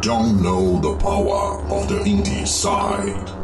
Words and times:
don't 0.00 0.40
know 0.40 0.78
the 0.80 0.96
power 0.98 1.60
of 1.72 1.88
the 1.88 1.98
indie 2.04 2.46
side. 2.46 3.37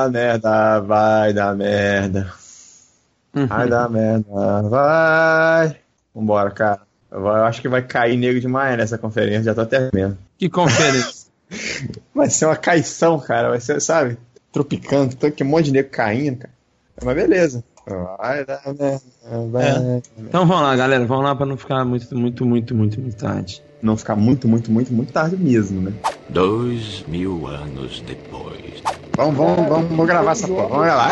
Dar 0.00 0.10
merda, 0.10 0.80
vai 0.80 1.32
dar 1.32 1.54
merda. 1.54 2.32
Vai 3.32 3.68
dar 3.68 3.90
merda, 3.90 4.62
vai. 4.62 5.76
Vambora, 6.14 6.50
cara. 6.50 6.80
Eu 7.10 7.28
acho 7.28 7.60
que 7.60 7.68
vai 7.68 7.82
cair 7.82 8.16
nego 8.16 8.40
demais 8.40 8.76
nessa 8.76 8.96
conferência, 8.96 9.44
já 9.44 9.54
tô 9.54 9.62
até 9.62 9.90
vendo. 9.92 10.16
Que 10.38 10.48
conferência? 10.48 11.28
vai 12.14 12.30
ser 12.30 12.46
uma 12.46 12.56
caição, 12.56 13.18
cara. 13.18 13.50
Vai 13.50 13.60
ser, 13.60 13.80
sabe? 13.80 14.16
Tropicando, 14.52 15.16
que 15.16 15.44
um 15.44 15.46
monte 15.46 15.66
de 15.66 15.72
nego 15.72 15.90
caindo, 15.90 16.38
cara. 16.38 16.54
Mas 17.04 17.14
beleza. 17.14 17.64
Vai 17.86 18.44
dar 18.44 18.62
merda, 18.66 19.02
vai. 19.50 19.68
É. 19.68 20.02
Então 20.18 20.46
vamos 20.46 20.62
lá, 20.62 20.76
galera. 20.76 21.04
Vamos 21.04 21.24
lá 21.24 21.34
pra 21.34 21.46
não 21.46 21.56
ficar 21.56 21.84
muito, 21.84 22.16
muito, 22.16 22.46
muito, 22.46 22.74
muito, 22.74 23.00
muito 23.00 23.16
tarde. 23.16 23.62
Não 23.82 23.96
ficar 23.96 24.14
muito, 24.14 24.46
muito, 24.46 24.70
muito, 24.70 24.92
muito 24.92 25.12
tarde 25.12 25.36
mesmo, 25.36 25.80
né? 25.80 25.92
Dois 26.28 27.02
mil 27.08 27.46
anos 27.46 28.00
depois. 28.06 28.59
Vamos, 29.20 29.36
vamos, 29.36 29.68
vamos, 29.68 29.88
vamos 29.90 30.06
gravar 30.06 30.32
essa 30.32 30.48
porra. 30.48 30.68
Vamos 30.68 30.86
lá. 30.86 31.10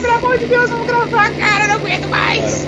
Pelo 0.00 0.14
amor 0.14 0.38
de 0.38 0.46
Deus, 0.46 0.70
vamos 0.70 0.86
gravar, 0.86 1.30
cara. 1.32 1.66
Não 1.66 1.74
aguento 1.74 2.08
mais. 2.08 2.66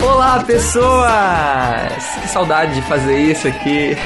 Olá, 0.00 0.44
pessoas! 0.46 2.04
Que 2.22 2.28
saudade 2.28 2.74
de 2.76 2.82
fazer 2.82 3.18
isso 3.18 3.48
aqui. 3.48 3.96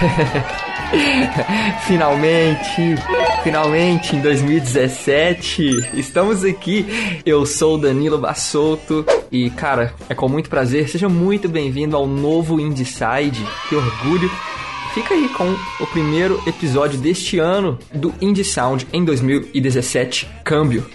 finalmente, 1.86 2.97
finalmente 3.42 4.17
em 4.17 4.20
2017, 4.20 5.91
estamos 5.94 6.44
aqui. 6.44 6.86
Eu 7.25 7.44
sou 7.44 7.75
o 7.75 7.78
Danilo 7.78 8.19
Bassolto 8.19 9.05
e, 9.31 9.50
cara, 9.50 9.94
é 10.09 10.14
com 10.14 10.28
muito 10.28 10.48
prazer. 10.48 10.89
Seja 10.89 11.09
muito 11.09 11.48
bem-vindo 11.48 11.97
ao 11.97 12.06
novo 12.06 12.61
Indieside. 12.61 13.47
Que 13.69 13.75
orgulho. 13.75 14.31
Fica 14.94 15.14
aí 15.14 15.28
com 15.28 15.55
o 15.81 15.86
primeiro 15.86 16.42
episódio 16.47 16.98
deste 16.98 17.39
ano 17.39 17.78
do 17.92 18.12
Indie 18.20 18.44
Sound 18.44 18.86
em 18.92 19.05
2017, 19.05 20.28
Câmbio. 20.42 20.86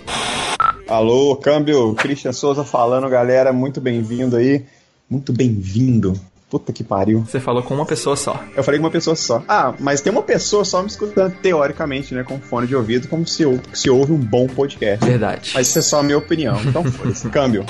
Alô, 0.88 1.36
Câmbio, 1.36 1.94
Christian 1.94 2.34
Souza 2.34 2.64
falando, 2.64 3.08
galera, 3.08 3.54
muito 3.54 3.80
bem-vindo 3.80 4.36
aí. 4.36 4.66
Muito 5.10 5.32
bem-vindo. 5.32 6.20
Puta 6.54 6.72
que 6.72 6.84
pariu. 6.84 7.22
Você 7.22 7.40
falou 7.40 7.64
com 7.64 7.74
uma 7.74 7.84
pessoa 7.84 8.16
só. 8.16 8.40
Eu 8.56 8.64
falei 8.64 8.80
com 8.80 8.86
uma 8.86 8.92
pessoa 8.92 9.16
só. 9.16 9.44
Ah, 9.48 9.74
mas 9.80 10.02
tem 10.02 10.14
uma 10.14 10.22
pessoa 10.22 10.64
só 10.64 10.84
me 10.84 10.88
escutando, 10.88 11.34
teoricamente, 11.42 12.14
né? 12.14 12.24
Com 12.24 12.40
fone 12.40 12.68
de 12.68 12.76
ouvido, 12.76 13.08
como 13.08 13.26
se, 13.26 13.44
se 13.74 13.90
ouve 13.90 14.12
um 14.12 14.20
bom 14.20 14.46
podcast. 14.46 15.04
Verdade. 15.04 15.50
Mas 15.56 15.66
isso 15.66 15.80
é 15.80 15.82
só 15.82 16.02
a 16.02 16.04
minha 16.04 16.20
opinião. 16.20 16.62
Então 16.64 16.84
foi 16.84 17.12
Câmbio. 17.32 17.66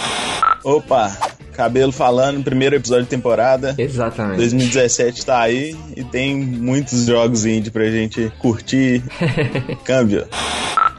Opa, 0.65 1.17
Cabelo 1.53 1.93
falando, 1.93 2.43
primeiro 2.43 2.75
episódio 2.75 3.05
de 3.05 3.09
temporada. 3.09 3.73
Exatamente. 3.77 4.35
2017 4.35 5.25
tá 5.25 5.39
aí 5.39 5.73
e 5.95 6.03
tem 6.03 6.35
muitos 6.35 7.05
jogos 7.05 7.45
indie 7.45 7.71
pra 7.71 7.89
gente 7.89 8.33
curtir. 8.37 9.01
Câmbio. 9.85 10.27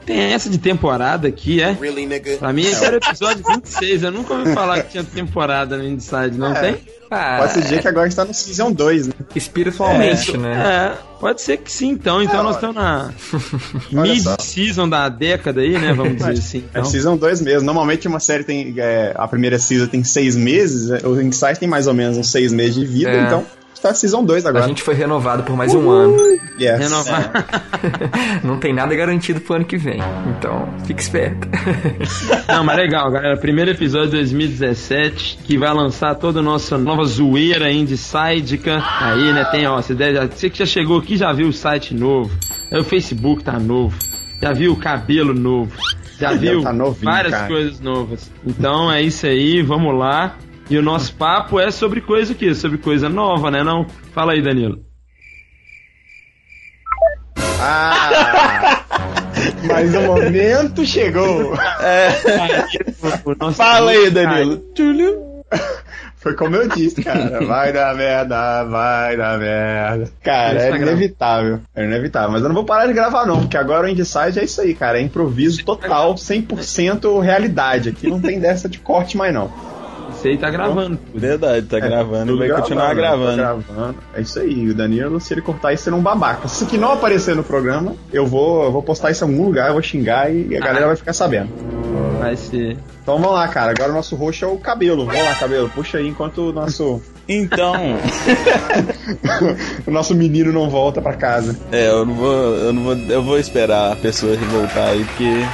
Tem 0.06 0.20
essa 0.32 0.50
de 0.50 0.58
temporada 0.58 1.26
aqui, 1.28 1.62
é? 1.62 1.72
Really, 1.72 2.06
nigga? 2.06 2.36
Pra 2.36 2.52
mim 2.52 2.62
esse 2.62 2.84
era 2.84 2.96
o 2.96 2.98
episódio 2.98 3.42
26. 3.46 4.02
Eu 4.02 4.10
nunca 4.12 4.34
ouvi 4.34 4.52
falar 4.52 4.82
que 4.82 4.90
tinha 4.92 5.04
temporada 5.04 5.76
no 5.76 5.84
Inside, 5.84 6.36
não 6.36 6.54
é. 6.54 6.60
tem? 6.60 6.76
Ah, 7.10 7.36
pode 7.40 7.52
ser 7.52 7.62
dizer 7.62 7.80
que 7.80 7.88
agora 7.88 8.08
está 8.08 8.24
no 8.24 8.34
Season 8.34 8.72
2, 8.72 9.06
né? 9.08 9.12
Espiritualmente, 9.36 10.34
é, 10.34 10.38
né? 10.38 10.62
É, 10.96 11.18
pode 11.20 11.40
ser 11.42 11.58
que 11.58 11.70
sim, 11.70 11.90
então. 11.90 12.22
Então 12.22 12.40
é, 12.40 12.42
nós 12.42 12.56
estamos 12.56 12.74
na 12.74 13.12
mid-season 13.92 14.88
da 14.88 15.08
década 15.08 15.60
aí, 15.60 15.78
né? 15.78 15.92
Vamos 15.92 16.16
dizer 16.16 16.32
assim. 16.32 16.58
É 16.58 16.62
Então. 16.70 16.82
É 16.82 16.84
Season 16.84 17.16
2 17.16 17.40
mesmo. 17.42 17.66
Normalmente 17.66 18.08
uma 18.08 18.20
série 18.20 18.44
tem. 18.44 18.74
É, 18.78 19.12
a 19.16 19.28
primeira 19.28 19.58
season 19.58 19.86
tem 19.86 20.02
seis 20.02 20.34
meses, 20.36 20.90
o 21.04 21.20
Inside 21.20 21.60
tem 21.60 21.68
mais 21.68 21.86
ou 21.86 21.94
menos 21.94 22.16
uns 22.18 22.30
seis 22.30 22.52
meses 22.52 22.74
de 22.74 22.84
vida, 22.84 23.10
É. 23.10 23.22
então 23.26 23.44
está 23.84 23.92
Season 23.92 24.24
2 24.24 24.46
agora. 24.46 24.64
A 24.64 24.68
gente 24.68 24.82
foi 24.82 24.94
renovado 24.94 25.42
por 25.42 25.54
mais 25.56 25.74
um 25.74 25.90
ano. 25.90 26.16
Yes. 26.58 26.78
Renovar. 26.78 27.32
Não 28.42 28.58
tem 28.58 28.72
nada 28.72 28.94
garantido 28.94 29.40
pro 29.40 29.56
ano 29.56 29.64
que 29.64 29.76
vem. 29.76 30.00
Então, 30.28 30.66
fique 30.86 31.02
esperto. 31.02 31.46
Não, 32.48 32.64
mas 32.64 32.76
legal, 32.76 33.10
galera. 33.10 33.36
Primeiro 33.36 33.70
episódio 33.70 34.10
de 34.10 34.16
2017, 34.16 35.40
que 35.44 35.58
vai 35.58 35.72
lançar 35.74 36.14
toda 36.14 36.40
a 36.40 36.42
nossa 36.42 36.78
nova 36.78 37.04
zoeira 37.04 37.70
indie-sidica. 37.70 38.82
Aí, 39.00 39.32
né, 39.32 39.44
tem, 39.50 39.66
ó, 39.66 39.76
você, 39.76 39.94
deve, 39.94 40.26
você 40.28 40.48
que 40.48 40.58
já 40.58 40.66
chegou 40.66 40.98
aqui 40.98 41.16
já 41.16 41.32
viu 41.32 41.48
o 41.48 41.52
site 41.52 41.94
novo. 41.94 42.30
Aí 42.70 42.80
o 42.80 42.84
Facebook 42.84 43.44
tá 43.44 43.58
novo. 43.58 43.96
Já 44.40 44.52
viu 44.52 44.72
o 44.72 44.76
cabelo 44.76 45.34
novo. 45.34 45.72
Já 46.18 46.32
viu 46.32 46.62
tá 46.62 46.72
novinho, 46.72 47.04
várias 47.04 47.34
cara. 47.34 47.48
coisas 47.48 47.80
novas. 47.80 48.30
Então 48.46 48.90
é 48.90 49.02
isso 49.02 49.26
aí, 49.26 49.62
vamos 49.62 49.98
lá. 49.98 50.36
E 50.68 50.78
o 50.78 50.82
nosso 50.82 51.14
papo 51.14 51.60
é 51.60 51.70
sobre 51.70 52.00
coisa 52.00 52.32
o 52.32 52.36
quê? 52.36 52.54
Sobre 52.54 52.78
coisa 52.78 53.08
nova, 53.08 53.50
né 53.50 53.62
não? 53.62 53.86
Fala 54.12 54.32
aí, 54.32 54.42
Danilo. 54.42 54.84
Ah! 57.60 58.82
Mas 59.66 59.94
o 59.94 60.00
momento 60.02 60.84
chegou. 60.84 61.54
Nosso 63.38 63.56
Fala 63.56 63.90
aí, 63.90 64.10
Danilo. 64.10 64.62
Foi 66.16 66.34
como 66.34 66.56
eu 66.56 66.66
disse, 66.68 67.02
cara. 67.02 67.44
Vai 67.44 67.70
dar 67.70 67.94
merda, 67.94 68.64
vai 68.64 69.14
dar 69.14 69.38
merda. 69.38 70.10
Cara, 70.22 70.62
é 70.62 70.70
inevitável. 70.70 71.60
É 71.74 71.84
inevitável. 71.84 72.30
Mas 72.30 72.42
eu 72.42 72.48
não 72.48 72.54
vou 72.54 72.64
parar 72.64 72.86
de 72.86 72.94
gravar, 72.94 73.26
não, 73.26 73.40
porque 73.40 73.58
agora 73.58 73.86
o 73.86 73.90
Inside 73.90 74.40
é 74.40 74.44
isso 74.44 74.60
aí, 74.62 74.74
cara. 74.74 74.98
É 74.98 75.02
improviso 75.02 75.62
total, 75.62 76.14
100% 76.14 77.20
realidade. 77.20 77.90
Aqui 77.90 78.08
não 78.08 78.18
tem 78.18 78.40
dessa 78.40 78.70
de 78.70 78.78
corte 78.78 79.18
mais, 79.18 79.34
não. 79.34 79.73
Você 80.24 80.30
aí 80.30 80.38
tá 80.38 80.48
gravando. 80.48 80.98
Verdade, 81.14 81.66
tá 81.66 81.78
gravando 81.78 82.22
e 82.24 82.28
Tudo 82.28 82.38
vai 82.38 82.48
continuar 82.48 82.88
né? 82.88 82.94
gravando. 82.94 83.36
Gravando. 83.36 83.96
É 84.14 84.22
isso 84.22 84.40
aí. 84.40 84.70
O 84.70 84.74
Danilo, 84.74 85.20
se 85.20 85.34
ele 85.34 85.42
cortar 85.42 85.74
isso, 85.74 85.84
será 85.84 85.96
um 85.96 86.00
babaca. 86.00 86.48
Se 86.48 86.64
que 86.64 86.78
não 86.78 86.92
aparecer 86.92 87.36
no 87.36 87.44
programa, 87.44 87.94
eu 88.10 88.26
vou, 88.26 88.64
eu 88.64 88.72
vou 88.72 88.82
postar 88.82 89.10
isso 89.10 89.22
em 89.22 89.28
algum 89.28 89.44
lugar, 89.44 89.68
eu 89.68 89.74
vou 89.74 89.82
xingar 89.82 90.34
e 90.34 90.56
a 90.56 90.60
galera 90.60 90.86
vai 90.86 90.96
ficar 90.96 91.12
sabendo. 91.12 91.50
Vai 92.18 92.36
ser. 92.36 92.78
Então 93.02 93.18
vamos 93.18 93.32
lá, 93.32 93.46
cara. 93.48 93.72
Agora 93.72 93.92
o 93.92 93.94
nosso 93.94 94.16
roxo 94.16 94.46
é 94.46 94.48
o 94.48 94.56
cabelo. 94.56 95.04
Vamos 95.04 95.22
lá, 95.22 95.34
cabelo. 95.34 95.68
Puxa 95.68 95.98
aí 95.98 96.08
enquanto 96.08 96.48
o 96.48 96.52
nosso, 96.54 97.02
Então, 97.28 97.74
o 99.86 99.90
nosso 99.90 100.14
menino 100.14 100.54
não 100.54 100.70
volta 100.70 101.02
pra 101.02 101.12
casa. 101.12 101.54
é, 101.70 101.90
eu 101.90 102.06
não 102.06 102.14
vou, 102.14 102.32
eu 102.32 102.72
não 102.72 102.82
vou, 102.82 102.96
eu 102.96 103.22
vou 103.22 103.38
esperar 103.38 103.92
a 103.92 103.96
pessoa 103.96 104.34
voltar 104.36 104.88
aí, 104.88 105.04
porque 105.04 105.44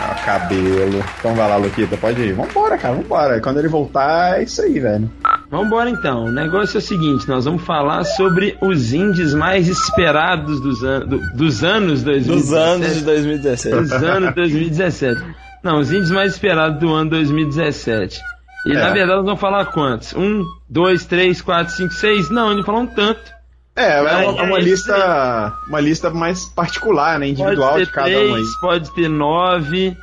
Ah, 0.00 0.14
cabelo. 0.24 1.02
Então 1.18 1.34
vai 1.34 1.48
lá, 1.48 1.56
Luquita, 1.56 1.96
pode 1.96 2.20
ir. 2.22 2.32
Vambora, 2.32 2.78
cara, 2.78 2.94
vambora. 2.94 3.40
Quando 3.40 3.58
ele 3.58 3.68
voltar, 3.68 4.38
é 4.38 4.44
isso 4.44 4.62
aí, 4.62 4.78
velho. 4.78 5.10
Vambora 5.50 5.90
então. 5.90 6.24
O 6.26 6.30
negócio 6.32 6.76
é 6.76 6.78
o 6.78 6.82
seguinte: 6.82 7.28
nós 7.28 7.44
vamos 7.44 7.62
falar 7.64 8.04
sobre 8.04 8.56
os 8.60 8.92
indies 8.92 9.34
mais 9.34 9.66
esperados 9.68 10.60
dos, 10.60 10.82
an 10.84 11.00
do- 11.00 11.18
dos 11.34 11.64
anos 11.64 12.02
2017. 12.02 12.40
dos 12.40 12.52
anos 12.52 12.94
de 12.94 13.00
2017. 13.04 13.76
Dos 13.76 13.92
anos 13.92 14.34
2017. 14.34 15.24
Não, 15.64 15.80
os 15.80 15.90
indies 15.92 16.10
mais 16.10 16.32
esperados 16.32 16.78
do 16.78 16.92
ano 16.92 17.10
2017. 17.10 18.20
E 18.66 18.72
É. 18.72 18.74
na 18.74 18.90
verdade 18.90 19.16
nós 19.16 19.24
vamos 19.24 19.40
falar 19.40 19.64
quantos? 19.66 20.14
Um, 20.14 20.44
dois, 20.68 21.04
três, 21.06 21.40
quatro, 21.42 21.72
cinco, 21.74 21.92
seis? 21.94 22.30
Não, 22.30 22.52
ele 22.52 22.62
falou 22.62 22.82
um 22.82 22.86
tanto. 22.86 23.20
É, 23.78 23.98
é 23.98 24.00
uma, 24.00 24.10
É, 24.10 24.24
é 24.24 24.42
uma 24.42 24.58
é 24.58 24.60
lista. 24.60 25.54
Uma 25.68 25.80
lista 25.80 26.10
mais 26.10 26.46
particular, 26.46 27.18
né? 27.18 27.28
Individual 27.28 27.72
pode 27.72 27.84
de 27.86 27.90
cada 27.92 28.06
três, 28.06 28.30
um 28.30 28.34
aí. 28.34 28.42
pode 28.60 28.90
ter 28.94 29.08
nove. 29.08 29.96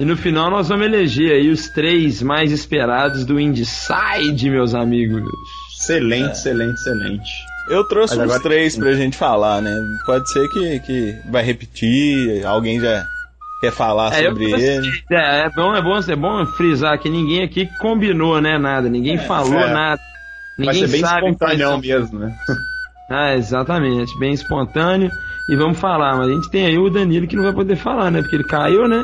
E 0.00 0.04
no 0.04 0.16
final 0.16 0.50
nós 0.50 0.68
vamos 0.68 0.86
eleger 0.86 1.32
aí 1.32 1.50
os 1.50 1.68
três 1.68 2.22
mais 2.22 2.50
esperados 2.52 3.24
do 3.24 3.38
Indieside, 3.38 4.48
meus 4.50 4.74
amigos. 4.74 5.22
Excelente, 5.78 6.32
excelente, 6.32 6.72
excelente. 6.80 7.30
Eu 7.68 7.84
trouxe 7.84 8.16
Mas 8.16 8.26
uns 8.26 8.30
agora- 8.34 8.42
três 8.42 8.76
pra 8.76 8.92
gente 8.94 9.16
falar, 9.16 9.60
né? 9.60 9.70
Pode 10.06 10.28
ser 10.32 10.48
que, 10.48 10.80
que 10.80 11.14
vai 11.30 11.42
repetir, 11.44 12.44
alguém 12.44 12.80
já 12.80 13.04
quer 13.60 13.70
falar 13.70 14.12
É, 14.14 14.24
sobre 14.28 14.50
ele. 14.50 14.90
É, 15.12 15.42
é 15.44 15.50
bom, 15.50 15.76
é 15.76 15.82
bom, 15.82 15.98
é 15.98 16.16
bom 16.16 16.46
frisar 16.46 16.98
que 16.98 17.08
ninguém 17.10 17.44
aqui 17.44 17.68
combinou, 17.78 18.40
né? 18.40 18.58
Nada, 18.58 18.88
ninguém 18.88 19.18
falou 19.18 19.60
é. 19.60 19.72
nada. 19.72 20.00
Vai 20.58 20.66
Ninguém 20.74 20.86
ser 20.86 20.92
bem 20.92 21.00
sabe 21.02 21.26
espontâneo 21.30 21.78
mesmo, 21.78 22.18
né? 22.18 22.34
Ah, 23.10 23.34
exatamente, 23.34 24.16
bem 24.18 24.32
espontâneo. 24.32 25.10
e 25.48 25.56
vamos 25.56 25.78
falar. 25.80 26.16
Mas 26.16 26.28
a 26.28 26.32
gente 26.32 26.48
tem 26.48 26.64
aí 26.66 26.78
o 26.78 26.88
Danilo 26.88 27.26
que 27.26 27.34
não 27.34 27.42
vai 27.42 27.52
poder 27.52 27.74
falar, 27.76 28.08
né? 28.10 28.22
Porque 28.22 28.36
ele 28.36 28.44
caiu, 28.44 28.86
né? 28.86 29.02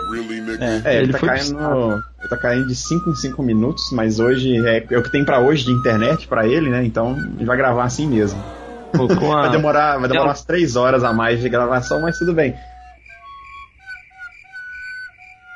É, 0.84 0.94
ele, 0.98 1.02
Ele 1.06 1.12
tá 1.12 1.18
foi 1.18 1.28
caindo, 1.28 2.04
ele 2.20 2.28
tá 2.28 2.36
caindo 2.36 2.66
de 2.68 2.74
5 2.76 3.10
em 3.10 3.14
5 3.16 3.42
minutos, 3.42 3.90
mas 3.92 4.20
hoje 4.20 4.64
é, 4.64 4.86
é 4.90 4.98
o 4.98 5.02
que 5.02 5.10
tem 5.10 5.24
pra 5.24 5.40
hoje 5.40 5.64
de 5.64 5.72
internet 5.72 6.28
pra 6.28 6.46
ele, 6.46 6.70
né? 6.70 6.84
Então 6.84 7.16
ele 7.36 7.44
vai 7.44 7.56
gravar 7.56 7.82
assim 7.84 8.06
mesmo. 8.06 8.40
Colocou 8.96 9.32
Vai 9.34 9.48
a... 9.48 9.50
demorar, 9.50 9.98
vai 9.98 10.08
demorar 10.08 10.28
umas 10.28 10.44
3 10.44 10.76
horas 10.76 11.02
a 11.02 11.12
mais 11.12 11.40
de 11.40 11.48
gravação, 11.48 12.00
mas 12.00 12.16
tudo 12.16 12.32
bem. 12.32 12.54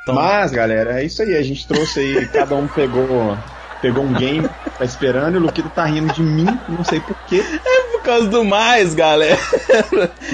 Então- 0.03 0.15
Mas, 0.17 0.51
galera, 0.51 1.01
é 1.01 1.05
isso 1.05 1.23
aí. 1.23 1.37
A 1.37 1.43
gente 1.43 1.67
trouxe 1.69 2.01
aí, 2.01 2.27
cada 2.29 2.55
um 2.57 2.67
pegou, 2.67 3.39
pegou 3.81 4.03
um 4.05 4.13
game, 4.13 4.49
tá 4.77 4.85
esperando, 4.85 5.35
e 5.35 5.39
o 5.39 5.41
Luquito 5.41 5.69
tá 5.71 5.85
rindo 5.85 6.13
de 6.13 6.23
mim, 6.23 6.47
não 6.69 6.83
sei 6.85 6.99
porquê. 7.01 7.43
Por 7.43 7.80
causa 8.11 8.29
do 8.29 8.45
mais, 8.45 8.95
galera. 8.95 9.39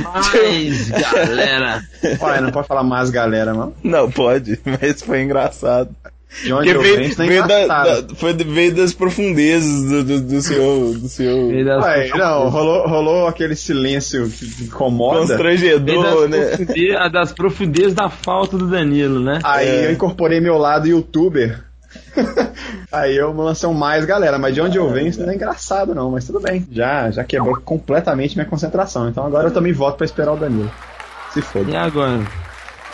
Mas, 0.03 0.89
galera. 0.91 1.83
Olha, 2.21 2.41
não 2.41 2.51
pode 2.51 2.67
falar 2.69 2.83
mais, 2.83 3.11
galera, 3.11 3.53
não. 3.55 3.73
Não, 3.83 4.11
pode, 4.11 4.59
mas 4.65 5.03
foi 5.03 5.23
engraçado. 5.23 5.91
De 6.45 6.53
onde 6.53 6.75
Porque 6.75 6.93
veio, 6.97 7.13
é 7.13 7.27
veio, 7.27 7.47
da, 7.47 7.67
da- 7.67 8.15
foi, 8.17 8.35
veio 8.35 8.75
das 8.75 8.93
profundezas 8.93 9.85
do, 9.89 10.05
do, 10.05 10.21
do 10.21 10.43
seu, 10.43 10.93
do 10.99 11.09
seu 11.09 11.49
Veio 11.49 11.65
das, 11.65 11.83
Ué, 11.85 12.09
não, 12.15 12.49
rolou, 12.51 12.87
rolou 12.87 13.27
aquele 13.27 13.55
silêncio 13.57 14.29
que 14.29 14.65
incomoda. 14.65 15.19
veio 15.19 15.29
constrangedor, 15.29 16.29
das, 16.29 16.31
né? 16.31 16.47
profunde- 16.57 17.11
das 17.13 17.33
profundezas 17.33 17.95
da 17.95 18.11
falta 18.11 18.59
do 18.59 18.67
Danilo, 18.69 19.21
né? 19.21 19.39
Aí 19.45 19.67
É. 19.69 19.87
eu 19.87 19.93
incorporei 19.93 20.41
meu 20.41 20.59
lado 20.59 20.87
youtuber. 20.89 21.61
Aí 22.91 23.17
eu 23.17 23.33
lancei 23.33 23.69
um 23.69 23.75
mais, 23.75 24.05
galera. 24.05 24.39
Mas 24.39 24.55
de 24.55 24.61
onde 24.61 24.79
eu 24.79 24.89
venho, 24.91 25.09
isso 25.09 25.21
não 25.23 25.31
é 25.31 25.35
engraçado, 25.35 25.95
não. 25.95 26.11
Mas 26.11 26.25
tudo 26.27 26.41
bem. 26.41 26.67
Já, 26.71 27.11
já 27.11 27.25
quebrou 27.25 27.57
completamente 27.61 28.35
minha 28.37 28.47
concentração. 28.47 29.09
Então 29.09 29.25
agora 29.27 29.49
eu 29.49 29.53
também 29.53 29.73
voto 29.73 29.97
pra 29.97 30.05
esperar 30.07 30.33
o 30.33 30.37
Danilo. 30.37 30.71
Se 31.33 31.43
foda. 31.43 31.71
E 31.71 31.77
agora? 31.77 32.21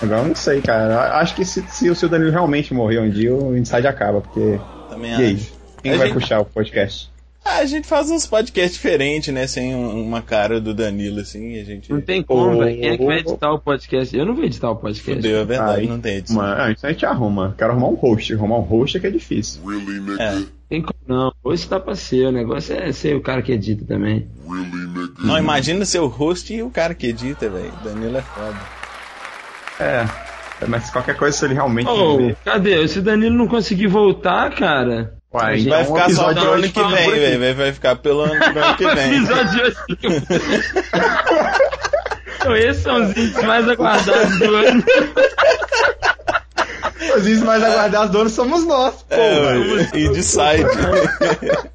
Agora 0.03 0.21
eu 0.23 0.29
não 0.29 0.35
sei, 0.35 0.61
cara. 0.61 1.19
Acho 1.19 1.35
que 1.35 1.45
se, 1.45 1.63
se, 1.69 1.95
se 1.95 2.07
o 2.07 2.09
Danilo 2.09 2.31
realmente 2.33 2.75
morrer 2.75 2.99
um 2.99 3.09
dia, 3.11 3.33
o 3.35 3.57
Inside 3.57 3.87
acaba. 3.87 4.21
Porque. 4.21 4.59
Também 4.91 5.13
E 5.13 5.15
aí? 5.15 5.35
acho. 5.37 5.53
Quem 5.83 5.93
A 5.93 5.97
vai 5.99 6.07
gente- 6.09 6.15
puxar 6.15 6.41
o 6.41 6.45
podcast? 6.45 7.12
Ah, 7.45 7.57
a 7.59 7.65
gente 7.67 7.89
faz 7.89 8.09
uns 8.11 8.25
podcasts 8.25 8.75
diferentes, 8.75 9.35
né? 9.35 9.47
Sem 9.49 9.75
um- 9.75 10.01
uma 10.07 10.23
cara 10.23 10.61
do 10.61 10.73
Danilo, 10.73 11.21
assim, 11.21 11.59
a 11.61 11.65
gente... 11.65 11.93
Não 11.93 12.01
tem 12.01 12.23
como, 12.23 12.59
velho. 12.59 12.79
Quem 12.81 12.89
é 12.91 12.97
que 12.97 13.05
vai 13.05 13.19
editar 13.19 13.53
o 13.53 13.59
podcast? 13.59 14.17
Eu 14.17 14.25
não 14.25 14.35
vou 14.35 14.45
editar 14.45 14.71
o 14.71 14.77
podcast. 14.77 15.15
Fudeu, 15.23 15.39
é 15.41 15.45
verdade, 15.45 15.81
Aí, 15.81 15.87
não 15.89 16.01
tem 16.01 16.17
edição. 16.19 16.41
Ah, 16.41 16.71
isso 16.71 16.87
a 16.87 16.91
gente 16.93 17.05
arruma. 17.05 17.55
Quero 17.59 17.73
arrumar 17.73 17.89
um 17.89 17.95
host. 17.95 18.33
Arrumar 18.33 18.59
um 18.59 18.63
host 18.63 18.97
é 18.97 19.01
que 19.01 19.07
é 19.09 19.11
difícil. 19.11 19.61
É. 20.21 20.41
Tem 20.69 20.81
como 20.81 20.99
não. 21.07 21.33
Hoje 21.43 21.67
tá 21.67 21.81
pra 21.81 21.95
ser. 21.97 22.27
O 22.29 22.33
negócio 22.33 22.75
é 22.77 22.93
ser 22.93 23.17
o 23.17 23.21
cara 23.21 23.43
que 23.43 23.53
edita 23.53 23.85
também. 23.85 24.27
Não, 25.19 25.37
imagina 25.37 25.85
ser 25.85 25.99
o 25.99 26.07
host 26.07 26.55
e 26.55 26.63
o 26.63 26.71
cara 26.71 26.95
que 26.95 27.09
edita, 27.09 27.51
velho. 27.51 27.73
Danilo 27.85 28.17
é 28.19 28.23
foda. 28.23 28.59
É. 29.81 30.07
Mas 30.69 30.91
qualquer 30.91 31.17
coisa, 31.17 31.37
se 31.37 31.45
ele 31.45 31.55
realmente. 31.55 31.87
Morrer- 31.87 32.37
cadê? 32.45 32.87
Se 32.87 33.01
o 33.01 33.03
Danilo 33.03 33.37
não 33.37 33.49
conseguir 33.49 33.89
voltar, 33.89 34.55
cara. 34.55 35.15
Uai, 35.35 35.61
então 35.61 35.73
Vai 35.73 35.85
ficar 35.85 36.11
só 36.11 36.35
pro 36.35 36.53
ano 36.53 36.71
que 36.71 36.83
vem, 36.83 37.11
velho. 37.11 37.41
Vai, 37.41 37.55
vai 37.55 37.73
ficar 37.73 37.97
pelo 37.97 38.21
ano, 38.21 38.39
pro 38.53 38.63
ano 38.65 38.77
que 38.77 38.85
vem. 38.95 39.17
episódio. 39.17 39.77
Então, 42.37 42.57
esses 42.57 42.83
são 42.83 42.97
os 43.03 43.11
índices 43.17 43.43
mais 43.45 43.69
aguardados 43.69 44.39
do 44.39 44.55
ano. 44.57 44.85
Os 47.17 47.23
índices 47.27 47.43
mais 47.43 47.63
aguardados 47.63 48.11
do 48.11 48.21
ano 48.21 48.31
somos 48.31 48.65
nós. 48.67 48.95
Pô, 49.09 49.15
É, 49.17 49.57
e 49.99 50.09
de 50.11 50.23
side. 50.23 50.65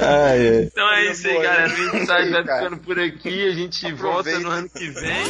ai, 0.00 0.48
ai. 0.48 0.68
Então 0.72 0.90
é 0.94 1.10
isso 1.10 1.28
aí, 1.28 1.42
galera. 1.42 1.68
O 1.68 1.96
Insight 1.96 2.30
vai 2.30 2.44
Cara. 2.44 2.62
ficando 2.62 2.76
por 2.78 2.98
aqui. 2.98 3.48
A 3.48 3.52
gente 3.52 3.92
volta 3.92 4.38
no 4.38 4.48
ano 4.50 4.68
que 4.70 4.88
vem. 4.90 5.24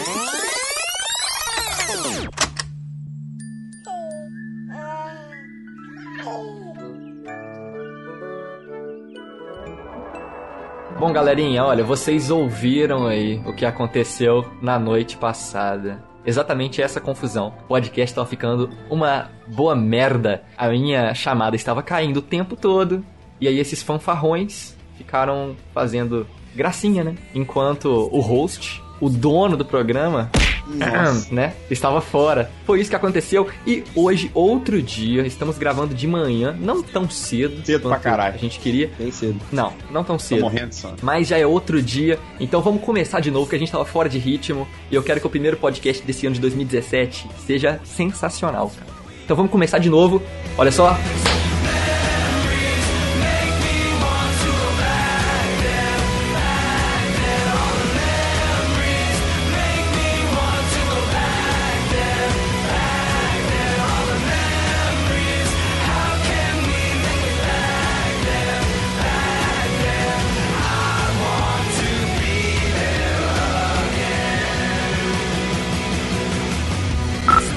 Bom, 11.00 11.14
galerinha, 11.14 11.64
olha, 11.64 11.82
vocês 11.82 12.31
ouviram 12.31 13.06
aí 13.06 13.41
o 13.47 13.55
que 13.55 13.64
aconteceu 13.64 14.44
na 14.61 14.79
noite 14.79 15.17
passada. 15.17 16.05
Exatamente 16.26 16.82
essa 16.82 17.00
confusão. 17.00 17.55
O 17.64 17.69
podcast 17.69 18.14
tava 18.14 18.26
ficando 18.26 18.69
uma 18.91 19.31
boa 19.47 19.75
merda. 19.75 20.43
A 20.58 20.69
minha 20.69 21.14
chamada 21.14 21.56
estava 21.56 21.82
caindo 21.82 22.19
o 22.19 22.23
tempo 22.23 22.55
todo. 22.55 23.02
E 23.41 23.49
aí 23.49 23.58
esses 23.58 23.82
fanfarrões 23.82 24.76
ficaram 24.99 25.56
fazendo 25.73 26.26
gracinha, 26.55 27.03
né? 27.03 27.14
Enquanto 27.35 27.87
o 28.12 28.20
host, 28.20 28.82
o 29.00 29.08
dono 29.08 29.56
do 29.56 29.64
programa, 29.64 30.31
né? 31.31 31.55
Estava 31.70 32.00
fora. 32.00 32.50
Foi 32.64 32.81
isso 32.81 32.90
que 32.90 32.96
aconteceu. 32.96 33.49
E 33.67 33.84
hoje, 33.94 34.31
outro 34.34 34.81
dia, 34.82 35.26
estamos 35.26 35.58
gravando 35.58 35.94
de 35.94 36.06
manhã, 36.06 36.56
não 36.58 36.82
tão 36.82 37.08
cedo. 37.08 37.64
Cedo 37.64 37.88
pra 37.88 37.99
caralho. 37.99 38.34
A 38.34 38.38
gente 38.38 38.58
queria. 38.58 38.90
Bem 38.99 39.11
cedo. 39.11 39.40
Não, 39.52 39.72
não 39.90 40.05
tão 40.05 40.17
Tô 40.17 40.22
cedo. 40.22 40.43
morrendo 40.43 40.69
de 40.70 40.76
sono. 40.76 40.96
Mas 41.02 41.28
já 41.28 41.38
é 41.38 41.46
outro 41.46 41.82
dia, 41.82 42.19
então 42.38 42.61
vamos 42.61 42.82
começar 42.82 43.20
de 43.20 43.31
novo, 43.31 43.49
que 43.49 43.56
a 43.56 43.58
gente 43.58 43.72
tava 43.72 43.84
fora 43.84 44.08
de 44.08 44.19
ritmo. 44.19 44.67
E 44.90 44.94
eu 44.94 45.02
quero 45.02 45.20
que 45.20 45.26
o 45.26 45.31
primeiro 45.31 45.56
podcast 45.56 46.02
desse 46.05 46.26
ano 46.26 46.34
de 46.34 46.40
2017 46.40 47.28
seja 47.46 47.81
sensacional, 47.84 48.70
cara. 48.70 48.90
Então 49.25 49.37
vamos 49.37 49.52
começar 49.52 49.78
de 49.78 49.88
novo. 49.88 50.20
Olha 50.58 50.72
só. 50.72 50.96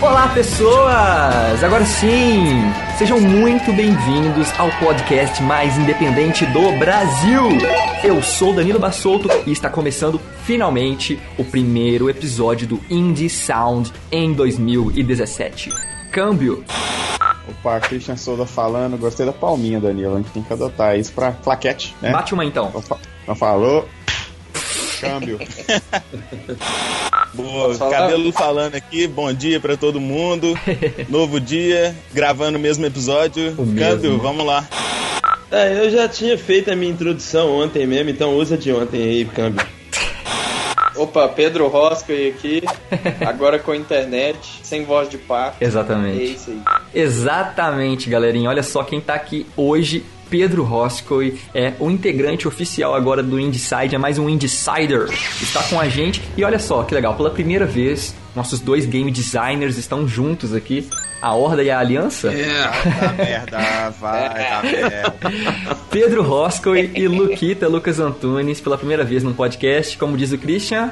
Olá, 0.04 0.28
pessoas! 0.34 1.64
Agora 1.64 1.86
sim, 1.86 2.62
sejam 2.98 3.22
muito 3.22 3.72
bem-vindos 3.72 4.52
ao 4.60 4.70
podcast 4.72 5.42
mais 5.42 5.78
independente 5.78 6.46
do 6.48 6.78
Brasil. 6.78 7.44
Eu 8.04 8.22
sou 8.22 8.54
Danilo 8.54 8.78
Bassolto 8.78 9.30
e 9.48 9.52
está 9.54 9.70
começando 9.70 10.20
finalmente 10.44 11.18
o 11.38 11.46
primeiro 11.46 12.10
episódio 12.10 12.68
do 12.68 12.82
Indie 12.90 13.30
Sound 13.30 13.94
em 14.12 14.34
2017. 14.34 15.70
Câmbio. 16.12 16.66
Opa, 17.48 17.80
Christian 17.80 18.18
Souza 18.18 18.46
falando. 18.46 18.98
Gostei 18.98 19.25
da 19.25 19.32
palminha, 19.32 19.80
Danilo. 19.80 20.16
A 20.16 20.18
gente 20.18 20.32
tem 20.32 20.44
que 20.44 20.51
adotar 20.51 21.00
isso 21.00 21.13
pra 21.13 21.32
claquete, 21.32 21.96
né? 22.01 22.12
Bate 22.12 22.34
uma 22.34 22.44
então. 22.44 22.70
Opa, 22.74 22.98
Não 23.25 23.36
falou. 23.36 23.88
Câmbio. 25.00 25.39
Boa, 27.34 27.75
cabelo 27.78 28.32
falando 28.32 28.75
aqui, 28.75 29.08
bom 29.08 29.34
dia 29.34 29.60
pra 29.60 29.75
todo 29.75 30.00
mundo. 30.00 30.54
Novo 31.10 31.40
dia, 31.40 31.96
gravando 32.13 32.58
o 32.58 32.62
mesmo 32.62 32.86
episódio. 32.86 33.54
O 33.54 33.66
Câmbio, 33.66 34.12
mesmo. 34.12 34.20
vamos 34.20 34.46
lá. 34.46 34.68
É, 35.52 35.86
eu 35.86 35.90
já 35.90 36.08
tinha 36.08 36.38
feito 36.38 36.72
a 36.72 36.75
minha 36.75 36.92
introdução 36.92 37.52
ontem 37.60 37.86
mesmo, 37.88 38.10
então 38.10 38.36
usa 38.36 38.58
de 38.58 38.72
ontem 38.72 39.02
aí, 39.02 39.25
câmbio. 39.25 39.66
Opa, 40.96 41.28
Pedro 41.28 41.68
Roscoe 41.68 42.28
aqui, 42.30 42.62
agora 43.25 43.58
com 43.58 43.74
internet, 43.74 44.38
sem 44.62 44.86
voz 44.86 45.10
de. 45.10 45.18
É 45.18 45.54
Exatamente. 45.66 46.34
isso 46.34 46.52
aí. 46.52 46.62
Exatamente, 46.94 48.10
galerinha. 48.10 48.50
Olha 48.50 48.62
só 48.62 48.84
quem 48.84 49.02
tá 49.02 49.16
aqui 49.16 49.46
hoje. 49.58 50.06
Pedro 50.30 50.63
Roscoe 50.63 51.39
é 51.53 51.74
o 51.80 51.89
integrante 51.92 52.48
oficial 52.48 52.96
agora 52.96 53.22
do 53.22 53.39
Indieside, 53.39 53.96
é 53.96 53.98
mais 53.98 54.18
um 54.18 54.27
Indecider. 54.27 55.08
Está 55.42 55.62
com 55.63 55.80
a 55.80 55.88
gente 55.88 56.22
e 56.36 56.44
olha 56.44 56.60
só 56.60 56.84
que 56.84 56.94
legal, 56.94 57.15
pela 57.15 57.30
primeira 57.30 57.65
vez, 57.65 58.15
nossos 58.36 58.60
dois 58.60 58.86
game 58.86 59.12
designers 59.12 59.77
estão 59.77 60.08
juntos 60.08 60.53
aqui. 60.53 60.89
A 61.22 61.34
Horda 61.34 61.63
e 61.63 61.72
a 61.72 61.80
Aliança. 61.80 62.30
Vai 62.30 62.44
dar 63.00 63.13
merda, 63.13 63.89
vai 63.92 64.30
dar 64.30 64.63
merda. 64.63 65.15
Pedro 65.89 66.22
Roscoe 66.22 66.92
e 66.94 67.08
Luquita 67.08 67.70
Lucas 67.70 67.98
Antunes 67.98 68.60
pela 68.60 68.77
primeira 68.77 69.06
vez 69.06 69.24
num 69.24 69.32
podcast, 69.32 69.98
como 69.98 70.18
diz 70.18 70.34
o 70.34 70.38
Christian. 70.38 70.92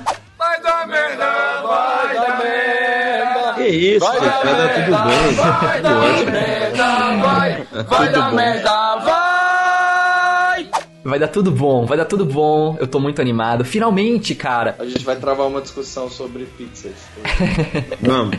Que 3.57 3.67
isso, 3.67 4.05
vai 4.05 4.19
dar 4.21 4.69
tudo 4.73 4.91
bem. 5.03 5.35
Que 5.81 5.87
ótimo. 5.91 6.31
Tudo 6.31 7.17
bom. 7.21 7.85
Vai 7.89 8.11
dar 8.11 9.20
tudo 11.27 11.51
bom, 11.51 11.85
vai 11.85 11.97
dar 11.97 12.05
tudo 12.05 12.25
bom. 12.25 12.77
Eu 12.79 12.87
tô 12.87 12.99
muito 12.99 13.21
animado. 13.21 13.65
Finalmente, 13.65 14.35
cara. 14.35 14.75
A 14.77 14.85
gente 14.85 15.03
vai 15.03 15.15
travar 15.15 15.47
uma 15.47 15.61
discussão 15.61 16.09
sobre 16.09 16.45
pizzas. 16.45 16.93
Vamos. 18.01 18.37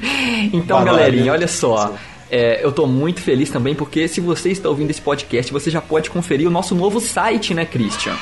Então, 0.52 0.78
Vai 0.78 0.86
galerinha, 0.86 1.32
olha 1.32 1.48
só. 1.48 1.94
É, 2.30 2.64
eu 2.64 2.72
tô 2.72 2.86
muito 2.86 3.20
feliz 3.20 3.50
também 3.50 3.74
porque 3.74 4.08
se 4.08 4.18
você 4.18 4.50
está 4.50 4.68
ouvindo 4.68 4.90
esse 4.90 5.02
podcast, 5.02 5.52
você 5.52 5.70
já 5.70 5.82
pode 5.82 6.08
conferir 6.08 6.48
o 6.48 6.50
nosso 6.50 6.74
novo 6.74 6.98
site, 6.98 7.52
né, 7.52 7.66
Christian? 7.66 8.16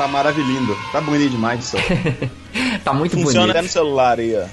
Tá 0.00 0.08
maravilhindo. 0.08 0.74
Tá 0.90 0.98
bonito 0.98 1.30
demais 1.30 1.62
isso. 1.62 1.76
tá 2.82 2.94
muito 2.94 3.12
Funciona 3.12 3.40
bonito. 3.40 3.50
até 3.50 3.62
no 3.62 3.68
celular 3.68 4.18
aí, 4.18 4.34
ó. 4.34 4.46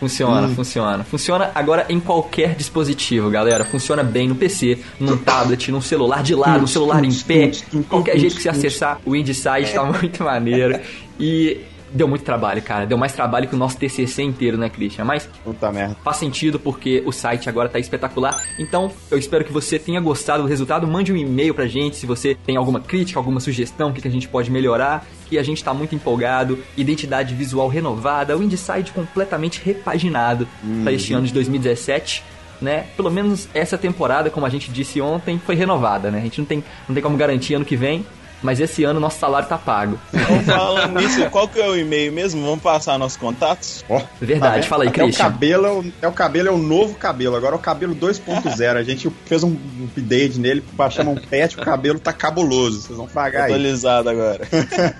Funciona, 0.00 0.48
funciona. 0.48 1.04
Funciona 1.04 1.50
agora 1.54 1.84
em 1.90 2.00
qualquer 2.00 2.54
dispositivo, 2.54 3.28
galera. 3.28 3.66
Funciona 3.66 4.02
bem 4.02 4.28
no 4.28 4.34
PC, 4.34 4.78
num 4.98 5.18
tablet, 5.20 5.70
num 5.70 5.82
celular 5.82 6.22
de 6.22 6.34
lado, 6.34 6.64
um 6.64 6.66
celular 6.66 7.04
em 7.04 7.12
pé. 7.12 7.50
Qualquer 7.86 8.18
jeito 8.18 8.36
que 8.36 8.42
você 8.42 8.48
acessar 8.48 8.98
o 9.04 9.14
IndieSide 9.14 9.74
tá 9.74 9.84
muito 9.92 10.24
maneiro. 10.24 10.80
E 11.20 11.60
deu 11.94 12.08
muito 12.08 12.24
trabalho, 12.24 12.60
cara. 12.60 12.84
Deu 12.84 12.98
mais 12.98 13.12
trabalho 13.12 13.48
que 13.48 13.54
o 13.54 13.58
nosso 13.58 13.78
TCC 13.78 14.22
inteiro, 14.22 14.58
né, 14.58 14.68
Christian? 14.68 15.04
Mas 15.04 15.28
Puta 15.44 15.70
merda. 15.70 15.96
faz 16.02 16.16
sentido 16.16 16.58
porque 16.58 17.02
o 17.06 17.12
site 17.12 17.48
agora 17.48 17.68
tá 17.68 17.78
espetacular. 17.78 18.42
Então, 18.58 18.90
eu 19.10 19.16
espero 19.16 19.44
que 19.44 19.52
você 19.52 19.78
tenha 19.78 20.00
gostado 20.00 20.42
do 20.42 20.48
resultado. 20.48 20.86
Mande 20.86 21.12
um 21.12 21.16
e-mail 21.16 21.54
pra 21.54 21.66
gente 21.66 21.96
se 21.96 22.04
você 22.04 22.34
tem 22.34 22.56
alguma 22.56 22.80
crítica, 22.80 23.18
alguma 23.18 23.38
sugestão, 23.38 23.90
o 23.90 23.92
que, 23.92 24.02
que 24.02 24.08
a 24.08 24.10
gente 24.10 24.28
pode 24.28 24.50
melhorar. 24.50 25.06
Que 25.28 25.38
a 25.38 25.42
gente 25.42 25.62
tá 25.62 25.72
muito 25.72 25.94
empolgado. 25.94 26.58
Identidade 26.76 27.34
visual 27.34 27.68
renovada, 27.68 28.36
o 28.36 28.42
IndieSide 28.42 28.90
completamente 28.92 29.60
repaginado 29.64 30.48
pra 30.82 30.92
este 30.92 31.14
ano 31.14 31.26
de 31.26 31.32
2017. 31.32 32.24
Né? 32.60 32.86
Pelo 32.96 33.10
menos 33.10 33.48
essa 33.52 33.76
temporada, 33.76 34.30
como 34.30 34.46
a 34.46 34.48
gente 34.48 34.70
disse 34.70 35.00
ontem, 35.00 35.38
foi 35.44 35.54
renovada, 35.54 36.10
né? 36.10 36.18
A 36.18 36.22
gente 36.22 36.38
não 36.38 36.46
tem, 36.46 36.64
não 36.88 36.94
tem 36.94 37.02
como 37.02 37.16
garantir 37.16 37.54
ano 37.54 37.64
que 37.64 37.76
vem, 37.76 38.06
mas 38.44 38.60
esse 38.60 38.84
ano 38.84 39.00
nosso 39.00 39.18
salário 39.18 39.48
tá 39.48 39.56
pago. 39.58 39.98
Então, 40.12 40.40
falando 40.44 41.00
nisso, 41.00 41.28
qual 41.30 41.48
que 41.48 41.58
é 41.60 41.68
o 41.68 41.76
e-mail 41.76 42.12
mesmo? 42.12 42.44
Vamos 42.44 42.62
passar 42.62 42.96
nossos 42.98 43.16
contatos? 43.16 43.82
Ó, 43.88 44.00
Verdade, 44.20 44.56
vendo? 44.56 44.66
fala 44.66 44.84
aí, 44.84 44.88
Até 44.90 45.02
o 45.02 45.06
Christian. 45.06 45.24
cabelo, 45.24 45.66
é 45.66 45.70
o, 45.70 45.84
é 46.02 46.08
o 46.08 46.12
cabelo 46.12 46.48
é 46.48 46.52
o 46.52 46.58
novo 46.58 46.94
cabelo, 46.94 47.34
agora 47.36 47.54
é 47.54 47.56
o 47.56 47.60
cabelo 47.60 47.94
2.0. 47.96 48.76
A 48.76 48.82
gente 48.82 49.10
fez 49.24 49.42
um 49.42 49.56
update 49.84 50.38
nele, 50.38 50.62
baixamos 50.72 51.16
um 51.16 51.20
patch, 51.20 51.54
o 51.56 51.62
cabelo 51.62 51.98
tá 51.98 52.12
cabuloso. 52.12 52.82
Vocês 52.82 52.98
vão 52.98 53.06
pagar 53.08 53.44
aí. 53.44 53.52
Atualizado 53.52 54.10
agora. 54.10 54.40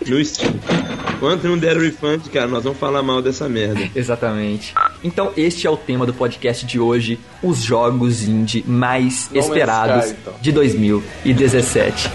no 0.05 0.23
Steam. 0.23 0.53
Enquanto 1.15 1.43
não 1.45 1.57
deram 1.57 1.81
refund, 1.81 2.29
cara, 2.29 2.47
nós 2.47 2.63
vamos 2.63 2.79
falar 2.79 3.01
mal 3.01 3.21
dessa 3.21 3.49
merda. 3.49 3.89
Exatamente. 3.95 4.73
Então, 5.03 5.31
este 5.37 5.65
é 5.65 5.69
o 5.69 5.77
tema 5.77 6.05
do 6.05 6.13
podcast 6.13 6.65
de 6.65 6.79
hoje: 6.79 7.19
os 7.41 7.59
jogos 7.59 8.23
indie 8.23 8.63
mais 8.67 9.29
Man's 9.31 9.45
esperados 9.45 10.05
Sky, 10.07 10.19
então. 10.21 10.33
de 10.41 10.51
2017. 10.51 12.11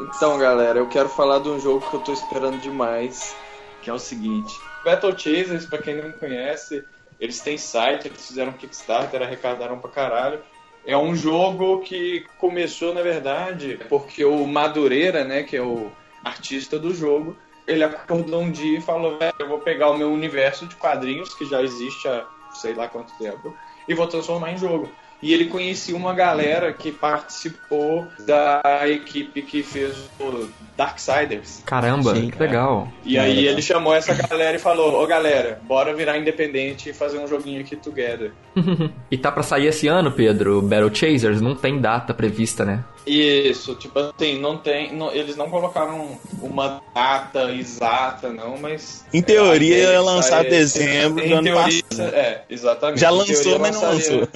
Então, 0.00 0.38
galera, 0.38 0.78
eu 0.78 0.88
quero 0.88 1.08
falar 1.08 1.40
de 1.40 1.48
um 1.48 1.58
jogo 1.58 1.84
que 1.90 1.94
eu 1.94 2.00
tô 2.00 2.12
esperando 2.12 2.60
demais, 2.60 3.34
que 3.82 3.90
é 3.90 3.92
o 3.92 3.98
seguinte. 3.98 4.54
Battle 4.84 5.18
Chasers, 5.18 5.66
pra 5.66 5.78
quem 5.78 5.96
não 5.96 6.12
conhece, 6.12 6.84
eles 7.18 7.40
têm 7.40 7.58
site, 7.58 8.06
eles 8.06 8.26
fizeram 8.26 8.52
Kickstarter, 8.52 9.20
arrecadaram 9.20 9.78
pra 9.78 9.90
caralho. 9.90 10.40
É 10.84 10.96
um 10.96 11.14
jogo 11.14 11.80
que 11.80 12.26
começou, 12.38 12.92
na 12.92 13.02
verdade, 13.02 13.78
porque 13.88 14.24
o 14.24 14.46
Madureira, 14.46 15.24
né, 15.24 15.42
que 15.42 15.56
é 15.56 15.62
o 15.62 15.92
artista 16.24 16.78
do 16.78 16.94
jogo, 16.94 17.36
ele 17.66 17.84
acordou 17.84 18.40
um 18.40 18.50
dia 18.50 18.78
e 18.78 18.82
falou, 18.82 19.18
eu 19.38 19.48
vou 19.48 19.58
pegar 19.58 19.90
o 19.90 19.96
meu 19.96 20.10
universo 20.10 20.66
de 20.66 20.74
quadrinhos, 20.76 21.34
que 21.34 21.44
já 21.44 21.62
existe 21.62 22.08
há 22.08 22.26
sei 22.52 22.74
lá 22.74 22.88
quanto 22.88 23.16
tempo, 23.16 23.56
e 23.88 23.94
vou 23.94 24.06
transformar 24.06 24.52
em 24.52 24.58
jogo. 24.58 24.90
E 25.22 25.32
ele 25.32 25.44
conhecia 25.44 25.96
uma 25.96 26.12
galera 26.12 26.72
que 26.72 26.90
participou 26.90 28.08
da 28.26 28.60
equipe 28.88 29.40
que 29.42 29.62
fez 29.62 30.10
o 30.18 30.48
Darksiders. 30.76 31.62
Caramba, 31.64 32.14
Sim, 32.14 32.28
que 32.28 32.38
legal. 32.38 32.88
E 33.04 33.16
aí 33.16 33.46
ele 33.46 33.62
chamou 33.62 33.94
essa 33.94 34.14
galera 34.14 34.56
e 34.56 34.60
falou: 34.60 35.00
Ô 35.00 35.06
galera, 35.06 35.60
bora 35.62 35.94
virar 35.94 36.18
independente 36.18 36.90
e 36.90 36.92
fazer 36.92 37.18
um 37.18 37.28
joguinho 37.28 37.60
aqui 37.60 37.76
together. 37.76 38.32
E 39.10 39.16
tá 39.18 39.30
pra 39.30 39.42
sair 39.42 39.66
esse 39.66 39.86
ano, 39.88 40.10
Pedro, 40.10 40.62
Battle 40.62 40.94
Chasers? 40.94 41.40
Não 41.40 41.54
tem 41.54 41.78
data 41.78 42.14
prevista, 42.14 42.64
né? 42.64 42.82
Isso, 43.06 43.74
tipo 43.74 43.98
assim, 43.98 44.38
não 44.38 44.56
tem. 44.56 44.92
não- 44.94 45.12
eles 45.12 45.36
não 45.36 45.50
colocaram 45.50 46.18
uma 46.40 46.80
data 46.94 47.50
exata, 47.52 48.28
não, 48.28 48.56
mas. 48.58 49.04
Em 49.12 49.20
teoria, 49.20 49.76
ideia 49.76 49.92
ia 49.94 50.00
lançar 50.00 50.44
dezembro 50.44 51.24
em 51.24 51.28
do 51.30 51.34
ano 51.34 51.42
teoria, 51.42 51.82
passado. 51.82 52.14
É, 52.14 52.44
exatamente. 52.48 53.00
Já 53.00 53.10
lançou, 53.10 53.34
teoria, 53.42 53.58
mas 53.58 53.80
não 53.80 53.98
Isso. 53.98 54.28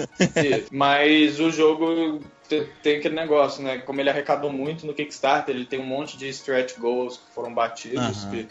Mas 0.72 1.38
o 1.38 1.50
jogo 1.50 2.20
te- 2.48 2.66
tem 2.82 2.96
aquele 2.98 3.14
negócio, 3.14 3.62
né? 3.62 3.78
Como 3.78 4.00
ele 4.00 4.10
arrecadou 4.10 4.52
muito 4.52 4.84
no 4.86 4.94
Kickstarter, 4.94 5.54
ele 5.54 5.64
tem 5.64 5.78
um 5.78 5.86
monte 5.86 6.16
de 6.16 6.28
stretch 6.28 6.76
goals 6.78 7.18
que 7.18 7.34
foram 7.34 7.54
batidos, 7.54 8.24
Aham. 8.24 8.30
que- 8.30 8.48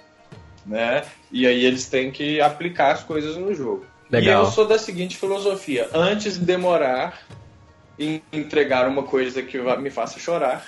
né? 0.66 1.04
E 1.32 1.46
aí 1.46 1.66
eles 1.66 1.88
têm 1.88 2.10
que 2.12 2.40
aplicar 2.40 2.94
as 2.94 3.04
coisas 3.04 3.36
no 3.36 3.54
jogo. 3.54 3.86
Legal. 4.10 4.44
E 4.44 4.46
eu 4.48 4.52
sou 4.52 4.66
da 4.66 4.78
seguinte 4.78 5.18
filosofia: 5.18 5.90
antes 5.94 6.40
de 6.40 6.46
demorar 6.46 7.22
em 8.00 8.22
entregar 8.32 8.88
uma 8.88 9.04
coisa 9.04 9.42
que 9.42 9.58
me 9.80 9.90
faça 9.90 10.20
chorar 10.20 10.66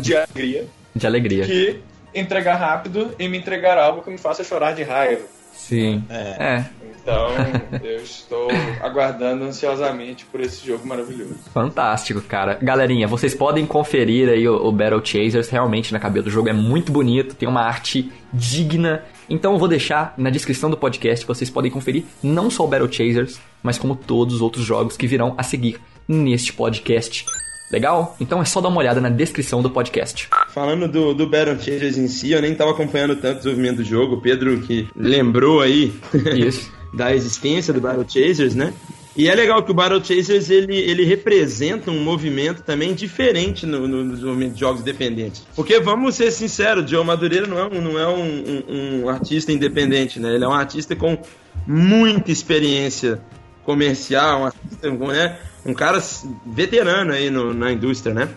de 0.00 0.16
alegria, 0.16 0.66
De 0.94 1.06
alegria. 1.06 1.44
que 1.44 1.80
entregar 2.14 2.56
rápido 2.56 3.14
e 3.18 3.28
me 3.28 3.36
entregar 3.38 3.76
algo 3.78 4.02
que 4.02 4.10
me 4.10 4.18
faça 4.18 4.42
chorar 4.44 4.72
de 4.74 4.82
raiva. 4.82 5.22
Sim. 5.54 6.04
É. 6.10 6.14
É, 6.38 6.64
Então, 7.02 7.28
eu 7.82 7.96
estou 8.02 8.48
aguardando 8.82 9.44
ansiosamente 9.44 10.24
por 10.26 10.40
esse 10.40 10.66
jogo 10.66 10.86
maravilhoso. 10.86 11.34
fantástico, 11.52 12.20
cara. 12.20 12.58
Galerinha, 12.60 13.06
vocês 13.08 13.34
podem 13.34 13.64
conferir 13.66 14.28
aí 14.28 14.46
o, 14.46 14.54
o 14.66 14.70
Battle 14.72 15.00
Chasers, 15.04 15.48
realmente 15.48 15.92
na 15.92 15.98
cabeça 15.98 16.24
do 16.24 16.30
jogo 16.30 16.48
é 16.48 16.52
muito 16.52 16.92
bonito, 16.92 17.34
tem 17.34 17.48
uma 17.48 17.62
arte 17.62 18.10
digna. 18.32 19.02
Então 19.28 19.52
eu 19.54 19.58
vou 19.58 19.66
deixar 19.68 20.14
na 20.16 20.30
descrição 20.30 20.68
do 20.70 20.76
podcast, 20.76 21.26
vocês 21.26 21.48
podem 21.50 21.70
conferir 21.70 22.04
não 22.22 22.50
só 22.50 22.64
o 22.64 22.68
Battle 22.68 22.92
Chasers, 22.92 23.40
mas 23.62 23.78
como 23.78 23.96
todos 23.96 24.36
os 24.36 24.40
outros 24.42 24.64
jogos 24.64 24.96
que 24.96 25.06
virão 25.06 25.34
a 25.38 25.42
seguir 25.42 25.80
neste 26.08 26.52
podcast. 26.52 27.24
Legal? 27.70 28.16
Então 28.20 28.40
é 28.40 28.44
só 28.44 28.60
dar 28.60 28.68
uma 28.68 28.78
olhada 28.78 29.00
na 29.00 29.08
descrição 29.08 29.60
do 29.60 29.70
podcast. 29.70 30.28
Falando 30.48 30.86
do, 30.86 31.12
do 31.12 31.28
Battle 31.28 31.58
Chasers 31.58 31.98
em 31.98 32.06
si, 32.06 32.30
eu 32.30 32.40
nem 32.40 32.54
tava 32.54 32.70
acompanhando 32.70 33.16
tanto 33.16 33.36
o 33.36 33.38
desenvolvimento 33.38 33.76
do 33.78 33.84
jogo. 33.84 34.14
O 34.14 34.20
Pedro 34.20 34.60
que 34.60 34.88
lembrou 34.94 35.60
aí 35.60 35.92
da 36.94 37.14
existência 37.14 37.74
do 37.74 37.80
Battle 37.80 38.06
Chasers, 38.08 38.54
né? 38.54 38.72
E 39.16 39.28
é 39.28 39.34
legal 39.34 39.62
que 39.62 39.70
o 39.70 39.74
Battle 39.74 40.04
Chasers 40.04 40.50
ele, 40.50 40.76
ele 40.76 41.02
representa 41.04 41.90
um 41.90 42.04
movimento 42.04 42.62
também 42.62 42.92
diferente 42.92 43.64
no, 43.64 43.88
no, 43.88 44.50
de 44.50 44.60
jogos 44.60 44.82
independentes. 44.82 45.42
Porque 45.56 45.80
vamos 45.80 46.14
ser 46.16 46.30
sinceros, 46.30 46.84
o 46.84 46.88
Joe 46.88 47.04
Madureira 47.04 47.46
não 47.46 47.58
é, 47.58 47.64
um, 47.64 47.80
não 47.80 47.98
é 47.98 48.06
um, 48.06 48.64
um, 48.68 49.04
um 49.04 49.08
artista 49.08 49.50
independente, 49.50 50.20
né? 50.20 50.34
Ele 50.34 50.44
é 50.44 50.48
um 50.48 50.52
artista 50.52 50.94
com 50.94 51.18
muita 51.66 52.30
experiência 52.30 53.18
comercial, 53.64 54.42
um, 54.42 54.44
artista, 54.44 54.90
né? 54.90 55.38
Um 55.66 55.74
cara 55.74 56.02
veterano 56.44 57.12
aí 57.12 57.30
no, 57.30 57.52
na 57.54 57.72
indústria, 57.72 58.14
né? 58.14 58.28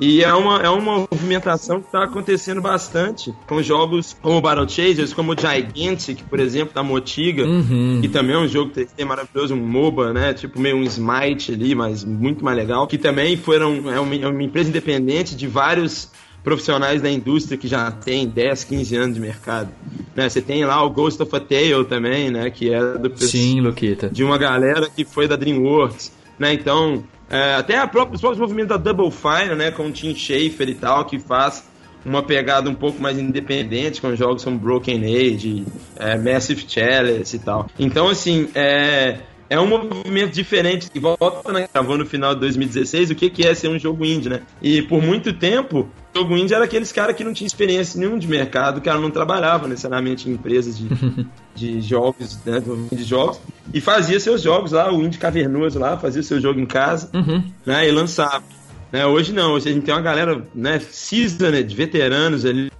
E 0.00 0.24
é 0.24 0.34
uma, 0.34 0.60
é 0.60 0.68
uma 0.68 1.06
movimentação 1.08 1.78
que 1.80 1.86
está 1.86 2.02
acontecendo 2.02 2.60
bastante 2.60 3.32
com 3.46 3.62
jogos 3.62 4.16
como 4.20 4.40
Battle 4.40 4.68
Chasers, 4.68 5.12
como 5.12 5.32
o 5.32 5.36
Gigantic, 5.36 6.20
por 6.28 6.40
exemplo, 6.40 6.74
da 6.74 6.82
Motiga, 6.82 7.44
Uhum. 7.44 8.00
que 8.02 8.08
também 8.08 8.34
é 8.34 8.38
um 8.38 8.48
jogo 8.48 8.72
3D 8.72 9.04
maravilhoso, 9.04 9.54
um 9.54 9.64
MOBA, 9.64 10.12
né? 10.12 10.34
Tipo 10.34 10.58
meio 10.60 10.76
um 10.76 10.82
Smite 10.82 11.52
ali, 11.52 11.76
mas 11.76 12.04
muito 12.04 12.44
mais 12.44 12.56
legal. 12.56 12.88
Que 12.88 12.98
também 12.98 13.36
foram, 13.36 13.88
é 13.88 14.00
uma, 14.00 14.14
é 14.16 14.26
uma 14.26 14.42
empresa 14.42 14.68
independente 14.68 15.36
de 15.36 15.46
vários 15.46 16.10
profissionais 16.42 17.00
da 17.00 17.08
indústria 17.08 17.56
que 17.56 17.68
já 17.68 17.88
tem 17.92 18.26
10, 18.26 18.64
15 18.64 18.96
anos 18.96 19.14
de 19.14 19.20
mercado. 19.20 19.70
Né? 20.14 20.28
Você 20.28 20.42
tem 20.42 20.64
lá 20.64 20.84
o 20.84 20.90
Ghost 20.90 21.22
of 21.22 21.34
a 21.36 21.38
Tale 21.40 21.84
também, 21.88 22.30
né? 22.32 22.50
Que 22.50 22.74
é 22.74 22.80
do 22.98 23.16
Sim, 23.16 23.60
Luquita. 23.60 24.10
de 24.10 24.24
uma 24.24 24.36
galera 24.36 24.90
que 24.90 25.04
foi 25.04 25.28
da 25.28 25.36
DreamWorks, 25.36 26.12
né? 26.38 26.52
Então, 26.52 27.04
é, 27.28 27.54
até 27.54 27.78
a 27.78 27.86
própria, 27.86 28.14
os 28.14 28.20
próprios 28.20 28.40
movimentos 28.40 28.70
da 28.70 28.76
Double 28.76 29.10
Fine, 29.10 29.54
né? 29.54 29.70
Com 29.70 29.86
o 29.86 29.92
Tim 29.92 30.14
Schafer 30.14 30.68
e 30.68 30.74
tal, 30.74 31.04
que 31.04 31.18
faz 31.18 31.64
uma 32.04 32.22
pegada 32.22 32.68
um 32.68 32.74
pouco 32.74 33.00
mais 33.00 33.18
independente 33.18 34.00
com 34.00 34.14
jogos 34.14 34.44
como 34.44 34.58
Broken 34.58 35.04
Age, 35.04 35.64
é, 35.96 36.18
Massive 36.18 36.64
Chalice 36.68 37.36
e 37.36 37.38
tal. 37.38 37.66
Então, 37.78 38.08
assim, 38.08 38.48
é, 38.54 39.20
é 39.48 39.58
um 39.58 39.66
movimento 39.66 40.32
diferente 40.32 40.90
que 40.90 41.00
volta, 41.00 41.52
né? 41.52 41.68
Gravou 41.72 41.96
no 41.96 42.04
final 42.04 42.34
de 42.34 42.40
2016 42.40 43.10
o 43.10 43.14
que, 43.14 43.30
que 43.30 43.46
é 43.46 43.54
ser 43.54 43.68
um 43.68 43.78
jogo 43.78 44.04
indie, 44.04 44.28
né? 44.28 44.42
E 44.60 44.82
por 44.82 45.02
muito 45.02 45.32
tempo, 45.32 45.88
jogo 46.14 46.36
indie 46.36 46.54
era 46.54 46.64
aqueles 46.64 46.92
caras 46.92 47.16
que 47.16 47.24
não 47.24 47.32
tinham 47.32 47.46
experiência 47.46 47.98
nenhuma 47.98 48.18
de 48.18 48.28
mercado, 48.28 48.80
que 48.80 48.88
não 48.90 49.10
trabalhava 49.10 49.66
necessariamente 49.66 50.28
em 50.28 50.32
empresas 50.34 50.78
de, 50.78 50.88
de 51.54 51.80
jogos, 51.80 52.38
né? 52.44 52.62
De 52.92 53.02
jogos, 53.02 53.40
e 53.72 53.80
fazia 53.80 54.20
seus 54.20 54.40
jogos 54.42 54.72
lá, 54.72 54.92
o 54.92 55.02
indie 55.02 55.18
cavernoso 55.18 55.78
lá, 55.78 55.96
fazia 55.96 56.22
seu 56.22 56.40
jogo 56.40 56.60
em 56.60 56.66
casa, 56.66 57.10
Uhum. 57.12 57.42
né? 57.66 57.88
E 57.88 57.90
lançava. 57.90 58.44
Né? 58.92 59.04
Hoje 59.04 59.32
não, 59.32 59.52
hoje 59.54 59.68
a 59.68 59.72
gente 59.72 59.84
tem 59.84 59.94
uma 59.94 60.00
galera, 60.00 60.46
né, 60.54 60.78
seasoned, 60.78 61.74
veteranos 61.74 62.44
ali 62.44 62.70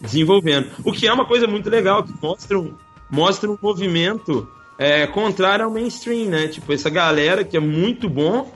desenvolvendo. 0.00 0.66
O 0.84 0.92
que 0.92 1.06
é 1.06 1.12
uma 1.12 1.24
coisa 1.24 1.46
muito 1.46 1.70
legal, 1.70 2.02
que 2.02 2.12
mostra 2.20 2.58
um, 2.58 2.74
mostra 3.08 3.48
um 3.48 3.56
movimento 3.62 4.48
é, 4.76 5.06
contrário 5.06 5.64
ao 5.64 5.70
mainstream, 5.70 6.28
né? 6.28 6.48
Tipo, 6.48 6.72
essa 6.72 6.90
galera 6.90 7.44
que 7.44 7.56
é 7.56 7.60
muito 7.60 8.08
bom, 8.08 8.52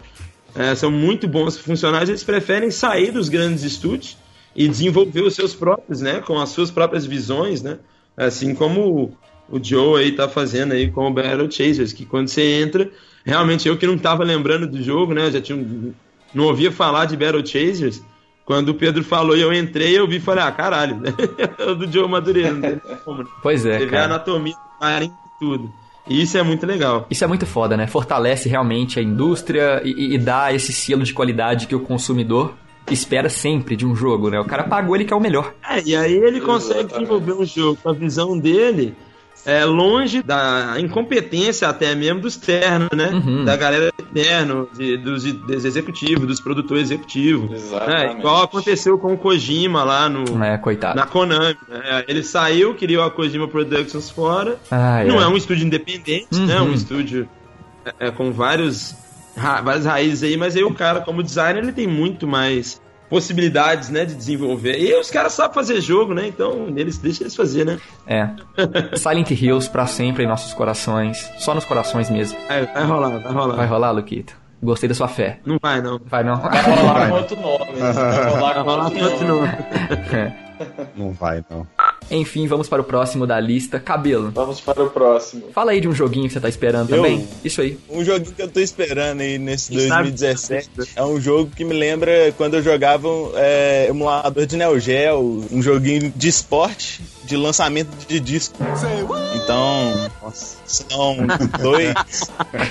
é, 0.57 0.75
são 0.75 0.91
muito 0.91 1.29
bons 1.29 1.57
funcionários, 1.57 2.09
eles 2.09 2.25
preferem 2.25 2.71
sair 2.71 3.12
dos 3.12 3.29
grandes 3.29 3.62
estúdios 3.62 4.17
e 4.54 4.68
desenvolver 4.68 5.23
os 5.23 5.34
seus 5.34 5.54
próprios, 5.54 6.00
né? 6.00 6.20
Com 6.20 6.38
as 6.38 6.50
suas 6.50 6.70
próprias 6.70 7.04
visões, 7.04 7.62
né? 7.62 7.78
Assim 8.16 8.54
como 8.54 9.16
o, 9.49 9.58
Joe 9.62 10.02
aí 10.02 10.12
tá 10.12 10.28
fazendo 10.28 10.73
aí 10.73 10.90
com 10.90 11.06
o 11.06 11.12
Battle 11.12 11.50
Chasers, 11.50 11.92
que 11.92 12.06
quando 12.06 12.28
você 12.28 12.62
entra, 12.62 12.90
realmente 13.25 13.66
eu 13.66 13.76
que 13.76 13.87
não 13.87 13.99
tava 13.99 14.23
lembrando 14.23 14.66
do 14.66 14.82
jogo, 14.82 15.12
né? 15.12 15.26
Eu 15.26 15.32
já 15.32 15.40
tinha, 15.40 15.92
não 16.32 16.44
ouvia 16.44 16.70
falar 16.70 17.06
de 17.06 17.16
Battle 17.16 17.44
Chasers. 17.44 18.02
Quando 18.44 18.68
o 18.68 18.75
Pedro 18.75 19.02
falou 19.02 19.34
e 19.37 19.40
eu 19.40 19.52
entrei, 19.52 19.99
eu 19.99 20.06
vi 20.06 20.16
e 20.16 20.20
falei, 20.20 20.44
ah, 20.44 20.52
caralho, 20.52 21.00
é 21.58 21.64
o 21.64 21.75
do 21.75 21.90
Joe 21.90 22.06
Madureira, 22.06 22.52
né? 22.52 22.80
Pois 23.42 23.64
é, 23.64 23.78
Você 23.78 23.87
vê 23.87 23.96
a 23.96 24.00
cara. 24.00 24.04
anatomia 24.04 24.54
cara 24.78 25.04
em 25.04 25.12
tudo. 25.40 25.73
E 26.06 26.20
isso 26.20 26.37
é 26.37 26.42
muito 26.42 26.66
legal. 26.66 27.06
Isso 27.11 27.25
é 27.25 27.26
muito 27.26 27.46
foda, 27.46 27.76
né? 27.76 27.87
Fortalece 27.87 28.49
realmente 28.49 28.99
a 29.00 29.02
indústria 29.02 29.80
e, 29.82 30.14
e 30.14 30.18
dá 30.18 30.52
esse 30.52 30.73
selo 30.73 31.02
de 31.02 31.14
qualidade 31.14 31.66
que 31.66 31.75
o 31.75 31.80
consumidor 31.80 32.54
espera 32.91 33.29
sempre 33.29 33.76
de 33.76 33.87
um 33.87 33.95
jogo, 33.97 34.29
né? 34.31 34.38
O 34.38 34.45
cara 34.45 34.64
pagou, 34.64 34.95
ele 34.95 35.05
quer 35.05 35.14
o 35.14 35.21
melhor. 35.21 35.55
É, 35.69 35.83
e 35.85 35.97
aí 35.97 36.14
ele 36.14 36.41
consegue 36.41 36.81
Exatamente. 36.81 36.93
desenvolver 36.95 37.33
um 37.43 37.45
jogo 37.47 37.79
com 37.83 37.88
a 37.91 37.95
visão 37.95 38.38
dele 38.38 38.95
é, 39.47 39.62
longe 39.64 40.23
da 40.23 40.76
incompetência 40.79 41.69
até 41.69 41.95
mesmo 41.95 42.21
dos 42.21 42.37
ternos, 42.37 42.88
né? 42.97 43.11
Uhum. 43.11 43.45
Da 43.45 43.57
galera 43.57 43.93
terno, 44.12 44.69
de, 44.75 44.97
dos, 44.97 45.23
dos 45.25 45.64
executivos, 45.64 46.26
dos 46.26 46.41
produtores 46.41 46.85
executivos. 46.85 47.52
Exatamente. 47.52 48.15
Né? 48.15 48.21
Igual 48.21 48.43
aconteceu 48.45 48.97
com 48.99 49.13
o 49.13 49.19
Kojima 49.19 49.82
lá 49.85 50.08
no, 50.08 50.43
É, 50.43 50.56
coitado. 50.56 50.97
na 50.97 51.04
Konami. 51.06 51.56
né? 51.69 52.04
Ele 52.08 52.23
saiu, 52.23 52.75
criou 52.75 53.04
a 53.04 53.11
Kojima 53.11 53.47
Productions 53.49 54.08
fora. 54.11 54.58
Ai, 54.71 55.06
Não 55.06 55.19
ai. 55.19 55.25
é 55.25 55.28
um 55.28 55.37
estúdio 55.37 55.67
independente, 55.67 56.28
né? 56.39 56.61
Uhum. 56.61 56.69
Um 56.71 56.73
estúdio 56.73 57.28
é, 57.85 58.06
é, 58.06 58.11
com 58.11 58.32
vários, 58.32 58.95
ra- 59.37 59.61
várias 59.61 59.85
raízes 59.85 60.23
aí, 60.23 60.37
mas 60.39 60.56
aí 60.56 60.65
o 60.65 60.73
cara, 60.73 61.00
como 61.00 61.23
designer, 61.23 61.63
ele 61.63 61.73
tem 61.73 61.87
muito 61.87 62.26
mais 62.26 62.80
possibilidades, 63.08 63.90
né, 63.90 64.04
de 64.04 64.14
desenvolver. 64.14 64.78
E 64.78 64.95
os 64.99 65.10
caras 65.10 65.32
sabem 65.32 65.54
fazer 65.54 65.80
jogo, 65.80 66.14
né? 66.14 66.26
Então, 66.26 66.73
eles 66.76 66.99
deixa 66.99 67.23
eles 67.23 67.34
fazer, 67.36 67.64
né? 67.64 67.78
É. 68.06 68.28
Silent 68.97 69.30
Hills 69.30 69.69
pra 69.71 69.86
sempre 69.86 70.25
em 70.25 70.26
nossos 70.26 70.52
corações. 70.54 71.30
Só 71.38 71.54
nos 71.54 71.64
corações 71.64 72.10
mesmo. 72.10 72.38
Vai, 72.49 72.67
vai 72.67 72.84
rolar, 72.84 73.19
vai 73.19 73.32
rolar. 73.32 73.56
Vai 73.56 73.67
rolar, 73.67 73.90
Luquita? 73.93 74.32
Gostei 74.62 74.88
da 74.88 74.95
sua 74.95 75.08
fé. 75.08 75.40
Não 75.45 75.58
vai, 75.60 75.82
não. 75.82 76.00
Vai 76.06 76.25
não? 76.25 76.36
Vai 76.36 76.62
rolar 76.62 77.08
com 77.08 77.14
outro 77.17 77.36
nome. 77.40 77.73
Vai 77.78 78.28
rolar 78.28 78.54
Vai 78.54 78.64
com 78.64 79.04
outro 79.04 79.26
nome. 79.28 79.49
não. 79.49 80.45
Não 80.97 81.12
vai, 81.12 81.45
não. 81.50 81.67
Enfim, 82.10 82.47
vamos 82.47 82.69
para 82.69 82.80
o 82.82 82.84
próximo 82.84 83.26
da 83.26 83.40
lista. 83.40 83.80
Cabelo. 83.80 84.30
Vamos 84.30 84.60
para 84.60 84.82
o 84.82 84.90
próximo. 84.90 85.45
Fala 85.52 85.73
aí 85.73 85.80
de 85.80 85.88
um 85.88 85.95
joguinho 85.95 86.26
que 86.26 86.32
você 86.34 86.40
tá 86.40 86.49
esperando 86.49 86.90
Eu? 86.90 86.97
também. 86.97 87.26
Isso 87.45 87.60
aí. 87.60 87.78
Um 87.88 88.04
joguinho 88.04 88.32
que 88.34 88.43
eu 88.43 88.49
tô 88.49 88.60
esperando 88.60 89.21
aí 89.21 89.38
nesse 89.38 89.67
sabe? 89.88 90.10
2017 90.10 90.71
é 90.97 91.02
um 91.04 91.21
jogo 91.21 91.50
que 91.54 91.64
me 91.64 91.75
lembra 91.75 92.32
quando 92.36 92.54
eu 92.54 92.62
jogava 92.62 93.08
é, 93.36 93.86
emulador 93.88 94.47
de 94.47 94.56
Neo 94.56 94.78
Geo, 94.78 95.45
um 95.50 95.62
joguinho 95.62 96.12
de 96.14 96.28
esporte 96.28 97.00
de 97.25 97.36
lançamento 97.36 97.88
de 98.06 98.21
disco. 98.21 98.54
Então, 99.34 100.10
são 100.67 101.17
dois. 101.62 101.95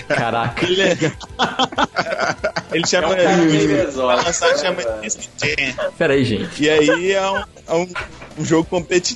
Caraca. 0.07 0.65
Ele, 0.65 0.81
é- 0.81 0.97
ele 2.71 2.83
É 2.83 2.87
chama. 2.87 3.07
um 3.09 3.45
meio 3.45 3.69
pra 3.69 3.83
exótico. 3.83 4.25
lançar 4.27 4.57
chama 4.57 4.81
né, 4.81 4.99
Disc 5.01 5.19
Jam. 5.37 5.91
Pera 5.97 6.13
aí, 6.13 6.23
gente. 6.23 6.63
E 6.63 6.69
aí 6.69 7.11
é 7.13 7.29
um, 7.31 7.37
é 7.67 7.73
um- 7.73 7.87
um 8.39 8.43
jogo 8.45 8.65
competitivo 8.67 9.13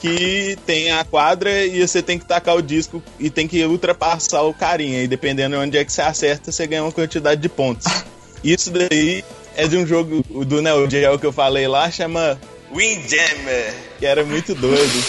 que 0.00 0.56
tem 0.66 0.90
a 0.90 1.04
quadra 1.04 1.64
e 1.64 1.86
você 1.86 2.02
tem 2.02 2.18
que 2.18 2.24
tacar 2.24 2.56
o 2.56 2.62
disco 2.62 3.02
e 3.18 3.28
tem 3.30 3.46
que 3.46 3.64
ultrapassar 3.64 4.42
o 4.42 4.54
carinha. 4.54 5.02
E 5.02 5.06
dependendo 5.06 5.56
de 5.56 5.62
onde 5.62 5.78
é 5.78 5.84
que 5.84 5.92
você 5.92 6.02
acerta, 6.02 6.50
você 6.50 6.66
ganha 6.66 6.82
uma 6.82 6.92
quantidade 6.92 7.40
de 7.40 7.48
pontos. 7.48 7.86
Isso 8.42 8.70
daí 8.70 9.22
é 9.54 9.68
de 9.68 9.76
um 9.76 9.86
jogo 9.86 10.24
o 10.30 10.44
do 10.44 10.62
Neo 10.62 10.88
Geo 10.88 11.18
que 11.18 11.26
eu 11.26 11.32
falei 11.32 11.68
lá, 11.68 11.90
chama 11.90 12.40
Windjammer, 12.74 13.74
que 13.98 14.06
era 14.06 14.24
muito 14.24 14.54
doido. 14.54 15.04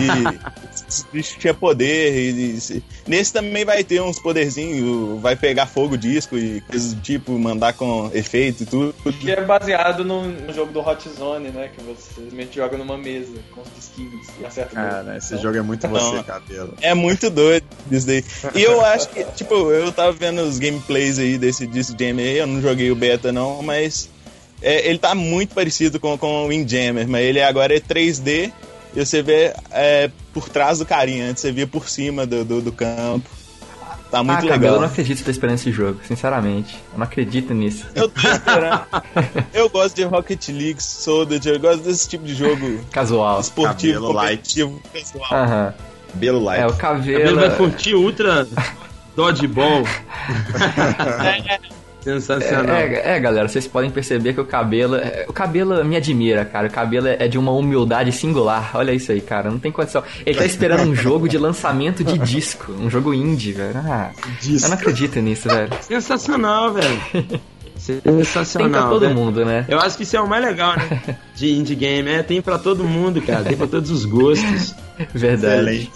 E 0.00 0.80
esse 0.88 1.04
bicho 1.12 1.38
tinha 1.38 1.52
poder. 1.52 2.14
E, 2.14 2.58
e- 2.58 2.82
nesse 3.06 3.32
também 3.32 3.64
vai 3.64 3.82
ter 3.84 4.00
uns 4.00 4.18
poderzinhos, 4.18 5.20
vai 5.20 5.36
pegar 5.36 5.66
fogo 5.66 5.96
disco 5.96 6.36
e 6.36 6.60
coisas 6.62 6.94
do 6.94 7.00
tipo, 7.00 7.38
mandar 7.38 7.72
com 7.72 8.10
efeito 8.14 8.62
e 8.62 8.66
tudo. 8.66 8.94
Que 9.20 9.30
é 9.30 9.40
baseado 9.40 10.04
no, 10.04 10.24
no 10.26 10.52
jogo 10.52 10.72
do 10.72 10.80
Hot 10.80 11.08
Zone, 11.08 11.50
né? 11.50 11.70
Que 11.74 11.82
você 11.82 12.14
simplesmente 12.14 12.56
joga 12.56 12.76
numa 12.76 12.96
mesa 12.96 13.32
com 13.54 13.60
os 13.60 13.68
disquinhos 13.74 14.26
e 14.40 14.44
acerta 14.44 14.74
Cara, 14.74 15.16
esse 15.16 15.34
Então, 15.34 15.42
jogo 15.42 15.58
é 15.58 15.62
muito 15.62 15.88
Não. 15.88 15.92
você, 15.94 16.22
cabelo. 16.22 16.74
É 16.80 16.94
muito 16.94 17.30
doido 17.30 17.64
isso 17.90 18.06
daí. 18.06 18.24
E 18.54 18.62
eu 18.62 18.82
acho 18.84 19.08
que, 19.08 19.24
tipo, 19.36 19.54
eu 19.70 19.90
tava 19.92 20.12
vendo 20.12 20.42
os 20.42 20.58
gameplays 20.58 21.18
aí 21.18 21.38
desse 21.38 21.66
Disc 21.66 21.94
Jam 21.98 22.18
aí, 22.18 22.38
eu 22.38 22.46
não 22.46 22.60
joguei 22.60 22.90
o 22.90 22.96
beta 22.96 23.32
não, 23.32 23.62
mas 23.62 24.08
é, 24.62 24.88
ele 24.88 24.98
tá 24.98 25.14
muito 25.14 25.54
parecido 25.54 25.98
com, 25.98 26.16
com 26.18 26.44
o 26.44 26.48
Windjammer, 26.48 27.08
mas 27.08 27.24
ele 27.24 27.42
agora 27.42 27.74
é 27.74 27.80
3D 27.80 28.52
e 28.94 29.04
você 29.04 29.22
vê 29.22 29.54
é, 29.70 30.10
por 30.32 30.48
trás 30.48 30.78
do 30.78 30.86
carinha, 30.86 31.30
antes 31.30 31.40
você 31.42 31.52
via 31.52 31.66
por 31.66 31.88
cima 31.88 32.26
do, 32.26 32.44
do, 32.44 32.60
do 32.62 32.72
campo. 32.72 33.28
Tá 34.10 34.24
muito 34.24 34.38
ah, 34.38 34.48
Cabelo, 34.48 34.54
eu 34.54 34.60
legal. 34.60 34.80
não 34.80 34.88
acredito 34.88 35.18
que 35.18 35.20
você 35.20 35.24
tá 35.26 35.30
esperando 35.30 35.54
esse 35.54 35.70
jogo, 35.70 36.00
sinceramente. 36.06 36.74
Eu 36.92 36.98
não 36.98 37.04
acredito 37.04 37.54
nisso. 37.54 37.86
Eu 37.94 38.08
tô 38.08 38.20
esperando. 38.28 38.82
eu 39.54 39.68
gosto 39.70 39.94
de 39.94 40.02
Rocket 40.02 40.48
League, 40.48 40.82
Soldier, 40.82 41.40
eu 41.54 41.60
gosto 41.60 41.82
desse 41.84 42.08
tipo 42.08 42.24
de 42.24 42.34
jogo 42.34 42.80
Casual. 42.90 43.38
esportivo, 43.40 43.94
Cabelo 44.00 44.12
light. 44.12 44.30
competitivo, 44.38 44.82
pessoal. 44.92 45.28
Aham. 45.32 45.74
Cabelo 46.10 46.42
light. 46.42 46.60
É, 46.60 46.66
o 46.66 46.70
Ele 46.70 46.76
cabelo. 46.78 47.36
vai 47.40 47.56
curtir 47.56 47.94
Ultra 47.94 48.48
Dodgeball. 49.14 49.84
Sensacional. 52.02 52.76
É, 52.76 53.16
é, 53.16 53.20
galera, 53.20 53.46
vocês 53.48 53.66
podem 53.66 53.90
perceber 53.90 54.32
que 54.32 54.40
o 54.40 54.44
cabelo. 54.44 54.96
é- 54.96 55.26
O 55.28 55.32
cabelo 55.32 55.84
me 55.84 55.96
admira, 55.96 56.44
cara. 56.44 56.68
O 56.68 56.70
cabelo 56.70 57.06
é 57.08 57.28
de 57.28 57.38
uma 57.38 57.52
humildade 57.52 58.10
singular. 58.12 58.70
Olha 58.74 58.92
isso 58.92 59.12
aí, 59.12 59.20
cara. 59.20 59.50
Não 59.50 59.58
tem 59.58 59.70
condição. 59.70 60.02
Ele 60.24 60.38
tá 60.38 60.44
esperando 60.46 60.88
um 60.88 60.94
jogo 60.94 61.28
de 61.28 61.36
lançamento 61.36 62.02
de 62.02 62.16
disco. 62.18 62.72
Um 62.72 62.88
jogo 62.88 63.12
indie, 63.12 63.52
velho. 63.52 63.72
Ah, 63.76 64.10
eu 64.62 64.68
não 64.68 64.74
acredito 64.74 65.20
nisso, 65.20 65.48
velho. 65.48 65.70
Sensacional, 65.82 66.72
velho. 66.72 67.00
Tem 67.12 68.02
Sensacional. 68.24 68.70
pra 68.82 68.90
todo 68.90 69.00
velho. 69.00 69.14
mundo, 69.14 69.44
né? 69.44 69.64
Eu 69.68 69.78
acho 69.80 69.96
que 69.96 70.02
isso 70.02 70.16
é 70.16 70.20
o 70.20 70.28
mais 70.28 70.44
legal, 70.44 70.76
né? 70.76 71.16
De 71.34 71.50
indie 71.52 71.74
game. 71.74 72.10
É, 72.10 72.22
tem 72.22 72.40
pra 72.42 72.58
todo 72.58 72.84
mundo, 72.84 73.22
cara. 73.22 73.42
Tem 73.42 73.56
pra 73.56 73.66
todos 73.66 73.90
os 73.90 74.04
gostos. 74.04 74.74
Verdade. 75.14 75.54
Excelente. 75.56 75.90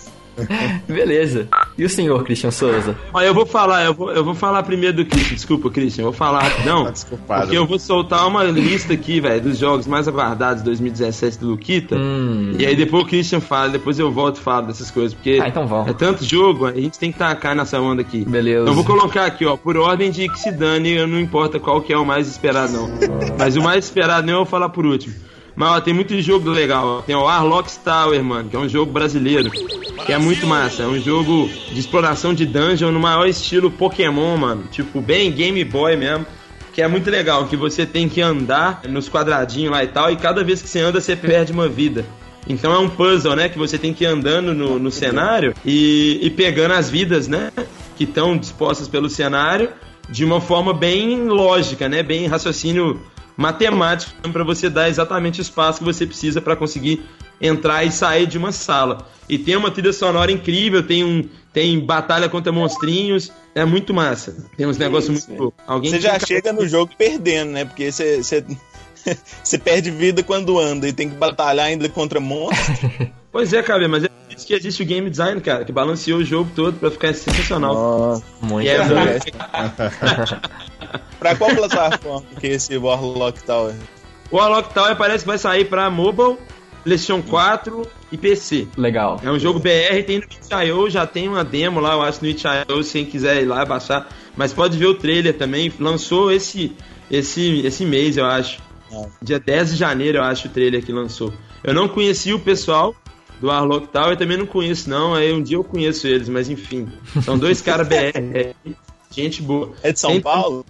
Beleza. 0.88 1.48
E 1.76 1.84
o 1.84 1.88
senhor, 1.88 2.22
Christian 2.24 2.50
Souza? 2.50 2.96
Olha, 3.12 3.26
eu 3.26 3.34
vou 3.34 3.46
falar, 3.46 3.84
eu 3.84 3.94
vou, 3.94 4.10
eu 4.12 4.24
vou 4.24 4.34
falar 4.34 4.62
primeiro 4.62 4.96
do 4.98 5.04
Christian. 5.06 5.34
Desculpa, 5.34 5.70
Christian, 5.70 6.02
eu 6.02 6.06
vou 6.06 6.12
falar 6.12 6.42
rapidão. 6.42 6.90
Desculpado. 6.90 7.42
Porque 7.42 7.56
eu 7.58 7.66
vou 7.66 7.78
soltar 7.78 8.26
uma 8.26 8.44
lista 8.44 8.92
aqui, 8.94 9.20
velho, 9.20 9.40
dos 9.42 9.58
jogos 9.58 9.86
mais 9.86 10.06
aguardados 10.08 10.58
de 10.62 10.64
2017 10.66 11.38
do 11.38 11.48
Luquita. 11.50 11.96
Hum. 11.96 12.54
E 12.58 12.66
aí 12.66 12.76
depois 12.76 13.04
o 13.04 13.06
Christian 13.06 13.40
fala, 13.40 13.68
depois 13.70 13.98
eu 13.98 14.10
volto 14.10 14.36
e 14.36 14.40
falo 14.40 14.66
dessas 14.68 14.90
coisas. 14.90 15.14
Porque 15.14 15.38
Ah, 15.42 15.48
então 15.48 15.66
vamos. 15.66 15.88
é 15.88 15.92
tanto 15.92 16.24
jogo, 16.24 16.66
a 16.66 16.72
gente 16.72 16.98
tem 16.98 17.12
que 17.12 17.18
tacar 17.18 17.54
nessa 17.54 17.80
onda 17.80 18.02
aqui. 18.02 18.24
Beleza. 18.24 18.62
Então 18.62 18.72
eu 18.72 18.74
vou 18.74 18.84
colocar 18.84 19.24
aqui, 19.26 19.44
ó, 19.46 19.56
por 19.56 19.76
ordem 19.76 20.10
de 20.10 20.28
que 20.28 20.38
se 20.38 20.50
dane, 20.52 21.04
não 21.06 21.20
importa 21.20 21.58
qual 21.58 21.80
que 21.80 21.92
é 21.92 21.96
o 21.98 22.04
mais 22.04 22.28
esperado, 22.28 22.72
não. 22.72 22.90
Mas 23.38 23.56
o 23.56 23.62
mais 23.62 23.84
esperado 23.84 24.24
nem 24.26 24.32
eu 24.32 24.38
vou 24.40 24.46
falar 24.46 24.68
por 24.68 24.84
último. 24.86 25.14
Mas 25.56 25.70
ó, 25.70 25.80
tem 25.80 25.94
muito 25.94 26.20
jogo 26.20 26.50
legal. 26.50 26.86
ó. 26.86 27.02
Tem 27.02 27.14
o 27.14 27.28
Arlock 27.28 27.70
Tower, 27.78 28.22
mano, 28.22 28.48
que 28.48 28.56
é 28.56 28.58
um 28.58 28.68
jogo 28.68 28.90
brasileiro. 28.92 29.50
Que 30.04 30.12
é 30.12 30.18
muito 30.18 30.46
massa. 30.46 30.82
É 30.82 30.86
um 30.86 31.00
jogo 31.00 31.48
de 31.72 31.78
exploração 31.78 32.34
de 32.34 32.44
dungeon 32.44 32.90
no 32.90 33.00
maior 33.00 33.26
estilo 33.26 33.70
Pokémon, 33.70 34.36
mano. 34.36 34.64
Tipo, 34.70 35.00
bem 35.00 35.30
Game 35.30 35.62
Boy 35.64 35.96
mesmo. 35.96 36.26
Que 36.72 36.82
é 36.82 36.88
muito 36.88 37.08
legal, 37.08 37.46
que 37.46 37.56
você 37.56 37.86
tem 37.86 38.08
que 38.08 38.20
andar 38.20 38.82
nos 38.88 39.08
quadradinhos 39.08 39.70
lá 39.70 39.84
e 39.84 39.86
tal, 39.86 40.10
e 40.10 40.16
cada 40.16 40.42
vez 40.42 40.60
que 40.60 40.68
você 40.68 40.80
anda, 40.80 41.00
você 41.00 41.14
perde 41.14 41.52
uma 41.52 41.68
vida. 41.68 42.04
Então 42.48 42.72
é 42.72 42.78
um 42.78 42.88
puzzle, 42.88 43.36
né? 43.36 43.48
Que 43.48 43.56
você 43.56 43.78
tem 43.78 43.94
que 43.94 44.02
ir 44.02 44.08
andando 44.08 44.52
no, 44.52 44.78
no 44.78 44.90
cenário 44.90 45.54
e, 45.64 46.18
e 46.20 46.30
pegando 46.30 46.72
as 46.72 46.90
vidas, 46.90 47.28
né? 47.28 47.52
Que 47.96 48.02
estão 48.02 48.36
dispostas 48.36 48.88
pelo 48.88 49.08
cenário 49.08 49.70
de 50.08 50.24
uma 50.24 50.40
forma 50.40 50.74
bem 50.74 51.28
lógica, 51.28 51.88
né? 51.88 52.02
Bem 52.02 52.26
raciocínio 52.26 53.00
matemático 53.36 54.12
para 54.30 54.44
você 54.44 54.70
dar 54.70 54.88
exatamente 54.88 55.40
o 55.40 55.42
espaço 55.42 55.78
que 55.78 55.84
você 55.84 56.06
precisa 56.06 56.40
para 56.40 56.56
conseguir 56.56 57.04
entrar 57.40 57.84
e 57.84 57.90
sair 57.90 58.26
de 58.26 58.38
uma 58.38 58.52
sala. 58.52 59.06
E 59.28 59.38
tem 59.38 59.56
uma 59.56 59.70
trilha 59.70 59.92
sonora 59.92 60.30
incrível, 60.30 60.82
tem 60.82 61.04
um 61.04 61.28
tem 61.52 61.78
batalha 61.78 62.28
contra 62.28 62.50
monstrinhos, 62.50 63.30
é 63.54 63.64
muito 63.64 63.94
massa. 63.94 64.44
Tem 64.56 64.66
uns 64.66 64.76
negócios 64.76 65.18
isso, 65.18 65.28
muito 65.28 65.42
loucos. 65.44 65.64
Alguém 65.66 65.92
Você 65.92 66.00
já 66.00 66.18
chega 66.18 66.52
no 66.52 66.66
jogo 66.66 66.92
perdendo, 66.98 67.52
né? 67.52 67.64
Porque 67.64 67.92
você, 67.92 68.22
você, 68.22 68.44
você 69.42 69.56
perde 69.56 69.90
vida 69.92 70.22
quando 70.24 70.58
anda 70.58 70.88
e 70.88 70.92
tem 70.92 71.08
que 71.08 71.14
batalhar 71.14 71.66
ainda 71.66 71.88
contra 71.88 72.18
monstros. 72.18 73.08
Pois 73.34 73.52
é, 73.52 73.60
cara, 73.64 73.88
mas 73.88 74.04
é 74.04 74.08
por 74.08 74.32
isso 74.36 74.46
que 74.46 74.54
existe 74.54 74.80
o 74.80 74.86
game 74.86 75.10
design, 75.10 75.40
cara, 75.40 75.64
que 75.64 75.72
balanceou 75.72 76.20
o 76.20 76.24
jogo 76.24 76.48
todo 76.54 76.78
pra 76.78 76.88
ficar 76.88 77.12
sensacional. 77.12 78.22
Muito 78.40 78.64
E 78.64 78.68
é 78.68 78.78
bom. 78.78 78.94
muito- 78.94 80.38
pra 81.18 81.34
qual 81.34 81.50
plataforma 81.52 82.22
que 82.38 82.46
é 82.46 82.50
esse 82.52 82.76
Warlock 82.76 83.42
Tower? 83.42 83.74
O 84.30 84.36
Warlock 84.36 84.72
Tower 84.72 84.94
parece 84.94 85.24
que 85.24 85.28
vai 85.28 85.38
sair 85.38 85.64
pra 85.64 85.90
mobile, 85.90 86.38
PlayStation 86.84 87.22
4 87.28 87.82
e 88.12 88.16
PC. 88.16 88.68
Legal. 88.76 89.20
É 89.24 89.28
um 89.32 89.38
jogo 89.40 89.58
BR, 89.58 90.04
tem 90.06 90.18
no 90.18 90.24
itch.io, 90.24 90.88
já 90.88 91.04
tem 91.04 91.26
uma 91.28 91.42
demo 91.42 91.80
lá, 91.80 91.94
eu 91.94 92.02
acho, 92.02 92.22
no 92.22 92.28
itch.io, 92.28 92.84
se 92.84 92.92
quem 92.92 93.04
quiser 93.04 93.42
ir 93.42 93.46
lá 93.46 93.64
baixar. 93.64 94.06
Mas 94.36 94.52
pode 94.52 94.78
ver 94.78 94.86
o 94.86 94.94
trailer 94.94 95.36
também, 95.36 95.72
lançou 95.80 96.30
esse, 96.30 96.76
esse, 97.10 97.66
esse 97.66 97.84
mês, 97.84 98.16
eu 98.16 98.26
acho. 98.26 98.60
Ah. 98.92 99.06
Dia 99.20 99.40
10 99.40 99.70
de 99.72 99.76
janeiro, 99.76 100.18
eu 100.18 100.22
acho, 100.22 100.46
o 100.46 100.50
trailer 100.52 100.84
que 100.84 100.92
lançou. 100.92 101.32
Eu 101.64 101.74
não 101.74 101.88
conheci 101.88 102.32
o 102.32 102.38
pessoal 102.38 102.94
do 103.44 103.48
Warlock 103.48 103.88
Tower, 103.88 104.12
eu 104.12 104.16
também 104.16 104.38
não 104.38 104.46
conheço 104.46 104.88
não, 104.88 105.14
aí 105.14 105.30
um 105.30 105.42
dia 105.42 105.58
eu 105.58 105.64
conheço 105.64 106.06
eles, 106.08 106.30
mas 106.30 106.48
enfim. 106.48 106.88
São 107.22 107.38
dois 107.38 107.60
caras 107.60 107.86
BR, 107.86 108.16
é, 108.32 108.54
gente 109.10 109.42
boa. 109.42 109.74
É 109.82 109.92
de 109.92 110.00
São 110.00 110.12
Tem- 110.12 110.22
Paulo? 110.22 110.64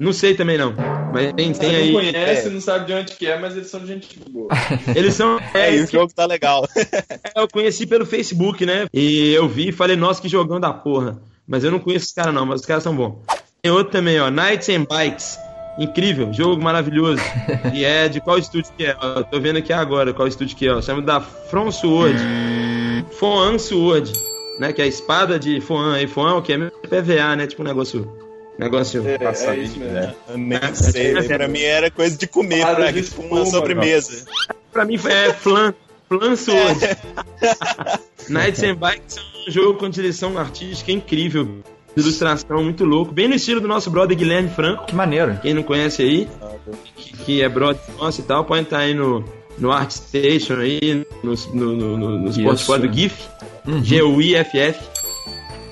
Não 0.00 0.12
sei 0.12 0.34
também 0.34 0.56
não, 0.58 0.74
mas 1.12 1.32
tem, 1.32 1.52
tem 1.52 1.72
não 1.72 1.78
aí... 1.78 1.92
conhece, 1.92 2.50
não 2.50 2.60
sabe 2.60 2.86
de 2.86 2.92
onde 2.92 3.16
que 3.16 3.26
é, 3.26 3.38
mas 3.38 3.56
eles 3.56 3.68
são 3.68 3.84
gente 3.86 4.18
boa. 4.30 4.48
Eles 4.94 5.14
são... 5.14 5.40
É, 5.52 5.70
É, 5.70 5.76
e 5.76 5.80
o 5.82 5.86
jogo 5.88 6.12
tá 6.14 6.24
legal. 6.24 6.68
eu 7.34 7.48
conheci 7.48 7.84
pelo 7.84 8.06
Facebook, 8.06 8.64
né? 8.64 8.86
E 8.94 9.32
eu 9.32 9.48
vi 9.48 9.70
e 9.70 9.72
falei, 9.72 9.96
nossa, 9.96 10.22
que 10.22 10.28
jogão 10.28 10.60
da 10.60 10.72
porra. 10.72 11.20
Mas 11.48 11.64
eu 11.64 11.72
não 11.72 11.80
conheço 11.80 12.06
os 12.06 12.12
caras 12.12 12.32
não, 12.32 12.46
mas 12.46 12.60
os 12.60 12.66
caras 12.66 12.84
são 12.84 12.94
bons. 12.94 13.16
Tem 13.60 13.72
outro 13.72 13.90
também, 13.90 14.20
ó, 14.20 14.30
Knights 14.30 14.68
and 14.68 14.84
Bikes. 14.88 15.36
Incrível, 15.78 16.32
jogo 16.32 16.62
maravilhoso. 16.62 17.22
e 17.72 17.84
é 17.84 18.08
de 18.08 18.20
qual 18.20 18.36
estúdio 18.36 18.72
que 18.76 18.84
é? 18.84 18.96
Ó, 19.00 19.18
eu 19.20 19.24
tô 19.24 19.40
vendo 19.40 19.58
aqui 19.58 19.72
agora 19.72 20.12
qual 20.12 20.26
estúdio 20.26 20.56
que 20.56 20.66
é, 20.66 20.72
ó. 20.72 20.82
Chama 20.82 21.02
da 21.02 21.20
From 21.20 21.70
Sword. 21.70 22.18
Foan 23.12 23.58
Sword, 23.58 24.12
né? 24.58 24.72
Que 24.72 24.82
é 24.82 24.84
a 24.84 24.88
espada 24.88 25.38
de 25.38 25.60
Foan. 25.60 25.94
Aí 25.94 26.06
Foan 26.06 26.30
é 26.30 26.34
o 26.34 26.42
que? 26.42 26.52
É 26.52 26.58
PVA, 26.58 27.36
né? 27.36 27.46
Tipo 27.46 27.62
um 27.62 27.66
negócio... 27.66 28.10
Negócio... 28.58 29.06
É, 29.08 29.18
Passa 29.18 29.54
é 29.54 29.58
isso 29.58 29.78
mesmo. 29.78 29.94
né? 29.94 30.14
Nem 30.34 30.74
sei, 30.74 31.12
né? 31.12 31.22
pra 31.22 31.46
mim 31.46 31.62
era 31.62 31.92
coisa 31.92 32.18
de 32.18 32.26
comer, 32.26 32.66
pra 32.66 32.90
de 32.90 33.02
tipo 33.02 33.22
uma 33.22 33.46
sobremesa. 33.46 34.26
Pra 34.72 34.84
mim 34.84 34.96
é 34.96 35.32
Flan. 35.32 35.72
Flan 36.08 36.34
Sword. 36.34 36.80
Knights 38.28 38.62
and 38.64 38.74
Bikes 38.74 39.16
é 39.16 39.48
um 39.48 39.52
jogo 39.52 39.78
com 39.78 39.88
direção 39.88 40.36
artística 40.36 40.90
incrível. 40.90 41.62
Ilustração 42.00 42.62
muito 42.62 42.84
louco. 42.84 43.12
Bem 43.12 43.28
no 43.28 43.34
estilo 43.34 43.60
do 43.60 43.68
nosso 43.68 43.90
brother 43.90 44.16
Guilherme 44.16 44.48
Franco. 44.48 44.86
Que 44.86 44.94
maneiro. 44.94 45.38
Quem 45.42 45.54
não 45.54 45.62
conhece 45.62 46.02
aí, 46.02 46.28
que, 46.96 47.16
que 47.16 47.42
é 47.42 47.48
brother 47.48 47.80
nosso 47.98 48.20
e 48.20 48.24
tal, 48.24 48.44
pode 48.44 48.62
entrar 48.62 48.80
aí 48.80 48.94
no, 48.94 49.24
no 49.58 49.72
ArtStation 49.72 50.54
aí, 50.54 51.04
nos, 51.22 51.52
no, 51.52 51.74
no, 51.74 51.96
no, 51.96 52.18
nos 52.18 52.36
Isso. 52.36 52.44
portfólios 52.44 52.90
do 52.90 52.96
GIF. 52.96 53.22
Uhum. 53.66 53.84
G-U-I-F-F. 53.84 54.98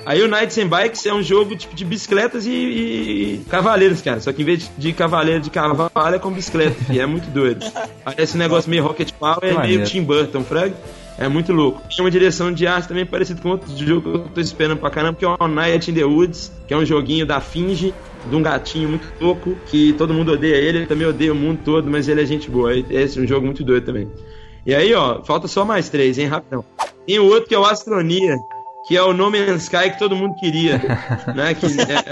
Aí 0.05 0.23
o 0.23 0.29
Knights 0.29 0.57
and 0.59 0.69
Bikes 0.69 1.05
é 1.05 1.13
um 1.13 1.21
jogo 1.21 1.57
tipo 1.57 1.75
de 1.75 1.85
bicicletas 1.85 2.47
e, 2.47 2.51
e 2.51 3.45
cavaleiros, 3.51 4.01
cara. 4.01 4.21
Só 4.21 4.33
que 4.33 4.43
em 4.43 4.45
vez 4.45 4.71
de 4.79 4.93
cavaleiro 4.93 5.41
de 5.41 5.51
cavalo, 5.51 6.15
é 6.15 6.19
com 6.19 6.31
bicicleta. 6.31 6.93
E 6.93 7.01
é 7.01 7.07
muito 7.07 7.29
doido. 7.31 7.67
Parece 8.05 8.37
um 8.37 8.39
negócio 8.39 8.71
meio 8.71 8.85
Rocket 8.85 9.11
Power, 9.13 9.39
é 9.43 9.67
meio. 9.67 9.85
Tim 9.85 10.05
Burton, 10.05 10.45
frag. 10.45 10.75
É 11.19 11.29
muito 11.29 11.53
louco. 11.53 11.83
Tem 11.89 12.05
uma 12.05 12.11
direção 12.11 12.53
de 12.53 12.67
arte 12.67 12.89
também 12.89 13.07
parecida 13.07 13.41
com 13.41 13.51
outro 13.51 13.75
jogo 13.77 14.03
que 14.03 14.09
eu 14.09 14.29
tô 14.35 14.41
esperando 14.41 14.79
pra 14.79 14.91
caramba, 14.91 15.19
que 15.19 15.25
é 15.25 15.29
o 15.29 15.49
Night 15.49 15.91
in 15.91 15.95
the 15.95 16.05
Woods, 16.05 16.53
que 16.69 16.75
é 16.75 16.77
um 16.77 16.85
joguinho 16.85 17.25
da 17.25 17.41
Finge, 17.41 17.95
de 18.29 18.37
um 18.37 18.43
gatinho 18.43 18.91
muito 18.91 19.07
louco, 19.21 19.57
que 19.67 19.95
todo 19.95 20.13
mundo 20.13 20.33
odeia 20.33 20.57
ele, 20.57 20.79
ele 20.79 20.87
também 20.87 21.07
odeia 21.07 21.33
o 21.33 21.37
mundo 21.37 21.61
todo, 21.65 21.91
mas 21.91 22.09
ele 22.09 22.23
é 22.23 22.27
gente 22.27 22.51
boa. 22.51 22.77
Esse 22.77 23.19
é 23.19 23.23
um 23.23 23.27
jogo 23.27 23.47
muito 23.47 23.65
doido 23.65 23.85
também. 23.85 24.11
E 24.67 24.75
aí, 24.75 24.93
ó, 24.95 25.23
falta 25.23 25.49
só 25.49 25.65
mais 25.65 25.89
três, 25.89 26.19
hein, 26.19 26.27
rapidão. 26.27 26.65
Tem 27.07 27.19
o 27.19 27.25
outro 27.25 27.49
que 27.49 27.55
é 27.55 27.59
o 27.59 27.65
Astronia, 27.65 28.37
que 28.87 28.97
é 28.97 29.03
o 29.03 29.13
No 29.13 29.31
Man's 29.31 29.65
Sky 29.65 29.91
que 29.91 29.99
todo 29.99 30.15
mundo 30.17 30.35
queria, 30.37 30.79
né? 31.35 31.55
Que 31.55 31.67
é, 31.67 32.03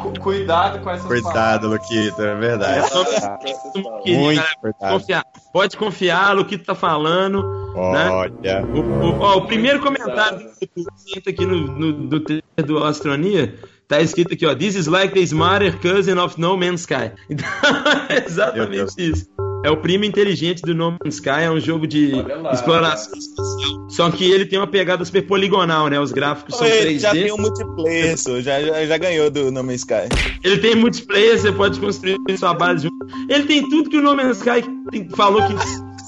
cu- 0.00 0.20
cuidado 0.20 0.80
com 0.80 0.90
essas 0.90 1.06
Coitado, 1.06 1.68
Luquita, 1.68 2.22
é 2.22 2.34
verdade. 2.34 2.90
todo 2.90 3.84
mundo 3.84 4.02
queria, 4.02 4.18
Muito 4.20 4.42
cara. 4.42 4.54
coitado. 4.60 4.92
Confiar. 4.98 5.24
Pode 5.52 5.76
confiar 5.76 6.34
tu 6.58 6.64
tá 6.64 6.74
falando. 6.74 7.44
Olha. 7.74 8.64
O, 8.66 8.80
o- 8.80 9.20
ó, 9.20 9.36
o 9.38 9.46
primeiro 9.46 9.80
comentário 9.80 10.50
aqui 11.30 11.46
no, 11.46 11.56
no, 11.66 11.92
do 11.92 12.20
trailer 12.20 12.42
do 12.64 12.82
Astronia 12.84 13.54
tá 13.88 14.00
escrito 14.00 14.34
aqui, 14.34 14.46
ó. 14.46 14.54
This 14.54 14.74
is 14.76 14.86
like 14.86 15.14
the 15.14 15.20
smarter 15.20 15.76
cousin 15.80 16.18
of 16.18 16.38
No 16.40 16.56
Man's 16.56 16.80
Sky. 16.82 17.12
Então, 17.30 17.48
é 18.08 18.24
exatamente 18.26 18.94
isso. 18.98 19.26
É 19.62 19.70
o 19.70 19.76
primo 19.76 20.04
inteligente 20.04 20.62
do 20.62 20.74
No 20.74 20.92
Man's 20.92 21.16
Sky, 21.16 21.42
é 21.42 21.50
um 21.50 21.60
jogo 21.60 21.86
de 21.86 22.12
lá, 22.12 22.52
exploração 22.52 23.18
espacial. 23.18 23.90
Só 23.90 24.10
que 24.10 24.30
ele 24.30 24.46
tem 24.46 24.58
uma 24.58 24.66
pegada 24.66 25.04
super 25.04 25.26
poligonal, 25.26 25.88
né? 25.88 26.00
Os 26.00 26.12
gráficos 26.12 26.56
são 26.56 26.66
Ele 26.66 26.94
3D. 26.96 27.00
já 27.00 27.10
tem 27.12 27.32
um 27.32 27.36
multiplayer, 27.36 28.16
já, 28.40 28.60
já, 28.62 28.86
já 28.86 28.96
ganhou 28.98 29.30
do 29.30 29.50
No 29.50 29.62
Man's 29.62 29.80
Sky. 29.80 30.08
Ele 30.42 30.58
tem 30.58 30.74
multiplayer, 30.74 31.38
você 31.38 31.52
pode 31.52 31.78
construir 31.78 32.16
sua 32.38 32.54
base 32.54 32.84
junto. 32.84 32.96
Ele 33.28 33.44
tem 33.44 33.68
tudo 33.68 33.90
que 33.90 33.98
o 33.98 34.02
No 34.02 34.14
Man's 34.16 34.38
Sky 34.38 34.62
falou 35.14 35.42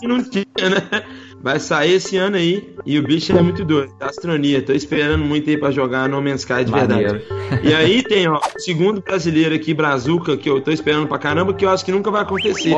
que 0.00 0.08
não 0.08 0.22
tinha, 0.24 0.44
né? 0.70 1.04
Vai 1.42 1.58
sair 1.58 1.94
esse 1.94 2.16
ano 2.16 2.36
aí 2.36 2.72
e 2.86 2.98
o 2.98 3.02
bicho 3.02 3.36
é 3.36 3.42
muito 3.42 3.64
doido. 3.64 3.92
Astronia, 4.00 4.62
tô 4.62 4.72
esperando 4.72 5.24
muito 5.24 5.50
aí 5.50 5.56
pra 5.56 5.72
jogar 5.72 6.08
No 6.08 6.22
Man's 6.22 6.40
Sky 6.42 6.64
de 6.64 6.70
Maneiro. 6.70 7.20
verdade. 7.20 7.68
E 7.68 7.74
aí 7.74 8.02
tem, 8.02 8.28
ó, 8.28 8.38
o 8.38 8.60
segundo 8.60 9.00
brasileiro 9.00 9.52
aqui, 9.54 9.74
Brazuca, 9.74 10.36
que 10.36 10.48
eu 10.48 10.60
tô 10.60 10.70
esperando 10.70 11.08
pra 11.08 11.18
caramba, 11.18 11.52
que 11.52 11.64
eu 11.64 11.70
acho 11.70 11.84
que 11.84 11.90
nunca 11.90 12.10
vai 12.12 12.22
acontecer. 12.22 12.74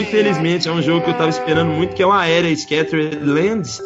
Infelizmente, 0.00 0.68
é 0.68 0.72
um 0.72 0.80
jogo 0.80 1.04
que 1.04 1.10
eu 1.10 1.14
tava 1.14 1.28
esperando 1.28 1.70
muito, 1.70 1.94
que 1.94 2.02
é 2.02 2.06
o 2.06 2.12
Aérea 2.12 2.54
Scattered 2.54 3.18
Lands, 3.24 3.80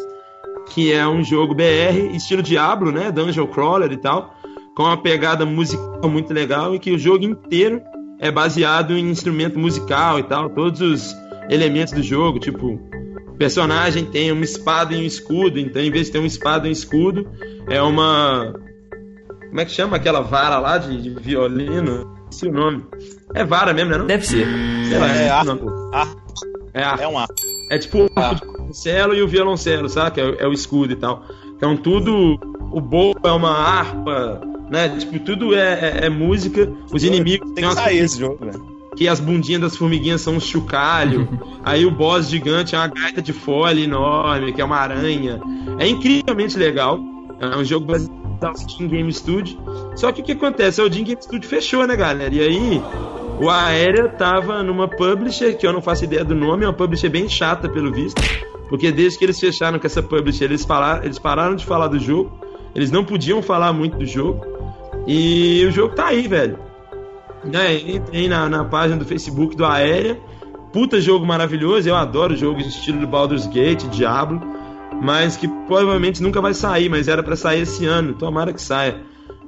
que 0.73 0.91
é 0.93 1.07
um 1.07 1.23
jogo 1.23 1.55
BR, 1.55 2.15
estilo 2.15 2.43
Diablo, 2.43 2.91
né? 2.91 3.11
Dungeon 3.11 3.47
Crawler 3.47 3.91
e 3.91 3.97
tal, 3.97 4.35
com 4.75 4.83
uma 4.83 4.97
pegada 4.97 5.43
musical 5.45 6.07
muito 6.07 6.31
legal 6.31 6.75
e 6.75 6.79
que 6.79 6.91
o 6.91 6.99
jogo 6.99 7.23
inteiro 7.25 7.81
é 8.19 8.29
baseado 8.31 8.95
em 8.95 9.09
instrumento 9.09 9.57
musical 9.57 10.19
e 10.19 10.23
tal, 10.23 10.49
todos 10.51 10.81
os 10.81 11.15
elementos 11.49 11.93
do 11.93 12.03
jogo, 12.03 12.39
tipo, 12.39 12.79
personagem 13.41 14.05
tem 14.05 14.31
uma 14.31 14.43
espada 14.43 14.93
e 14.93 14.97
um 14.97 15.03
escudo, 15.05 15.59
então 15.59 15.81
em 15.81 15.89
vez 15.89 16.05
de 16.07 16.11
ter 16.13 16.19
uma 16.19 16.27
espada 16.27 16.67
e 16.67 16.69
um 16.69 16.73
escudo, 16.73 17.27
é 17.67 17.81
uma. 17.81 18.53
Como 19.49 19.59
é 19.59 19.65
que 19.65 19.71
chama 19.71 19.97
aquela 19.97 20.21
vara 20.21 20.59
lá 20.59 20.77
de, 20.77 21.01
de 21.01 21.09
violino? 21.09 22.15
Esqueci 22.29 22.47
o 22.47 22.53
nome. 22.53 22.85
É 23.33 23.43
vara 23.43 23.73
mesmo, 23.73 23.91
né? 23.91 23.97
Não? 23.97 24.05
Deve 24.05 24.25
ser. 24.25 24.47
Sei 24.87 24.97
lá, 24.99 25.07
É 25.07 25.27
o 25.27 25.33
arco. 25.33 25.89
Arco. 25.93 26.21
É 26.73 26.83
arco. 26.83 27.03
É 27.03 27.07
um 27.07 27.17
arco. 27.17 27.33
É 27.71 27.77
tipo 27.77 28.03
o 28.03 28.07
violoncelo 28.13 29.15
e 29.15 29.21
o 29.21 29.27
violoncelo, 29.27 29.89
sabe? 29.89 30.21
É, 30.21 30.25
o- 30.25 30.35
é 30.41 30.47
o 30.47 30.53
escudo 30.53 30.93
e 30.93 30.95
tal. 30.95 31.25
Então 31.57 31.75
tudo. 31.75 32.39
O 32.71 32.79
bow 32.79 33.13
é 33.23 33.31
uma 33.31 33.51
harpa, 33.51 34.39
né? 34.69 34.87
Tipo, 34.97 35.19
tudo 35.19 35.53
é, 35.55 35.73
é- 36.01 36.05
é 36.05 36.09
música. 36.09 36.71
Os 36.93 37.03
inimigos 37.03 37.51
Tem 37.53 37.63
têm 37.65 37.69
que 37.69 37.75
sair 37.75 37.97
esse 37.97 38.17
jogo, 38.19 38.45
né? 38.45 38.53
Que 38.95 39.07
as 39.07 39.19
bundinhas 39.19 39.61
das 39.61 39.77
formiguinhas 39.77 40.21
são 40.21 40.35
um 40.35 40.39
chocalho. 40.39 41.27
aí 41.63 41.85
o 41.85 41.91
boss 41.91 42.29
gigante 42.29 42.75
é 42.75 42.77
uma 42.77 42.87
gaita 42.87 43.21
de 43.21 43.33
folha 43.33 43.79
enorme, 43.79 44.53
que 44.53 44.61
é 44.61 44.65
uma 44.65 44.77
aranha. 44.77 45.39
É 45.79 45.87
incrivelmente 45.87 46.57
legal. 46.57 46.99
É 47.39 47.55
um 47.57 47.63
jogo 47.63 47.85
baseado 47.85 48.11
no 48.41 48.57
Steam 48.57 48.89
Game 48.89 49.11
Studio. 49.13 49.57
Só 49.95 50.11
que 50.11 50.21
o 50.21 50.23
que 50.23 50.33
acontece? 50.33 50.81
O 50.81 50.87
Steam 50.87 51.05
Game 51.05 51.21
Studio 51.21 51.49
fechou, 51.49 51.87
né, 51.87 51.95
galera? 51.95 52.33
E 52.33 52.41
aí 52.41 52.81
o 53.39 53.49
Aérea 53.49 54.07
tava 54.07 54.61
numa 54.61 54.87
publisher, 54.87 55.57
que 55.57 55.65
eu 55.65 55.73
não 55.73 55.81
faço 55.81 56.03
ideia 56.03 56.23
do 56.23 56.35
nome, 56.35 56.63
é 56.63 56.67
uma 56.67 56.73
publisher 56.73 57.09
bem 57.09 57.27
chata, 57.27 57.67
pelo 57.67 57.91
visto. 57.91 58.21
Porque 58.69 58.91
desde 58.91 59.17
que 59.17 59.25
eles 59.25 59.39
fecharam 59.39 59.79
com 59.79 59.87
essa 59.87 60.01
publisher, 60.01 60.45
eles, 60.45 60.63
falaram, 60.63 61.03
eles 61.03 61.17
pararam 61.19 61.55
de 61.55 61.65
falar 61.65 61.87
do 61.87 61.99
jogo. 61.99 62.39
Eles 62.73 62.91
não 62.91 63.03
podiam 63.03 63.41
falar 63.41 63.73
muito 63.73 63.97
do 63.97 64.05
jogo. 64.05 64.45
E 65.07 65.65
o 65.65 65.71
jogo 65.71 65.95
tá 65.95 66.07
aí, 66.07 66.27
velho. 66.27 66.57
Né, 67.43 67.75
entrei 67.75 68.27
na, 68.27 68.47
na 68.47 68.63
página 68.63 68.97
do 68.97 69.05
Facebook 69.05 69.55
do 69.55 69.65
Aérea. 69.65 70.17
Puta 70.71 71.01
jogo 71.01 71.25
maravilhoso, 71.25 71.89
eu 71.89 71.95
adoro 71.95 72.35
jogos 72.35 72.65
estilo 72.65 73.05
Baldur's 73.05 73.45
Gate, 73.47 73.83
Diablo. 73.89 74.41
Mas 75.01 75.35
que 75.35 75.47
provavelmente 75.47 76.21
nunca 76.21 76.39
vai 76.39 76.53
sair, 76.53 76.87
mas 76.87 77.07
era 77.07 77.23
para 77.23 77.35
sair 77.35 77.61
esse 77.61 77.85
ano. 77.85 78.13
Tomara 78.13 78.53
que 78.53 78.61
saia. 78.61 79.01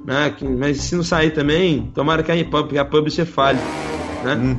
Né? 0.04 0.34
Que, 0.36 0.44
mas 0.44 0.78
se 0.78 0.96
não 0.96 1.04
sair 1.04 1.30
também, 1.30 1.90
tomara 1.94 2.22
que 2.22 2.32
a, 2.32 2.64
que 2.64 2.78
a 2.78 2.84
publisher 2.84 3.24
falhe. 3.24 3.60
Né? 4.24 4.34
Hum. 4.34 4.58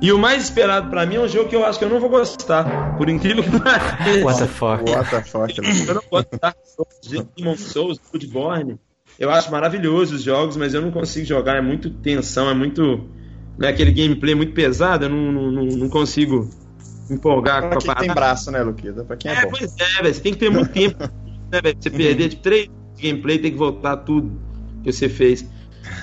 E, 0.00 0.06
e 0.06 0.12
o 0.12 0.18
mais 0.18 0.44
esperado 0.44 0.88
pra 0.88 1.04
mim 1.04 1.16
é 1.16 1.20
um 1.20 1.28
jogo 1.28 1.48
que 1.48 1.56
eu 1.56 1.64
acho 1.64 1.78
que 1.78 1.84
eu 1.84 1.88
não 1.88 1.98
vou 1.98 2.08
gostar. 2.08 2.96
Por 2.96 3.08
incrível 3.08 3.42
que 3.42 3.58
pareça. 3.58 4.24
What 4.24 4.38
the 4.38 4.46
fuck? 4.46 4.90
What 4.90 5.10
the 5.10 5.22
fuck? 5.22 5.60
né? 5.60 5.68
Eu 5.88 5.94
não 5.94 6.02
gosto 6.10 6.28
de 7.02 7.22
Demon 7.36 7.56
Souls, 7.56 7.98
Bloodborne. 7.98 8.78
Eu 9.20 9.30
acho 9.30 9.50
maravilhoso 9.52 10.14
os 10.14 10.22
jogos, 10.22 10.56
mas 10.56 10.72
eu 10.72 10.80
não 10.80 10.90
consigo 10.90 11.26
jogar. 11.26 11.56
É 11.56 11.60
muito 11.60 11.90
tensão, 11.90 12.48
é 12.48 12.54
muito. 12.54 13.06
Né, 13.58 13.68
aquele 13.68 13.92
gameplay 13.92 14.34
muito 14.34 14.54
pesado, 14.54 15.04
eu 15.04 15.10
não, 15.10 15.30
não, 15.30 15.64
não, 15.66 15.88
consigo 15.90 16.48
empolgar 17.10 17.60
Pra 17.60 17.70
com 17.72 17.76
a 17.76 17.80
quem 17.80 17.94
tem 17.94 17.94
parada. 18.08 18.14
braço, 18.14 18.50
né, 18.50 18.62
Luquita? 18.62 19.04
Pra 19.04 19.16
quem 19.16 19.30
é, 19.30 19.34
É, 19.34 19.42
bom. 19.44 19.50
pois 19.50 19.74
é, 19.78 20.02
velho. 20.02 20.14
Você 20.14 20.20
tem 20.22 20.32
que 20.32 20.38
ter 20.38 20.50
muito 20.50 20.72
tempo, 20.72 20.98
né, 21.52 21.60
velho? 21.62 21.76
Você 21.78 21.90
perder 21.90 22.28
tipo, 22.30 22.42
três 22.42 22.70
de 22.96 23.02
gameplay, 23.02 23.38
tem 23.38 23.52
que 23.52 23.58
voltar 23.58 23.98
tudo 23.98 24.32
que 24.82 24.90
você 24.90 25.10
fez. 25.10 25.44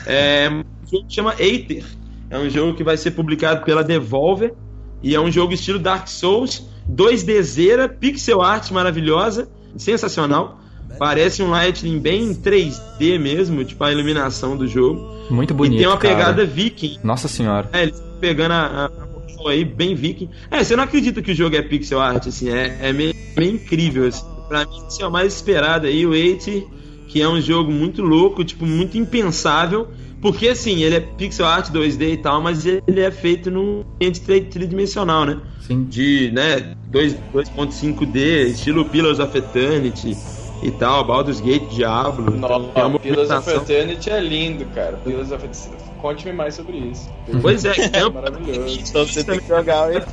É, 0.06 0.48
um 0.52 0.64
jogo 0.88 1.08
que 1.08 1.16
chama 1.16 1.32
Aether. 1.40 1.84
É 2.30 2.38
um 2.38 2.50
jogo 2.52 2.76
que 2.76 2.84
vai 2.84 2.98
ser 2.98 3.12
publicado 3.12 3.66
pela 3.66 3.84
Devolver. 3.84 4.54
E 5.02 5.16
é 5.16 5.20
um 5.20 5.32
jogo 5.32 5.54
estilo 5.54 5.80
Dark 5.80 6.08
Souls, 6.08 6.70
2Dzeira, 6.88 7.90
pixel 7.90 8.42
art 8.42 8.70
maravilhosa, 8.70 9.50
sensacional. 9.76 10.60
Parece 10.98 11.44
um 11.44 11.50
Lightning 11.50 12.00
bem 12.00 12.34
3D 12.34 13.20
mesmo, 13.20 13.64
tipo 13.64 13.84
a 13.84 13.92
iluminação 13.92 14.58
do 14.58 14.68
jogo. 14.68 15.16
Muito 15.30 15.54
e 15.54 15.56
bonito. 15.56 15.78
tem 15.80 15.88
uma 15.88 15.98
cara. 15.98 16.16
pegada 16.16 16.46
viking. 16.46 16.98
Nossa 17.04 17.28
senhora. 17.28 17.70
É, 17.74 17.84
eles 17.84 18.02
pegando 18.20 18.54
a, 18.54 18.86
a, 18.86 19.50
aí, 19.50 19.64
bem 19.64 19.96
viking. 19.96 20.30
É, 20.50 20.64
você 20.64 20.76
não 20.76 20.84
acredita 20.84 21.22
que 21.22 21.32
o 21.32 21.36
jogo 21.36 21.56
é 21.56 21.62
pixel 21.62 22.00
art, 22.00 22.28
assim, 22.28 22.50
é, 22.50 22.78
é 22.82 22.94
meio, 22.94 23.14
meio 23.36 23.56
incrível, 23.56 24.08
assim. 24.08 24.26
Pra 24.48 24.66
mim, 24.66 24.82
esse 24.88 25.02
é 25.02 25.08
o 25.08 25.12
mais 25.12 25.34
esperado 25.36 25.88
aí, 25.88 26.06
o 26.06 26.12
8, 26.12 26.72
que 27.08 27.22
é 27.22 27.28
um 27.28 27.40
jogo 27.42 27.72
muito 27.72 28.02
louco, 28.02 28.44
tipo, 28.44 28.66
muito 28.66 28.98
impensável. 28.98 29.90
Porque, 30.22 30.48
assim, 30.48 30.82
ele 30.82 30.96
é 30.96 31.00
pixel 31.00 31.46
art 31.46 31.70
2D 31.72 32.14
e 32.14 32.18
tal, 32.18 32.42
mas 32.42 32.66
ele 32.66 33.00
é 33.00 33.12
feito 33.12 33.52
num 33.52 33.84
ambiente 33.96 34.22
tri- 34.22 34.42
tridimensional, 34.42 35.26
né? 35.26 35.40
Sim. 35.62 35.84
De, 35.84 36.32
né, 36.32 36.76
2 36.88 37.16
2.5D, 37.34 38.48
estilo 38.48 38.86
Pillars 38.86 39.20
of 39.20 39.38
Eternity 39.38 40.18
e 40.62 40.72
tal, 40.72 41.06
Baldur's 41.06 41.39
Gate, 41.39 41.67
Diablo. 41.70 42.36
Então, 42.36 42.72
uma 42.76 42.89
Não, 42.89 43.00
Pillars 43.00 43.30
of. 43.30 43.50
Eternity 43.50 44.10
é 44.10 44.20
lindo, 44.20 44.65
cara. 44.74 44.98
Pillars 44.98 45.32
of 45.32 45.46
Eternity. 45.46 45.88
Conte-me 46.02 46.32
mais 46.32 46.56
sobre 46.56 46.78
isso. 46.78 47.10
Pois 47.41 47.65
é, 47.65 47.74
é 47.93 48.06
um 48.06 48.12
Maravilhoso. 48.12 48.80
Então 48.80 49.06
você 49.06 49.24
tem 49.24 49.39
que 49.39 49.48
jogar 49.48 49.89
o 49.89 49.98
ET. 49.98 50.06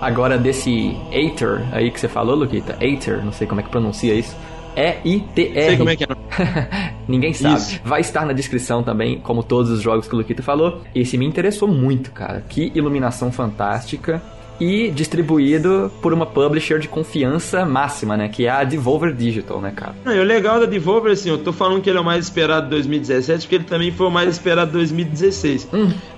Agora 0.00 0.36
desse 0.36 0.96
Aether 1.12 1.64
aí 1.72 1.90
que 1.90 2.00
você 2.00 2.08
falou, 2.08 2.34
Luquita. 2.34 2.76
Aether, 2.80 3.24
não 3.24 3.32
sei 3.32 3.46
como 3.46 3.60
é 3.60 3.64
que 3.64 3.70
pronuncia 3.70 4.12
isso. 4.12 4.34
E-I-T-R. 4.76 5.66
sei 5.66 5.76
como 5.76 5.90
é 5.90 5.96
que 5.96 6.04
é. 6.04 6.08
Ninguém 7.06 7.32
sabe. 7.32 7.56
Isso. 7.56 7.80
Vai 7.84 8.00
estar 8.00 8.26
na 8.26 8.32
descrição 8.32 8.82
também, 8.82 9.20
como 9.20 9.42
todos 9.42 9.70
os 9.70 9.80
jogos 9.80 10.08
que 10.08 10.14
o 10.14 10.18
Luquita 10.18 10.42
falou. 10.42 10.82
Esse 10.94 11.16
me 11.16 11.24
interessou 11.24 11.68
muito, 11.68 12.10
cara. 12.10 12.44
Que 12.48 12.72
iluminação 12.74 13.30
fantástica. 13.30 14.20
E 14.60 14.90
distribuído 14.90 15.90
por 16.00 16.12
uma 16.12 16.26
publisher 16.26 16.78
de 16.78 16.88
confiança 16.88 17.64
máxima, 17.64 18.16
né? 18.16 18.28
Que 18.28 18.46
é 18.46 18.50
a 18.50 18.64
Devolver 18.64 19.12
Digital, 19.12 19.60
né, 19.60 19.72
cara? 19.74 19.94
Não, 20.04 20.14
e 20.14 20.18
o 20.20 20.24
legal 20.24 20.60
da 20.60 20.66
Devolver, 20.66 21.12
assim, 21.12 21.28
eu 21.30 21.38
tô 21.38 21.52
falando 21.52 21.80
que 21.82 21.90
ele 21.90 21.98
é 21.98 22.00
o 22.00 22.04
mais 22.04 22.24
esperado 22.24 22.66
de 22.66 22.70
2017, 22.70 23.42
porque 23.42 23.54
ele 23.56 23.64
também 23.64 23.90
foi 23.90 24.06
o 24.06 24.10
mais 24.10 24.28
esperado 24.30 24.70
de 24.70 24.78
2016. 24.78 25.68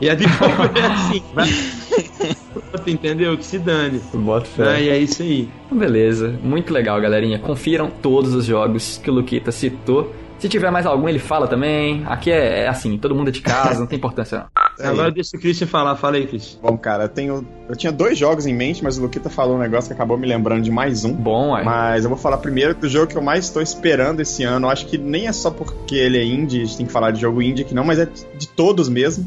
E 0.01 0.11
a 0.11 0.15
Devolver 0.15 0.71
é 0.77 0.87
assim, 0.87 1.23
vai. 1.35 1.49
Entendeu? 2.87 3.37
Que 3.37 3.45
se 3.45 3.59
dane. 3.59 4.01
Bota 4.13 4.49
Né? 4.59 4.85
E 4.85 4.89
é 4.89 4.99
isso 4.99 5.23
aí. 5.23 5.49
Beleza, 5.71 6.39
muito 6.43 6.73
legal, 6.73 7.01
galerinha. 7.01 7.39
Confiram 7.39 7.91
todos 7.91 8.35
os 8.35 8.45
jogos 8.45 9.01
que 9.03 9.11
o 9.11 9.15
Luquita 9.15 9.51
citou. 9.51 10.15
Se 10.39 10.49
tiver 10.49 10.71
mais 10.71 10.85
algum, 10.85 11.09
ele 11.09 11.19
fala 11.19 11.49
também. 11.49 12.05
Aqui 12.07 12.31
é, 12.31 12.65
é 12.65 12.69
assim, 12.69 12.99
todo 12.99 13.15
mundo 13.15 13.29
é 13.29 13.31
de 13.31 13.41
casa, 13.41 13.81
não 13.81 13.87
tem 13.87 13.97
importância 13.99 14.39
não. 14.39 14.67
Agora 14.79 15.11
deixa 15.11 15.37
o 15.37 15.41
Christian 15.41 15.67
falar. 15.67 15.97
Fala 15.97 16.17
aí, 16.17 16.27
Christian. 16.27 16.61
Bom, 16.61 16.77
cara, 16.77 17.05
eu, 17.05 17.09
tenho, 17.09 17.47
eu 17.69 17.75
tinha 17.75 17.91
dois 17.91 18.19
jogos 18.19 18.47
em 18.47 18.55
mente, 18.55 18.85
mas 18.85 18.99
o 18.99 19.03
Luquita 19.03 19.31
falou 19.31 19.57
um 19.57 19.59
negócio 19.59 19.89
que 19.89 19.95
acabou 19.95 20.19
me 20.19 20.27
lembrando 20.27 20.63
de 20.63 20.71
mais 20.71 21.05
um. 21.05 21.15
Bom, 21.15 21.53
ué. 21.53 21.63
Mas 21.63 22.05
eu 22.05 22.11
vou 22.11 22.19
falar 22.19 22.37
primeiro 22.39 22.75
do 22.75 22.89
jogo 22.89 23.07
que 23.07 23.17
eu 23.17 23.23
mais 23.23 23.47
estou 23.47 23.63
esperando 23.63 24.21
esse 24.21 24.45
ano. 24.45 24.67
Eu 24.67 24.71
acho 24.71 24.87
que 24.87 24.99
nem 24.99 25.27
é 25.27 25.33
só 25.33 25.51
porque 25.51 25.95
ele 25.95 26.19
é 26.19 26.25
indie, 26.25 26.63
a 26.63 26.65
gente 26.65 26.77
tem 26.77 26.87
que 26.87 26.93
falar 26.93 27.11
de 27.11 27.21
jogo 27.21 27.41
indie 27.41 27.63
aqui 27.63 27.75
não, 27.75 27.85
mas 27.85 27.99
é 27.99 28.07
de 28.07 28.49
todos 28.49 28.89
mesmo 28.89 29.27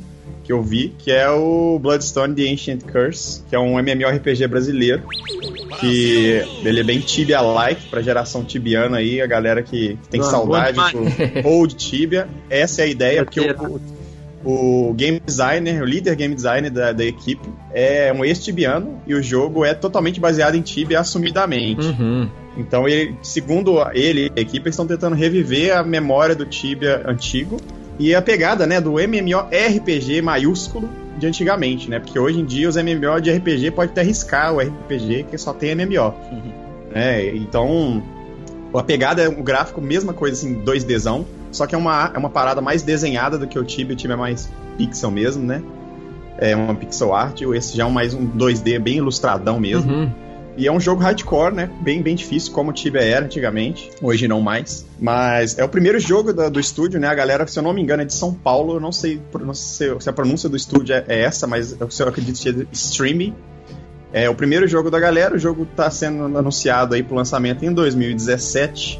que 0.49 0.53
eu 0.53 0.63
vi, 0.63 0.95
que 0.97 1.11
é 1.11 1.29
o 1.29 1.77
Bloodstone 1.79 2.33
The 2.33 2.51
Ancient 2.51 2.81
Curse, 2.91 3.43
que 3.47 3.55
é 3.55 3.59
um 3.59 3.77
MMORPG 3.77 4.47
brasileiro, 4.47 5.03
que 5.79 6.43
ele 6.65 6.79
é 6.79 6.83
bem 6.83 6.99
Tibia-like, 7.01 7.87
pra 7.87 8.01
geração 8.01 8.43
tibiana 8.43 8.97
aí, 8.97 9.21
a 9.21 9.27
galera 9.27 9.61
que, 9.61 9.95
que 10.01 10.09
tem 10.09 10.21
Ah, 10.21 10.23
saudade 10.23 10.79
do 11.43 11.47
old 11.47 11.75
Tibia. 11.75 12.27
Essa 12.49 12.81
é 12.81 12.85
a 12.85 12.87
ideia, 12.87 13.23
porque 13.23 13.39
o, 13.41 13.79
o 14.43 14.93
game 14.95 15.21
designer, 15.23 15.83
o 15.83 15.85
líder 15.85 16.15
game 16.15 16.33
designer 16.33 16.71
da, 16.71 16.93
da 16.93 17.05
equipe 17.05 17.47
é 17.71 18.11
um 18.11 18.25
ex-tibiano 18.25 19.03
e 19.05 19.13
o 19.13 19.21
jogo 19.21 19.63
é 19.63 19.75
totalmente 19.75 20.19
baseado 20.19 20.55
em 20.55 20.61
Tibia 20.63 20.99
assumidamente. 20.99 21.85
Uhum. 21.85 22.27
Então, 22.57 22.89
ele, 22.89 23.15
segundo 23.21 23.77
ele 23.93 24.31
e 24.35 24.39
a 24.39 24.41
equipe, 24.41 24.65
eles 24.65 24.73
estão 24.73 24.87
tentando 24.87 25.15
reviver 25.15 25.77
a 25.77 25.83
memória 25.83 26.35
do 26.35 26.43
Tibia 26.47 27.03
antigo 27.05 27.61
e 27.99 28.15
a 28.15 28.21
pegada, 28.21 28.65
né, 28.65 28.79
do 28.79 28.97
MMORPG 28.97 30.21
maiúsculo 30.21 30.89
de 31.17 31.27
antigamente, 31.27 31.89
né? 31.89 31.99
Porque 31.99 32.17
hoje 32.17 32.39
em 32.39 32.45
dia 32.45 32.69
os 32.69 32.77
MMO 32.77 33.19
de 33.21 33.29
RPG 33.29 33.71
pode 33.71 33.91
até 33.91 34.01
arriscar 34.01 34.53
o 34.53 34.59
RPG 34.59 35.25
que 35.29 35.37
só 35.37 35.51
tem 35.51 35.75
MMO. 35.75 36.13
né? 36.91 37.35
Então, 37.35 38.01
a 38.73 38.81
pegada 38.81 39.21
é 39.21 39.27
um 39.27 39.43
gráfico, 39.43 39.81
mesma 39.81 40.13
coisa 40.13 40.35
assim, 40.35 40.61
2Dzão, 40.63 41.25
só 41.51 41.67
que 41.67 41.75
é 41.75 41.77
uma, 41.77 42.11
é 42.13 42.17
uma 42.17 42.29
parada 42.29 42.61
mais 42.61 42.83
desenhada 42.83 43.37
do 43.37 43.47
que 43.47 43.59
o 43.59 43.63
Tibia, 43.65 43.93
o 43.93 43.97
Tibia 43.97 44.13
é 44.13 44.17
mais 44.17 44.49
pixel 44.77 45.11
mesmo, 45.11 45.43
né? 45.45 45.61
É 46.37 46.55
uma 46.55 46.73
pixel 46.73 47.13
art, 47.13 47.41
esse 47.41 47.75
já 47.75 47.83
é 47.83 47.85
um 47.85 47.91
mais 47.91 48.13
um 48.13 48.25
2D 48.25 48.79
bem 48.79 48.97
ilustradão 48.97 49.59
mesmo. 49.59 49.91
Uhum. 49.91 50.11
E 50.59 50.67
é 50.67 50.71
um 50.71 50.79
jogo 50.79 51.01
hardcore, 51.01 51.53
né? 51.55 51.69
Bem, 51.81 52.01
bem 52.01 52.13
difícil, 52.15 52.51
como 52.51 52.69
o 52.71 52.73
Tibia 52.73 53.01
era 53.01 53.25
antigamente. 53.25 53.89
Hoje 54.01 54.27
não 54.27 54.41
mais. 54.41 54.85
Mas 54.99 55.57
é 55.57 55.63
o 55.63 55.69
primeiro 55.69 55.97
jogo 55.99 56.33
da- 56.33 56.49
do 56.49 56.59
estúdio, 56.59 56.99
né? 56.99 57.07
A 57.07 57.13
galera, 57.15 57.47
se 57.47 57.57
eu 57.57 57.63
não 57.63 57.71
me 57.71 57.81
engano, 57.81 58.01
é 58.01 58.05
de 58.05 58.13
São 58.13 58.33
Paulo. 58.33 58.73
Eu 58.75 58.79
não 58.81 58.91
sei, 58.91 59.21
não 59.39 59.53
sei 59.53 59.97
se 60.01 60.09
a 60.09 60.13
pronúncia 60.13 60.49
do 60.49 60.57
estúdio 60.57 60.93
é, 60.93 61.05
é 61.07 61.21
essa, 61.21 61.47
mas 61.47 61.71
eu, 61.79 61.87
eu 61.99 62.07
acredito 62.09 62.37
que 62.41 62.49
é 62.49 62.65
Streamy. 62.73 63.33
É 64.11 64.29
o 64.29 64.35
primeiro 64.35 64.67
jogo 64.67 64.91
da 64.91 64.99
galera. 64.99 65.33
O 65.33 65.39
jogo 65.39 65.65
tá 65.65 65.89
sendo 65.89 66.37
anunciado 66.37 66.93
aí 66.93 67.03
pro 67.03 67.15
lançamento 67.15 67.63
em 67.63 67.71
2017. 67.71 68.99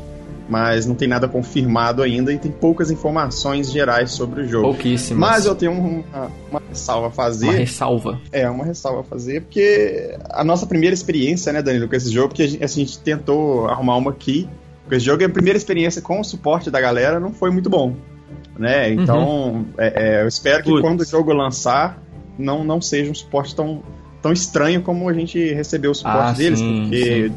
Mas 0.50 0.88
não 0.88 0.96
tem 0.96 1.08
nada 1.08 1.28
confirmado 1.28 2.02
ainda 2.02 2.34
e 2.34 2.40
tem 2.40 2.52
poucas 2.52 2.90
informações 2.90 3.72
gerais 3.72 4.12
sobre 4.12 4.42
o 4.42 4.48
jogo. 4.48 4.70
Pouquíssimas. 4.70 5.30
Mas 5.30 5.46
eu 5.46 5.54
tenho 5.54 5.72
uma, 5.72 6.32
uma 6.50 6.62
ressalva 6.68 7.08
a 7.08 7.12
fazer. 7.12 7.46
Uma 7.46 7.58
ressalva. 7.58 8.20
É, 8.32 8.50
uma 8.50 8.66
ressalva 8.66 9.02
a 9.02 9.04
fazer, 9.04 9.42
porque 9.42 10.18
a 10.32 10.44
nossa 10.44 10.66
primeira 10.66 10.94
experiência, 10.94 11.54
né, 11.54 11.62
Danilo, 11.62 11.88
com 11.88 11.96
esse 11.96 12.12
jogo, 12.12 12.30
porque 12.30 12.44
a 12.44 12.48
gente, 12.48 12.64
a 12.64 12.68
gente 12.68 12.98
tentou 13.00 13.68
arrumar 13.68 13.96
uma 13.98 14.10
aqui, 14.10 14.50
porque 14.82 14.96
esse 14.96 15.06
jogo, 15.06 15.24
a 15.24 15.30
primeira 15.30 15.56
experiência 15.56 16.02
com 16.02 16.20
o 16.20 16.24
suporte 16.24 16.72
da 16.72 16.82
galera 16.82 17.20
não 17.20 17.32
foi 17.32 17.52
muito 17.52 17.70
bom, 17.70 17.94
né, 18.58 18.92
então 18.92 19.66
é, 19.78 20.18
é, 20.18 20.24
eu 20.24 20.28
espero 20.28 20.64
que 20.64 20.70
Putz. 20.70 20.82
quando 20.82 21.02
o 21.02 21.06
jogo 21.06 21.32
lançar, 21.32 22.02
não, 22.40 22.64
não 22.64 22.82
seja 22.82 23.12
um 23.12 23.16
suporte 23.16 23.56
tão, 23.56 23.84
tão 24.20 24.34
estranho 24.34 24.82
como 24.82 25.08
a 25.08 25.14
gente 25.14 25.54
recebeu 25.54 25.92
o 25.92 25.96
suporte 25.96 26.32
Ah, 26.32 26.32
deles, 26.32 26.58
sim, 26.58 26.82
porque 26.82 27.28
sim. 27.30 27.36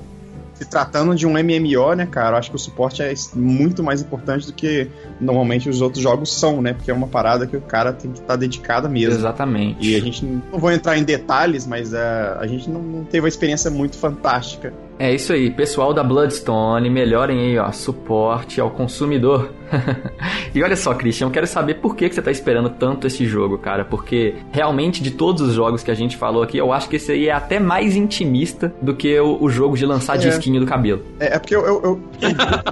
Se 0.62 0.68
tratando 0.68 1.14
de 1.14 1.26
um 1.26 1.32
MMO, 1.32 1.94
né, 1.94 2.06
cara, 2.06 2.30
eu 2.30 2.38
acho 2.38 2.50
que 2.50 2.56
o 2.56 2.58
suporte 2.58 3.02
é 3.02 3.12
muito 3.34 3.82
mais 3.82 4.00
importante 4.00 4.46
do 4.46 4.52
que 4.52 4.88
normalmente 5.20 5.68
os 5.68 5.80
outros 5.80 6.02
jogos 6.02 6.32
são, 6.32 6.62
né, 6.62 6.72
porque 6.72 6.90
é 6.90 6.94
uma 6.94 7.08
parada 7.08 7.46
que 7.46 7.56
o 7.56 7.60
cara 7.60 7.92
tem 7.92 8.12
que 8.12 8.20
estar 8.20 8.36
dedicado 8.36 8.88
mesmo. 8.88 9.18
Exatamente. 9.18 9.86
E 9.86 9.96
a 9.96 10.00
gente 10.00 10.24
não 10.24 10.58
vou 10.58 10.70
entrar 10.70 10.96
em 10.96 11.04
detalhes, 11.04 11.66
mas 11.66 11.92
uh, 11.92 12.38
a 12.38 12.46
gente 12.46 12.70
não, 12.70 12.80
não 12.80 13.04
teve 13.04 13.20
uma 13.20 13.28
experiência 13.28 13.70
muito 13.70 13.96
fantástica 13.96 14.72
É 14.98 15.12
isso 15.12 15.32
aí, 15.32 15.50
pessoal 15.50 15.92
da 15.92 16.04
Bloodstone, 16.04 16.88
melhorem 16.88 17.40
aí, 17.40 17.58
ó, 17.58 17.72
suporte 17.72 18.60
ao 18.60 18.70
consumidor. 18.70 19.50
e 20.54 20.62
olha 20.62 20.76
só, 20.76 20.94
Christian, 20.94 21.26
eu 21.26 21.30
quero 21.30 21.46
saber 21.46 21.74
por 21.74 21.96
que, 21.96 22.08
que 22.08 22.14
você 22.14 22.22
tá 22.22 22.30
esperando 22.30 22.70
tanto 22.70 23.06
esse 23.06 23.24
jogo, 23.26 23.58
cara. 23.58 23.84
Porque 23.84 24.34
realmente, 24.52 25.02
de 25.02 25.10
todos 25.10 25.42
os 25.42 25.54
jogos 25.54 25.82
que 25.82 25.90
a 25.90 25.94
gente 25.94 26.16
falou 26.16 26.42
aqui, 26.42 26.56
eu 26.58 26.72
acho 26.72 26.88
que 26.88 26.96
esse 26.96 27.10
aí 27.10 27.26
é 27.28 27.32
até 27.32 27.58
mais 27.58 27.96
intimista 27.96 28.72
do 28.80 28.94
que 28.94 29.18
o, 29.18 29.42
o 29.42 29.48
jogo 29.50 29.76
de 29.76 29.84
lançar 29.86 30.14
É. 30.16 30.18
disquinho 30.18 30.60
do 30.60 30.66
cabelo. 30.66 31.02
É, 31.18 31.34
é 31.34 31.38
porque 31.38 31.56
eu, 31.56 31.64
eu, 31.66 31.82
eu, 31.82 32.00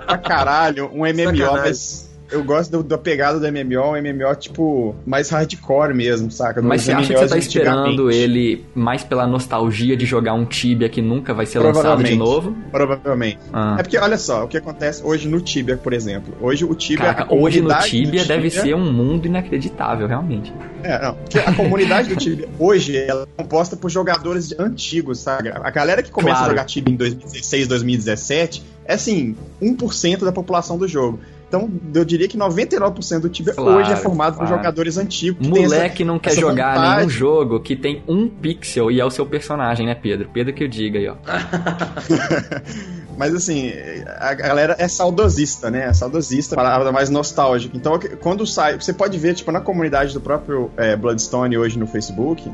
pra 0.07 0.19
caralho 0.19 0.89
um 0.93 0.99
MMO, 1.01 1.37
Sacanagem. 1.37 1.59
mas 1.65 2.10
eu 2.31 2.43
gosto 2.45 2.71
do- 2.71 2.83
da 2.83 2.97
pegada 2.99 3.39
do 3.41 3.47
MMO, 3.47 3.93
um 3.93 3.97
MMO 3.97 4.35
tipo 4.37 4.95
mais 5.07 5.31
hardcore 5.31 5.95
mesmo, 5.95 6.31
saca? 6.31 6.61
Mas 6.63 6.81
Dos 6.83 6.87
você 6.87 6.93
acha 6.93 7.13
que 7.15 7.19
você 7.21 7.27
tá 7.29 7.39
esperando 7.39 8.11
ele 8.11 8.65
mais 8.75 9.03
pela 9.05 9.27
nostalgia 9.27 9.97
de 9.97 10.07
jogar 10.07 10.35
um 10.35 10.45
Tibia 10.45 10.89
que 10.89 11.03
nunca 11.03 11.33
vai 11.35 11.47
ser 11.47 11.59
lançado 11.59 12.03
de 12.03 12.15
novo? 12.17 12.55
Provavelmente. 12.71 13.39
Ah. 13.53 13.77
É 13.79 13.83
porque, 13.83 13.99
olha 13.99 14.19
só, 14.19 14.45
o 14.45 14.49
que 14.49 14.57
acontece 14.57 15.03
hoje 15.05 15.29
no 15.29 15.41
Tibia, 15.41 15.77
por 15.77 15.93
exemplo. 15.93 16.35
Hoje 16.41 16.65
o 16.65 16.75
Tibia. 16.75 17.07
Caraca, 17.07 17.33
a 17.33 17.37
hoje 17.37 17.61
no 17.61 17.69
Tibia 17.81 18.25
deve 18.25 18.51
ser 18.51 18.75
um 18.75 18.93
mundo 18.93 19.27
inacreditável, 19.27 20.07
realmente. 20.07 20.53
É, 20.83 21.03
não. 21.03 21.15
Porque 21.15 21.39
a 21.39 21.53
comunidade 21.53 22.09
do 22.09 22.17
Tibia 22.17 22.49
hoje 22.59 22.97
ela 22.97 23.27
é 23.37 23.43
composta 23.43 23.77
por 23.77 23.91
jogadores 23.91 24.49
de- 24.49 24.57
antigos, 24.59 25.19
sabe? 25.19 25.51
A 25.51 25.71
galera 25.71 26.03
que 26.03 26.11
começa 26.11 26.37
Claro. 26.39 26.47
a 26.47 26.51
jogar 26.51 26.65
Tibia 26.65 26.95
em 26.95 26.97
2016, 26.97 27.67
2017 27.69 28.63
é 28.85 28.95
assim, 28.95 29.37
1% 29.63 30.25
da 30.25 30.33
população 30.33 30.77
do 30.79 30.89
jogo. 30.89 31.21
Então, 31.51 31.69
eu 31.93 32.05
diria 32.05 32.29
que 32.29 32.39
99% 32.39 33.23
do 33.23 33.29
Tibia 33.29 33.53
Claro, 33.55 33.81
hoje 33.81 33.91
é 33.93 33.97
formado 33.97 34.35
por 34.35 34.47
claro. 34.47 34.55
jogadores 34.57 34.97
antigos. 34.97 35.45
que 35.45 35.53
têm 35.53 35.65
essa- 35.65 35.75
Moleque 35.75 36.05
não 36.05 36.17
quer 36.17 36.33
jogar 36.37 36.77
vontade. 36.77 36.97
nenhum 36.99 37.11
jogo 37.11 37.59
que 37.59 37.75
tem 37.75 38.05
um 38.07 38.29
pixel 38.29 38.89
e 38.89 39.01
é 39.01 39.05
o 39.05 39.11
seu 39.11 39.27
personagem, 39.27 39.85
né, 39.85 39.97
Pedro? 39.97 40.29
Pedro 40.33 40.55
que 40.55 40.63
eu 40.63 40.69
diga 40.69 41.01
aí, 41.01 41.09
ó. 41.09 41.17
Mas 43.19 43.35
assim, 43.35 43.73
a 44.19 44.33
galera 44.35 44.77
é 44.79 44.89
saudosista, 44.89 45.71
né? 45.71 45.89
É 45.89 45.93
saudosista, 45.93 46.57
palavra 46.57 46.91
mais 46.93 47.11
nostálgica. 47.11 47.77
Então, 47.77 47.99
quando 48.21 48.47
sai. 48.47 48.79
Você 48.81 48.93
pode 48.93 49.19
ver, 49.19 49.35
tipo, 49.35 49.53
na 49.53 49.61
comunidade 49.61 50.15
do 50.15 50.21
próprio 50.21 50.71
é, 50.77 50.97
Bloodstone 50.97 51.59
hoje 51.59 51.79
no 51.79 51.87
Facebook, 51.87 52.51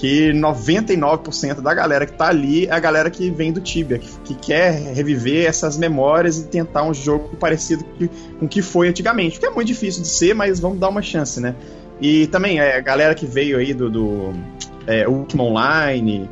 que 0.00 0.32
99% 0.32 1.60
da 1.60 1.74
galera 1.74 2.06
que 2.06 2.14
tá 2.14 2.28
ali 2.28 2.64
é 2.64 2.72
a 2.72 2.78
galera 2.78 3.10
que 3.10 3.28
vem 3.28 3.52
do 3.52 3.60
Tibia, 3.60 3.98
que, 3.98 4.08
que 4.24 4.34
quer 4.34 4.94
reviver 4.94 5.46
essas 5.46 5.76
memórias 5.76 6.38
e 6.38 6.46
tentar 6.46 6.84
um 6.84 6.94
jogo 6.94 7.36
parecido 7.36 7.84
com 8.38 8.46
o 8.46 8.48
que 8.48 8.62
foi 8.62 8.88
antigamente. 8.88 9.38
Que 9.38 9.44
é 9.44 9.50
muito 9.50 9.66
difícil 9.66 10.00
de 10.00 10.08
ser, 10.08 10.34
mas 10.34 10.58
vamos 10.58 10.78
dar 10.78 10.88
uma 10.88 11.02
chance, 11.02 11.38
né? 11.38 11.54
E 12.00 12.26
também 12.28 12.58
é 12.58 12.78
a 12.78 12.80
galera 12.80 13.14
que 13.14 13.26
veio 13.26 13.58
aí 13.58 13.74
do, 13.74 13.90
do 13.90 14.32
é, 14.86 15.06
Ultima 15.06 15.44
Online. 15.44 16.30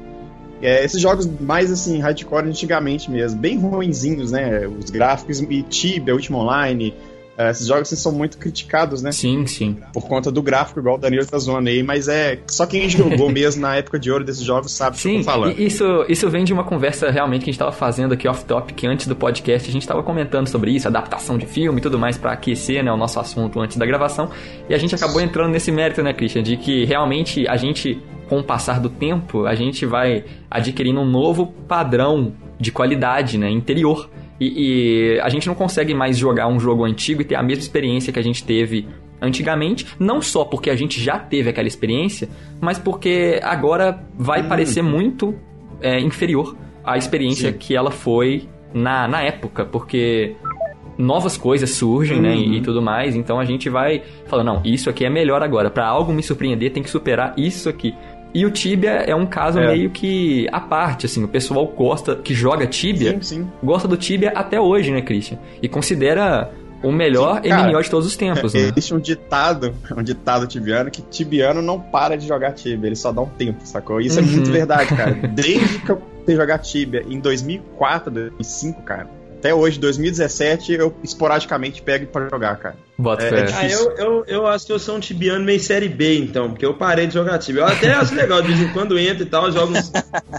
É, 0.62 0.82
esses 0.82 0.98
jogos 0.98 1.28
mais 1.38 1.70
assim, 1.70 2.00
hardcore 2.00 2.48
antigamente 2.48 3.10
mesmo, 3.10 3.38
bem 3.38 3.58
ruinzinhos, 3.58 4.32
né? 4.32 4.66
Os 4.66 4.88
gráficos 4.88 5.42
e 5.42 5.62
Tibia, 5.62 6.14
Ultima 6.14 6.38
Online. 6.38 6.94
É, 7.38 7.52
esses 7.52 7.68
jogos 7.68 7.82
assim, 7.82 7.94
são 7.94 8.10
muito 8.10 8.36
criticados, 8.36 9.00
né? 9.00 9.12
Sim, 9.12 9.46
sim. 9.46 9.76
Por 9.92 10.08
conta 10.08 10.28
do 10.28 10.42
gráfico, 10.42 10.80
igual 10.80 10.96
o 10.96 10.98
Danilo 10.98 11.24
tá 11.24 11.38
zoando 11.38 11.68
aí, 11.68 11.84
mas 11.84 12.08
é. 12.08 12.40
Só 12.48 12.66
quem 12.66 12.88
jogou 12.88 13.30
mesmo 13.30 13.62
na 13.62 13.76
época 13.76 13.96
de 13.96 14.10
ouro 14.10 14.24
desses 14.24 14.42
jogos 14.42 14.72
sabe 14.72 14.96
o 14.96 15.00
que 15.00 15.08
eu 15.08 15.18
tô 15.18 15.22
falando. 15.22 15.56
e 15.56 15.66
isso, 15.66 16.04
isso 16.08 16.28
vem 16.28 16.42
de 16.42 16.52
uma 16.52 16.64
conversa 16.64 17.08
realmente 17.12 17.44
que 17.44 17.50
a 17.50 17.52
gente 17.52 17.60
tava 17.60 17.70
fazendo 17.70 18.12
aqui 18.12 18.26
off-topic 18.26 18.84
antes 18.86 19.06
do 19.06 19.14
podcast. 19.14 19.68
A 19.68 19.72
gente 19.72 19.86
tava 19.86 20.02
comentando 20.02 20.48
sobre 20.48 20.72
isso, 20.72 20.88
adaptação 20.88 21.38
de 21.38 21.46
filme 21.46 21.78
e 21.78 21.80
tudo 21.80 21.96
mais 21.96 22.18
pra 22.18 22.32
aquecer 22.32 22.82
né, 22.82 22.90
o 22.90 22.96
nosso 22.96 23.20
assunto 23.20 23.60
antes 23.60 23.76
da 23.76 23.86
gravação. 23.86 24.30
E 24.68 24.74
a 24.74 24.78
gente 24.78 24.96
acabou 24.96 25.20
entrando 25.20 25.52
nesse 25.52 25.70
mérito, 25.70 26.02
né, 26.02 26.12
Christian? 26.12 26.42
De 26.42 26.56
que 26.56 26.84
realmente 26.86 27.46
a 27.46 27.56
gente, 27.56 28.02
com 28.28 28.40
o 28.40 28.42
passar 28.42 28.80
do 28.80 28.88
tempo, 28.88 29.46
a 29.46 29.54
gente 29.54 29.86
vai 29.86 30.24
adquirindo 30.50 30.98
um 31.00 31.06
novo 31.06 31.46
padrão 31.68 32.32
de 32.58 32.72
qualidade, 32.72 33.38
né, 33.38 33.48
interior. 33.48 34.10
E, 34.40 35.16
e 35.16 35.20
a 35.20 35.28
gente 35.28 35.46
não 35.46 35.54
consegue 35.54 35.94
mais 35.94 36.16
jogar 36.16 36.46
um 36.48 36.60
jogo 36.60 36.84
antigo 36.84 37.22
e 37.22 37.24
ter 37.24 37.34
a 37.34 37.42
mesma 37.42 37.62
experiência 37.62 38.12
que 38.12 38.18
a 38.18 38.22
gente 38.22 38.44
teve 38.44 38.86
antigamente, 39.20 39.86
não 39.98 40.22
só 40.22 40.44
porque 40.44 40.70
a 40.70 40.76
gente 40.76 41.00
já 41.00 41.18
teve 41.18 41.50
aquela 41.50 41.66
experiência, 41.66 42.28
mas 42.60 42.78
porque 42.78 43.40
agora 43.42 44.00
vai 44.16 44.42
parecer 44.44 44.82
muito 44.82 45.34
é, 45.80 46.00
inferior 46.00 46.56
à 46.84 46.96
experiência 46.96 47.50
Sim. 47.50 47.58
que 47.58 47.74
ela 47.74 47.90
foi 47.90 48.48
na, 48.72 49.08
na 49.08 49.22
época, 49.22 49.64
porque 49.64 50.36
novas 50.96 51.36
coisas 51.36 51.70
surgem, 51.70 52.20
né, 52.20 52.34
e, 52.34 52.56
e 52.56 52.60
tudo 52.60 52.82
mais, 52.82 53.14
então 53.14 53.38
a 53.38 53.44
gente 53.44 53.70
vai 53.70 54.02
falando, 54.26 54.46
não, 54.46 54.62
isso 54.64 54.90
aqui 54.90 55.04
é 55.04 55.10
melhor 55.10 55.42
agora, 55.42 55.70
Pra 55.70 55.86
algo 55.86 56.12
me 56.12 56.22
surpreender 56.22 56.72
tem 56.72 56.82
que 56.82 56.90
superar 56.90 57.34
isso 57.36 57.68
aqui. 57.68 57.94
E 58.34 58.44
o 58.44 58.50
Tibia 58.50 58.90
é 58.90 59.14
um 59.14 59.24
caso 59.26 59.58
É. 59.58 59.66
meio 59.68 59.90
que 59.90 60.46
à 60.52 60.60
parte, 60.60 61.06
assim, 61.06 61.24
o 61.24 61.28
pessoal 61.28 61.66
gosta, 61.66 62.14
que 62.16 62.34
joga 62.34 62.66
Tibia, 62.66 63.12
Sim, 63.14 63.22
sim. 63.22 63.48
gosta 63.62 63.88
do 63.88 63.96
Tibia 63.96 64.30
até 64.34 64.60
hoje, 64.60 64.90
né, 64.90 65.00
Christian? 65.00 65.38
E 65.62 65.68
considera 65.68 66.50
o 66.82 66.92
melhor 66.92 67.40
Sim, 67.42 67.48
cara, 67.48 67.68
MMO 67.72 67.82
de 67.82 67.90
todos 67.90 68.06
os 68.06 68.16
tempos, 68.16 68.54
né? 68.54 68.60
Existe 68.60 68.94
um 68.94 68.98
ditado, 69.00 69.74
um 69.96 70.02
ditado 70.02 70.46
tibiano, 70.46 70.90
que 70.90 71.02
tibiano 71.02 71.60
não 71.62 71.80
para 71.80 72.16
de 72.16 72.28
jogar 72.28 72.52
Tibia, 72.52 72.86
ele 72.88 72.94
só 72.96 73.10
dá 73.10 73.22
um 73.22 73.26
tempo, 73.26 73.58
sacou? 73.64 74.00
Isso 74.00 74.18
é 74.20 74.22
Uhum. 74.22 74.28
muito 74.28 74.52
verdade, 74.52 74.94
cara. 74.94 75.14
Desde 75.34 75.78
que 75.80 75.90
eu 75.90 75.96
comecei 75.96 76.34
a 76.34 76.38
jogar 76.38 76.58
Tibia 76.58 77.04
em 77.08 77.18
2004, 77.18 78.10
2005, 78.10 78.82
cara, 78.82 79.08
até 79.38 79.54
hoje, 79.54 79.78
2017, 79.78 80.72
eu 80.72 80.92
esporadicamente 81.02 81.80
pego 81.80 82.06
pra 82.06 82.28
jogar, 82.28 82.56
cara. 82.56 82.76
Bota 82.98 83.24
É, 83.24 83.28
fé. 83.28 83.36
é 83.38 83.54
Ah, 83.54 83.68
eu, 83.70 83.90
eu, 83.96 84.24
eu 84.26 84.46
acho 84.46 84.66
que 84.66 84.72
eu 84.72 84.78
sou 84.78 84.96
um 84.96 85.00
tibiano 85.00 85.44
meio 85.44 85.60
série 85.60 85.88
B, 85.88 86.18
então, 86.18 86.50
porque 86.50 86.66
eu 86.66 86.74
parei 86.74 87.06
de 87.06 87.14
jogar 87.14 87.38
tibia. 87.38 87.62
Eu 87.62 87.66
até 87.68 87.92
acho 87.92 88.14
legal, 88.14 88.42
de 88.42 88.48
vez 88.48 88.60
em 88.60 88.72
quando 88.72 88.98
entro 88.98 89.22
e 89.22 89.26
tal, 89.26 89.50
jogo 89.52 89.72
uns. 89.78 89.92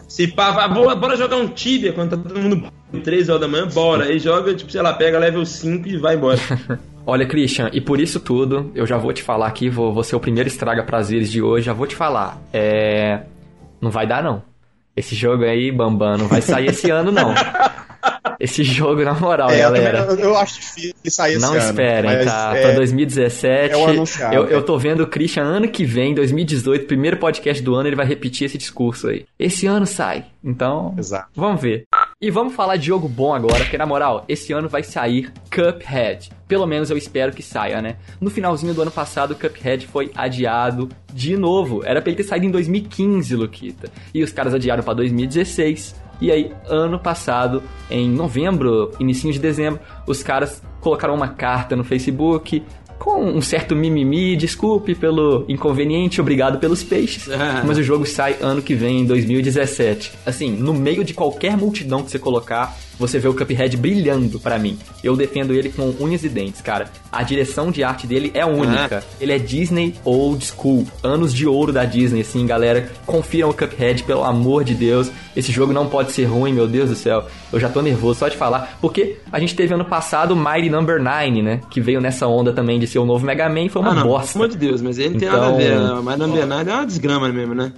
Se 0.08 0.28
pá, 0.28 0.52
vai, 0.52 0.70
bora, 0.70 0.96
bora 0.96 1.16
jogar 1.16 1.38
um 1.38 1.48
tibia 1.48 1.94
quando 1.94 2.10
tá 2.12 2.18
todo 2.18 2.38
mundo 2.40 2.70
3 3.04 3.30
horas 3.30 3.42
da 3.42 3.48
manhã, 3.48 3.68
bora. 3.68 4.04
Aí 4.06 4.20
joga, 4.20 4.54
tipo, 4.54 4.70
sei 4.72 4.82
lá, 4.82 4.94
pega 4.94 5.18
level 5.18 5.46
5 5.46 5.88
e 5.88 5.98
vai 5.98 6.16
embora. 6.16 6.40
Olha, 7.08 7.26
Christian, 7.26 7.70
e 7.74 7.80
por 7.80 8.00
isso 8.00 8.20
tudo, 8.20 8.70
eu 8.76 8.86
já 8.86 8.98
vou 8.98 9.14
te 9.14 9.24
falar 9.24 9.48
aqui, 9.48 9.70
vou, 9.70 9.94
vou 9.94 10.04
ser 10.04 10.16
o 10.16 10.20
primeiro 10.20 10.48
estraga 10.48 10.84
prazeres 10.84 11.32
de 11.32 11.42
hoje, 11.42 11.66
já 11.66 11.74
vou 11.74 11.88
te 11.88 11.96
falar. 11.96 12.38
É. 12.54 13.22
Não 13.82 13.90
vai 13.90 14.06
dar, 14.06 14.22
não. 14.22 14.44
Esse 14.96 15.16
jogo 15.16 15.46
aí, 15.46 15.72
Bambam, 15.72 16.18
não 16.18 16.28
vai 16.28 16.42
sair 16.42 16.68
esse 16.68 16.92
ano, 16.92 17.12
não. 17.12 17.34
Esse 18.40 18.64
jogo, 18.64 19.04
na 19.04 19.14
moral, 19.14 19.50
É, 19.50 19.60
eu, 19.64 19.68
também- 19.68 19.84
galera. 19.84 20.14
eu- 20.22 20.38
acho 20.38 20.56
difícil 20.56 20.94
sair 21.10 21.40
Não 21.40 21.50
ano. 21.52 21.58
esperem, 21.60 22.12
mas 22.16 22.26
tá? 22.26 22.54
é- 22.56 22.62
Pra 22.62 22.72
2017. 22.74 23.76
é 23.76 23.84
anunciado, 23.86 24.36
eu, 24.36 24.48
eu 24.48 24.62
tô 24.64 24.78
vendo 24.78 25.04
o 25.04 25.08
Christian 25.08 25.44
ano 25.44 25.68
que 25.68 25.84
vem, 25.86 26.14
2018, 26.14 26.86
primeiro 26.86 27.18
podcast 27.18 27.62
do 27.64 27.76
ano, 27.76 27.88
ele 27.90 27.96
vai 27.96 28.06
repetir 28.06 28.46
esse 28.46 28.58
discurso 28.58 29.08
aí. 29.08 29.26
Esse 29.38 29.68
ano 29.68 29.86
sai. 29.86 30.26
Então, 30.44 30.96
Exato. 30.98 31.28
vamos 31.36 31.62
ver. 31.62 31.84
E 32.22 32.32
vamos 32.32 32.54
falar 32.54 32.78
de 32.78 32.88
jogo 32.88 33.08
bom 33.10 33.34
agora, 33.34 33.60
porque 33.64 33.78
na 33.78 33.86
moral, 33.86 34.24
esse 34.28 34.54
ano 34.54 34.70
vai 34.70 34.84
sair 34.84 35.32
Cuphead. 35.54 36.30
Pelo 36.48 36.66
menos 36.66 36.90
eu 36.90 36.98
espero 36.98 37.32
que 37.34 37.44
saia, 37.44 37.82
né? 37.82 37.96
No 38.22 38.30
finalzinho 38.30 38.74
do 38.74 38.82
ano 38.82 38.92
passado, 38.92 39.36
Cuphead 39.36 39.86
foi 39.88 40.12
adiado 40.16 40.90
de 41.14 41.36
novo. 41.38 41.82
Era 41.86 42.02
pra 42.02 42.10
ele 42.10 42.18
ter 42.18 42.24
saído 42.28 42.46
em 42.46 42.52
2015, 42.52 43.36
Luquita. 43.36 43.90
E 44.14 44.24
os 44.24 44.32
caras 44.32 44.54
adiaram 44.54 44.82
pra 44.84 44.94
2016. 44.94 45.96
E 46.22 46.32
aí, 46.32 46.52
ano 46.68 47.00
passado, 47.00 47.64
em 47.90 48.10
novembro, 48.10 48.92
início 49.00 49.32
de 49.32 49.40
dezembro, 49.40 49.80
os 50.06 50.22
caras 50.22 50.62
colocaram 50.82 51.16
uma 51.16 51.30
carta 51.30 51.76
no 51.76 51.84
Facebook 51.84 52.64
com 53.00 53.24
um 53.24 53.42
certo 53.42 53.76
mimimi, 53.76 54.36
desculpe 54.36 54.94
pelo 54.94 55.46
inconveniente, 55.48 56.20
obrigado 56.20 56.60
pelos 56.60 56.84
peixes. 56.84 57.28
Mas 57.66 57.78
o 57.78 57.84
jogo 57.84 58.06
sai 58.06 58.36
ano 58.42 58.62
que 58.62 58.76
vem, 58.76 59.02
em 59.02 59.06
2017. 59.06 60.12
Assim, 60.26 60.52
no 60.52 60.74
meio 60.74 61.04
de 61.06 61.14
qualquer 61.14 61.56
multidão 61.56 62.04
que 62.04 62.12
você 62.12 62.20
colocar, 62.20 62.78
você 63.00 63.18
vê 63.18 63.28
o 63.28 63.34
Cuphead 63.34 63.76
brilhando 63.78 64.40
pra 64.40 64.60
mim. 64.60 64.78
Eu 65.04 65.16
defendo 65.16 65.54
ele 65.54 65.70
com 65.70 65.94
unhas 66.00 66.24
e 66.24 66.30
dentes, 66.30 66.62
cara. 66.62 66.92
A 67.12 67.24
direção 67.24 67.72
de 67.72 67.84
arte 67.84 68.06
dele 68.06 68.30
é 68.36 68.46
única. 68.46 69.04
Ele 69.20 69.32
é 69.34 69.40
Disney 69.40 69.96
old 70.04 70.46
school. 70.46 70.86
Anos 71.02 71.34
de 71.34 71.48
ouro 71.48 71.72
da 71.72 71.86
Disney, 71.86 72.22
assim, 72.22 72.46
galera. 72.46 72.92
Confiram 73.06 73.50
o 73.50 73.54
Cuphead, 73.54 74.04
pelo 74.04 74.24
amor 74.24 74.64
de 74.64 74.76
Deus. 74.76 75.10
Esse 75.36 75.52
jogo 75.52 75.72
não 75.72 75.88
pode 75.88 76.12
ser 76.12 76.26
ruim, 76.26 76.52
meu 76.54 76.68
Deus 76.68 76.90
do 76.90 76.96
céu. 76.96 77.26
Eu 77.52 77.60
já 77.60 77.70
tô 77.70 77.82
nervoso 77.82 78.20
só 78.20 78.28
de 78.28 78.36
falar. 78.36 78.78
Porque 78.82 79.18
a 79.32 79.40
gente 79.40 79.56
teve 79.56 79.74
ano 79.74 79.86
passado 79.86 80.34
o 80.34 80.36
Mighty 80.36 80.70
Number 80.70 81.02
9, 81.02 81.42
né? 81.42 81.62
Que 81.70 81.80
veio 81.80 82.02
nessa 82.02 82.28
onda 82.28 82.52
também 82.52 82.80
de 82.80 82.86
ser 82.88 83.00
o 83.00 83.06
novo 83.06 83.26
Mega 83.26 83.48
Man 83.50 83.62
e 83.62 83.70
foi 83.70 83.82
uma 83.82 83.92
ah, 83.92 83.96
não, 83.96 84.04
bosta. 84.04 84.34
pelo 84.34 84.44
amor 84.46 84.58
de 84.58 84.58
Deus, 84.68 84.82
mas 84.82 84.98
ele 85.00 85.10
não 85.12 85.20
tem 85.20 85.28
Então- 85.30 85.40
nada 85.42 85.54
a 85.54 85.58
ver. 85.58 85.80
né? 85.80 86.02
Mas 86.04 86.20
Number 86.20 86.46
9 86.46 86.70
é 86.70 86.74
uma 86.74 86.86
desgrama 86.86 87.30
mesmo, 87.30 87.56
né? 87.56 87.72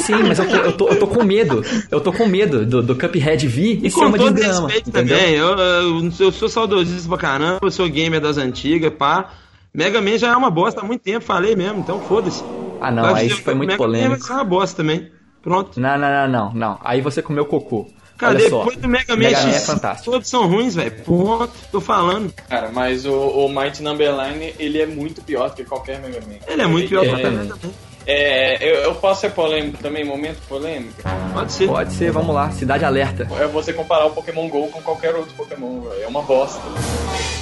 Sim, 0.00 0.22
mas 0.26 0.38
eu 0.38 0.48
tô, 0.48 0.56
eu 0.56 0.72
tô, 0.72 0.88
eu 0.88 0.98
tô 0.98 1.06
com 1.06 1.22
medo. 1.24 1.62
Eu 1.90 2.00
tô 2.00 2.12
com 2.12 2.26
medo 2.26 2.64
do, 2.66 2.82
do 2.82 2.94
Cuphead 2.96 3.46
vir 3.46 3.80
e 3.84 3.90
ser 3.90 3.98
Com 4.00 4.06
uma 4.06 4.18
respeito 4.18 4.88
entendeu? 4.88 5.16
também, 5.18 5.34
eu, 5.34 5.48
eu, 5.58 6.10
eu 6.20 6.32
sou 6.32 6.48
saudosista 6.48 7.08
pra 7.08 7.18
caramba, 7.18 7.58
eu 7.62 7.70
sou 7.70 7.88
gamer 7.88 8.20
das 8.20 8.36
antigas, 8.38 8.92
pá. 8.92 9.30
Mega 9.72 10.00
Man 10.00 10.18
já 10.18 10.28
é 10.32 10.36
uma 10.36 10.50
bosta 10.50 10.80
há 10.80 10.84
muito 10.84 11.02
tempo, 11.02 11.24
falei 11.24 11.54
mesmo, 11.54 11.78
então 11.80 12.00
foda-se. 12.00 12.42
Ah, 12.80 12.90
não, 12.90 13.04
aí 13.14 13.28
ser- 13.28 13.34
isso 13.34 13.42
foi 13.42 13.54
muito 13.54 13.68
Mega 13.70 13.82
Man 13.86 13.88
vai 13.88 13.98
polêmico. 14.00 14.26
ser 14.26 14.32
uma 14.32 14.44
bosta 14.44 14.76
também. 14.76 15.10
Pronto. 15.42 15.78
Não, 15.80 15.96
não, 15.98 16.08
não, 16.10 16.28
não, 16.28 16.54
não. 16.54 16.78
Aí 16.84 17.00
você 17.00 17.22
comeu 17.22 17.44
cocô. 17.46 17.86
Cara, 18.18 18.34
Olha 18.34 18.44
depois 18.44 18.74
só. 18.74 18.80
do 18.80 18.88
Mega 18.88 19.16
Man, 19.16 19.22
Mega 19.22 19.42
Man 19.44 19.48
é 19.50 19.60
fantástico. 19.60 20.10
todos 20.10 20.28
são 20.28 20.46
ruins, 20.46 20.74
velho. 20.74 20.92
Pronto, 21.04 21.52
tô 21.72 21.80
falando. 21.80 22.30
Cara, 22.50 22.70
mas 22.70 23.06
o, 23.06 23.12
o 23.14 23.48
Mighty 23.48 23.82
Number 23.82 24.14
9, 24.14 24.54
ele 24.58 24.78
é 24.82 24.84
muito 24.86 25.22
pior 25.22 25.48
do 25.48 25.56
que 25.56 25.64
qualquer 25.64 26.00
Mega 26.02 26.20
Man. 26.20 26.34
Ele 26.46 26.60
é 26.60 26.66
muito 26.66 26.88
pior 26.90 27.02
é, 27.04 27.08
que 27.08 27.12
o 27.14 27.16
Mega 27.16 27.30
Man 27.30 27.46
também. 27.46 27.70
É, 28.06 28.56
eu, 28.66 28.74
eu 28.84 28.94
posso 28.94 29.20
ser 29.20 29.30
polêmico 29.30 29.78
também, 29.78 30.04
momento 30.04 30.38
polêmico? 30.48 30.94
Pode 31.34 31.52
ser. 31.52 31.66
Pode 31.68 31.92
ser, 31.92 32.10
vamos 32.10 32.34
lá, 32.34 32.50
Cidade 32.50 32.84
Alerta. 32.84 33.28
É 33.40 33.46
você 33.46 33.72
comparar 33.72 34.06
o 34.06 34.10
Pokémon 34.10 34.48
GO 34.48 34.68
com 34.68 34.80
qualquer 34.82 35.14
outro 35.14 35.32
Pokémon, 35.34 35.80
velho. 35.82 36.02
É 36.02 36.06
uma 36.08 36.22
bosta. 36.22 36.60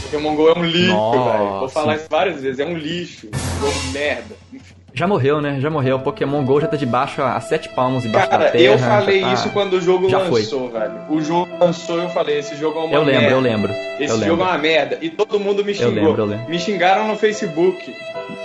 Pokémon 0.03 0.35
GO 0.35 0.49
é 0.49 0.59
um 0.59 0.65
lixo, 0.65 1.11
velho. 1.13 1.61
Vou 1.61 1.69
falar 1.69 1.97
isso 1.97 2.07
várias 2.11 2.43
vezes, 2.43 2.59
é 2.59 2.65
um 2.65 2.77
lixo. 2.77 3.29
Jogo 3.61 3.93
merda. 3.93 4.35
Enfim. 4.53 4.75
Já 4.95 5.07
morreu, 5.07 5.41
né? 5.41 5.61
Já 5.61 5.71
morreu. 5.71 5.97
O 5.97 6.01
Pokémon 6.01 6.45
GO 6.45 6.61
já 6.61 6.67
tá 6.67 6.77
debaixo 6.77 7.23
a 7.23 7.39
sete 7.41 7.69
palmos 7.69 8.05
embaixo 8.05 8.29
da 8.31 8.39
Cara, 8.39 8.51
terra. 8.51 8.65
eu 8.65 8.79
falei 8.79 9.21
tá- 9.21 9.33
isso 9.35 9.51
quando 9.51 9.75
o 9.75 9.81
jogo 9.81 10.09
Já 10.11 10.21
foi. 10.27 10.41
lançou, 10.41 10.71
velho. 10.71 10.93
O 11.09 11.21
jogo 11.23 11.49
lançou 11.61 11.99
eu 12.03 12.09
falei, 12.09 12.39
esse 12.39 12.57
jogo 12.57 12.81
é 12.81 12.83
uma 12.85 12.95
Eu 12.95 13.03
lembro, 13.05 13.21
merda. 13.21 13.37
eu 13.37 13.41
lembro. 13.41 13.73
Esse 13.73 14.03
eu 14.03 14.09
jogo 14.09 14.21
lembro. 14.31 14.43
é 14.43 14.49
uma 14.49 14.59
merda. 14.59 14.99
E 15.01 15.09
todo 15.11 15.39
mundo 15.39 15.65
me 15.65 15.73
xingou. 15.73 15.93
lembro, 15.93 16.23
eu 16.23 16.27
lembro. 16.27 16.51
Me 16.51 16.59
xingaram 16.59 17.07
no 17.07 17.17
Facebook. 17.17 17.95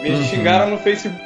Me 0.02 0.10
Uhum. 0.12 0.24
xingaram 0.26 0.70
no 0.70 0.78
Facebook. 0.78 1.20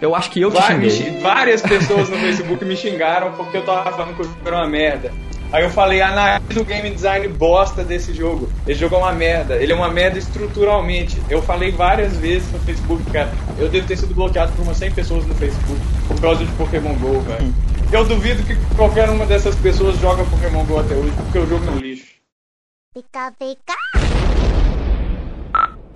Eu 0.00 0.14
acho 0.14 0.30
que 0.30 0.40
eu 0.40 0.50
te 0.50 0.54
xinguei. 0.74 0.90
xi- 0.90 1.20
várias 1.20 1.60
pessoas 1.62 2.08
no 2.08 2.16
Facebook 2.16 2.64
me 2.64 2.76
xingaram 2.76 3.32
porque 3.32 3.56
eu 3.56 3.64
tava 3.64 3.90
falando 3.90 4.14
que 4.16 4.22
o 4.22 4.24
jogo 4.24 4.36
era 4.44 4.56
uma 4.56 4.66
merda. 4.66 5.12
Aí 5.52 5.64
eu 5.64 5.70
falei, 5.70 6.00
analisa 6.00 6.60
o 6.60 6.64
game 6.64 6.90
design 6.90 7.26
bosta 7.26 7.82
desse 7.82 8.14
jogo. 8.14 8.48
Esse 8.68 8.78
jogo 8.78 8.94
é 8.94 8.98
uma 8.98 9.12
merda. 9.12 9.56
Ele 9.56 9.72
é 9.72 9.74
uma 9.74 9.88
merda 9.90 10.16
estruturalmente. 10.16 11.20
Eu 11.28 11.42
falei 11.42 11.72
várias 11.72 12.16
vezes 12.16 12.50
no 12.52 12.58
Facebook, 12.60 13.02
cara. 13.10 13.32
Eu 13.58 13.68
devo 13.68 13.84
ter 13.86 13.96
sido 13.96 14.14
bloqueado 14.14 14.52
por 14.52 14.62
umas 14.62 14.76
100 14.76 14.92
pessoas 14.92 15.26
no 15.26 15.34
Facebook 15.34 15.80
por 16.06 16.20
causa 16.20 16.44
de 16.44 16.52
Pokémon 16.52 16.94
GO, 16.94 17.20
velho. 17.20 17.52
Eu 17.92 18.04
duvido 18.04 18.44
que 18.44 18.54
qualquer 18.76 19.10
uma 19.10 19.26
dessas 19.26 19.56
pessoas 19.56 19.98
joga 19.98 20.22
Pokémon 20.24 20.64
GO 20.64 20.78
até 20.78 20.94
hoje, 20.94 21.10
porque 21.16 21.38
o 21.40 21.46
jogo 21.48 21.66
é 21.66 21.70
um 21.72 21.78
lixo. 21.78 22.06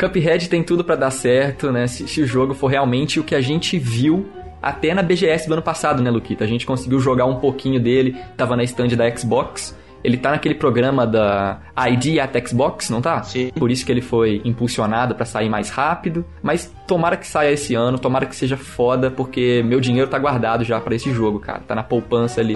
Cuphead 0.08 0.48
tem 0.48 0.62
tudo 0.62 0.84
pra 0.84 0.96
dar 0.96 1.10
certo, 1.10 1.72
né? 1.72 1.86
Se, 1.86 2.06
se 2.06 2.20
o 2.20 2.26
jogo 2.26 2.54
for 2.54 2.66
realmente 2.66 3.18
o 3.18 3.24
que 3.24 3.34
a 3.34 3.40
gente 3.40 3.78
viu 3.78 4.28
até 4.60 4.94
na 4.94 5.02
BGS 5.02 5.46
do 5.46 5.54
ano 5.54 5.62
passado, 5.62 6.02
né, 6.02 6.10
Luquita? 6.10 6.44
A 6.44 6.46
gente 6.46 6.66
conseguiu 6.66 7.00
jogar 7.00 7.26
um 7.26 7.36
pouquinho 7.36 7.80
dele, 7.80 8.16
tava 8.36 8.56
na 8.56 8.62
stand 8.64 8.88
da 8.88 9.14
Xbox. 9.16 9.76
Ele 10.04 10.18
tá 10.18 10.30
naquele 10.30 10.54
programa 10.54 11.06
da 11.06 11.60
ID 11.88 12.18
at 12.18 12.46
Xbox, 12.46 12.90
não 12.90 13.00
tá? 13.00 13.22
Sim. 13.22 13.50
Por 13.56 13.70
isso 13.70 13.86
que 13.86 13.90
ele 13.90 14.02
foi 14.02 14.42
impulsionado 14.44 15.14
pra 15.14 15.24
sair 15.24 15.48
mais 15.48 15.70
rápido. 15.70 16.24
Mas 16.42 16.70
tomara 16.86 17.16
que 17.16 17.26
saia 17.26 17.52
esse 17.52 17.74
ano, 17.74 17.98
tomara 17.98 18.26
que 18.26 18.36
seja 18.36 18.56
foda, 18.56 19.10
porque 19.10 19.62
meu 19.64 19.80
dinheiro 19.80 20.08
tá 20.08 20.18
guardado 20.18 20.62
já 20.62 20.78
pra 20.78 20.94
esse 20.94 21.10
jogo, 21.10 21.40
cara. 21.40 21.60
Tá 21.66 21.74
na 21.74 21.82
poupança 21.82 22.42
ali. 22.42 22.54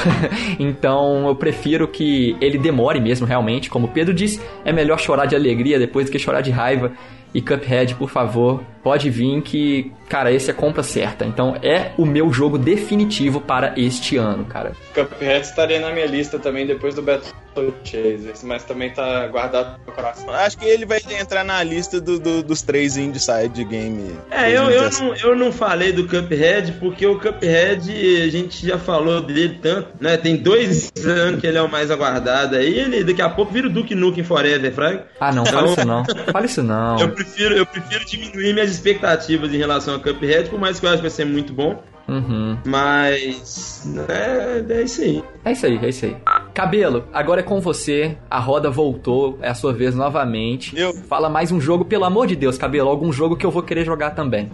então 0.60 1.26
eu 1.26 1.34
prefiro 1.34 1.88
que 1.88 2.36
ele 2.40 2.58
demore 2.58 3.00
mesmo, 3.00 3.26
realmente. 3.26 3.70
Como 3.70 3.86
o 3.86 3.90
Pedro 3.90 4.12
disse, 4.12 4.40
é 4.62 4.72
melhor 4.72 5.00
chorar 5.00 5.24
de 5.24 5.34
alegria 5.34 5.78
depois 5.78 6.06
do 6.06 6.12
que 6.12 6.18
chorar 6.18 6.42
de 6.42 6.50
raiva. 6.50 6.92
E 7.34 7.40
Cuphead, 7.40 7.94
por 7.94 8.10
favor, 8.10 8.62
pode 8.82 9.08
vir 9.10 9.40
que, 9.42 9.92
cara, 10.08 10.32
esse 10.32 10.50
é 10.50 10.52
a 10.52 10.56
compra 10.56 10.82
certa. 10.82 11.24
Então 11.24 11.56
é 11.62 11.92
o 11.96 12.04
meu 12.06 12.32
jogo 12.32 12.58
definitivo 12.58 13.40
para 13.40 13.74
este 13.76 14.16
ano, 14.16 14.44
cara. 14.44 14.72
Cuphead 14.94 15.46
estaria 15.46 15.80
na 15.80 15.90
minha 15.92 16.06
lista 16.06 16.38
também 16.38 16.66
depois 16.66 16.94
do 16.94 17.02
Battle 17.02 17.74
Chasers, 17.84 18.42
mas 18.42 18.64
também 18.64 18.90
tá 18.90 19.26
guardado 19.28 19.78
no 19.78 19.84
meu 19.86 19.94
coração. 19.94 20.30
Acho 20.30 20.58
que 20.58 20.64
ele 20.64 20.84
vai 20.86 21.00
entrar 21.20 21.44
na 21.44 21.62
lista 21.62 22.00
do- 22.00 22.18
do- 22.18 22.42
dos 22.42 22.62
três 22.62 22.96
Inside 22.96 23.64
Game. 23.64 24.14
É, 24.30 24.48
eu, 24.50 24.64
eu, 24.70 24.80
2017. 24.90 25.02
não, 25.02 25.30
eu 25.30 25.36
não 25.36 25.52
falei 25.52 25.92
do 25.92 26.06
Cuphead 26.08 26.72
porque 26.80 27.06
o 27.06 27.18
Cuphead 27.18 27.90
a 28.22 28.28
gente 28.30 28.66
já 28.66 28.78
falou 28.78 29.20
dele 29.20 29.58
tanto, 29.62 29.88
né? 30.00 30.16
Tem 30.16 30.36
dois 30.36 30.90
anos 31.04 31.40
que 31.40 31.46
ele 31.46 31.58
é 31.58 31.62
o 31.62 31.70
mais 31.70 31.90
aguardado 31.90 32.56
aí, 32.56 32.78
ele 32.78 33.04
daqui 33.04 33.22
a 33.22 33.28
pouco 33.28 33.52
vira 33.52 33.66
o 33.66 33.70
Duke 33.70 33.94
Nukem 33.94 34.24
Forever, 34.24 34.72
Frank. 34.72 35.02
Ah, 35.20 35.32
não, 35.32 35.44
fala 35.44 35.68
isso 35.72 35.86
não. 35.86 36.04
Fala 36.32 36.46
isso 36.46 36.62
não. 36.62 36.98
Eu 37.00 37.10
prefiro, 37.10 37.54
eu 37.54 37.66
prefiro 37.66 38.04
diminuir 38.06 38.52
minhas 38.54 38.71
expectativas 38.72 39.52
em 39.54 39.58
relação 39.58 39.94
ao 39.94 40.00
Cuphead, 40.00 40.48
por 40.50 40.58
mais 40.58 40.78
que 40.80 40.86
eu 40.86 40.90
acho 40.90 40.98
que 40.98 41.02
vai 41.02 41.10
ser 41.10 41.24
muito 41.24 41.52
bom, 41.52 41.82
Uhum. 42.08 42.58
mas 42.66 43.86
é, 44.08 44.64
é 44.68 44.82
isso 44.82 45.02
aí. 45.02 45.24
É 45.44 45.52
isso 45.52 45.66
aí, 45.66 45.78
é 45.82 45.88
isso 45.88 46.04
aí. 46.06 46.16
Cabelo, 46.52 47.04
agora 47.12 47.40
é 47.40 47.44
com 47.44 47.60
você. 47.60 48.16
A 48.28 48.38
roda 48.40 48.68
voltou, 48.70 49.38
é 49.40 49.48
a 49.48 49.54
sua 49.54 49.72
vez 49.72 49.94
novamente. 49.94 50.76
Eu? 50.76 50.92
Fala 50.92 51.28
mais 51.30 51.52
um 51.52 51.60
jogo, 51.60 51.84
pelo 51.84 52.04
amor 52.04 52.26
de 52.26 52.34
Deus, 52.36 52.58
Cabelo. 52.58 52.88
Algum 52.90 53.12
jogo 53.12 53.36
que 53.36 53.46
eu 53.46 53.50
vou 53.50 53.62
querer 53.62 53.84
jogar 53.84 54.10
também. 54.10 54.50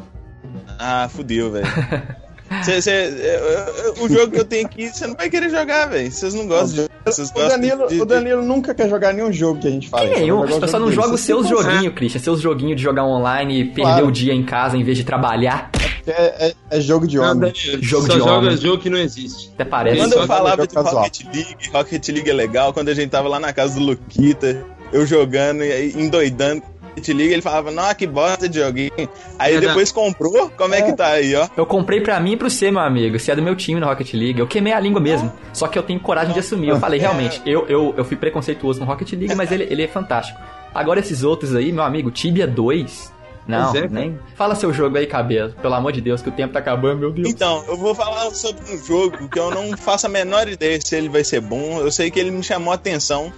Ah, 0.79 1.09
fudeu, 1.11 1.51
velho. 1.51 1.67
Cê- 2.65 2.81
cê- 2.81 3.09
eu- 3.09 3.85
eu- 3.85 3.95
o 4.05 4.09
jogo 4.09 4.33
que 4.33 4.41
eu 4.41 4.45
tenho 4.45 4.67
aqui, 4.67 4.89
você 4.89 5.07
não 5.07 5.15
vai 5.15 5.29
querer 5.29 5.51
jogar, 5.51 5.87
velho. 5.87 6.11
Vocês 6.11 6.33
não 6.35 6.47
gostam 6.47 6.85
de. 6.85 6.91
Vocês 7.05 7.31
O 7.31 7.35
Danilo, 7.35 7.89
de- 7.89 8.01
o 8.01 8.05
Danilo 8.05 8.43
nunca 8.43 8.75
quer 8.75 8.89
jogar 8.89 9.13
nenhum 9.13 9.33
jogo 9.33 9.61
que 9.61 9.69
a 9.69 9.71
gente 9.71 9.89
fala. 9.89 10.05
É, 10.05 10.23
eu, 10.25 10.45
eu 10.47 10.69
só 10.69 10.79
não 10.79 10.91
jogo 10.91 11.15
os 11.15 11.21
seus 11.21 11.47
joguinhos, 11.49 11.95
Christian. 11.95 12.21
Seus 12.21 12.41
joguinhos 12.41 12.77
de 12.77 12.83
jogar 12.83 13.05
online 13.05 13.61
e 13.61 13.65
perder 13.67 13.83
Claro. 13.83 14.07
o 14.09 14.13
dia 14.13 14.33
em 14.33 14.45
casa 14.45 14.77
em 14.77 14.83
vez 14.85 14.97
de 14.97 15.05
trabalhar. 15.05 15.71
É, 16.07 16.49
é- 16.49 16.55
é 16.71 16.81
jogo 16.81 17.07
de 17.07 17.19
Não, 17.19 17.25
homem. 17.33 17.53
Danilo, 17.53 17.83
Jogo 17.85 18.07
só 18.07 18.13
de 18.15 18.19
joga 18.19 18.33
homem. 18.33 18.57
jogo 18.57 18.79
que 18.83 18.89
não 18.91 18.99
existe. 18.99 19.51
Até 19.55 19.65
parece. 19.67 19.99
Quando 19.99 20.13
eu 20.15 20.27
falava 20.27 20.57
jogo 20.57 20.67
de 20.69 20.75
casual. 20.75 21.03
Rocket 21.05 21.21
League, 21.35 21.57
Rocket 21.73 22.09
League 22.09 22.31
é 22.31 22.33
legal, 22.35 22.73
quando 22.73 22.89
a 22.89 22.95
gente 22.95 23.11
tava 23.11 23.29
lá 23.29 23.39
na 23.39 23.53
casa 23.53 23.79
do 23.79 23.85
Luquita, 23.85 24.65
eu 24.91 25.05
jogando 25.07 25.63
e 25.65 25.71
aí 25.71 25.93
endoidando 25.95 26.63
Rocket 26.99 27.09
League, 27.09 27.33
ele 27.33 27.43
falava, 27.43 27.71
não, 27.71 27.95
que 27.95 28.07
bosta 28.07 28.49
de 28.49 28.59
joguinho. 28.59 28.91
Aí 29.39 29.59
depois 29.61 29.93
comprou, 29.93 30.51
como 30.51 30.75
é 30.75 30.83
que 30.83 30.93
tá 30.93 31.09
aí, 31.09 31.35
ó? 31.35 31.49
Eu 31.57 31.65
comprei 31.65 32.01
pra 32.01 32.19
mim 32.21 32.33
e 32.33 32.37
pro 32.37 32.51
você, 32.51 32.71
meu 32.71 32.81
amigo. 32.81 33.19
Você 33.19 33.33
é 33.33 33.37
do 33.37 33.43
meu 33.43 33.55
time 33.55 33.81
na 33.81 33.87
Rocket 33.87 34.13
League. 34.15 34.41
Eu 34.41 34.47
queimei 34.47 34.73
a 34.73 34.81
língua 34.81 35.01
mesmo. 35.01 35.33
Só 35.53 35.69
que 35.69 35.79
eu 35.79 35.83
tenho 35.83 36.01
coragem 36.01 36.33
de 36.33 36.41
assumir. 36.41 36.69
Eu 36.69 36.79
falei, 36.79 36.99
realmente, 36.99 37.41
eu, 37.47 37.67
eu, 37.69 37.95
eu 37.97 38.05
fui 38.05 38.17
preconceituoso 38.17 38.81
no 38.81 38.87
Rocket 38.87 39.13
League, 39.13 39.35
mas 39.35 39.53
ele, 39.53 39.67
ele 39.71 39.83
é 39.83 39.89
fantástico. 39.89 40.39
Agora 40.75 41.01
esses 41.01 41.23
outros 41.23 41.55
aí, 41.55 41.73
meu 41.73 41.85
amigo, 41.85 42.11
Tibia 42.11 42.47
2. 42.47 43.19
Não, 43.47 43.75
é, 43.75 43.89
nem. 43.89 44.19
Fala 44.35 44.55
seu 44.55 44.75
jogo 44.75 44.99
aí, 44.99 45.07
cabelo. 45.07 45.55
Pelo 45.63 45.73
amor 45.73 45.91
de 45.93 46.03
Deus, 46.03 46.21
que 46.21 46.29
o 46.29 46.33
tempo 46.33 46.53
tá 46.53 46.59
acabando, 46.59 46.99
meu 46.99 47.11
Deus. 47.11 47.31
Então, 47.31 47.65
eu 47.67 47.79
vou 47.79 47.95
falar 47.95 48.31
sobre 48.33 48.63
um 48.71 48.85
jogo 48.85 49.27
que 49.27 49.39
eu 49.39 49.51
não 49.51 49.75
faço 49.75 50.05
a 50.05 50.09
menor 50.11 50.47
ideia 50.49 50.79
se 50.79 50.95
ele 50.95 51.09
vai 51.09 51.25
ser 51.25 51.41
bom. 51.41 51.81
Eu 51.81 51.91
sei 51.91 52.11
que 52.11 52.21
ele 52.21 52.31
me 52.31 52.43
chamou 52.43 52.73
a 52.73 52.75
atenção 52.75 53.33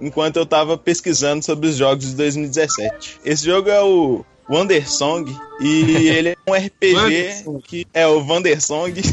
enquanto 0.00 0.36
eu 0.36 0.46
tava 0.46 0.76
pesquisando 0.76 1.44
sobre 1.44 1.68
os 1.68 1.76
jogos 1.76 2.06
de 2.06 2.14
2017. 2.16 3.20
Esse 3.24 3.44
jogo 3.44 3.70
é 3.70 3.82
o 3.82 4.24
Wandersong 4.48 5.34
e 5.60 6.08
ele 6.08 6.28
é 6.30 6.36
um 6.46 6.54
RPG 6.54 7.44
que 7.66 7.86
é 7.92 8.06
o 8.06 8.24
Wandersong. 8.26 8.94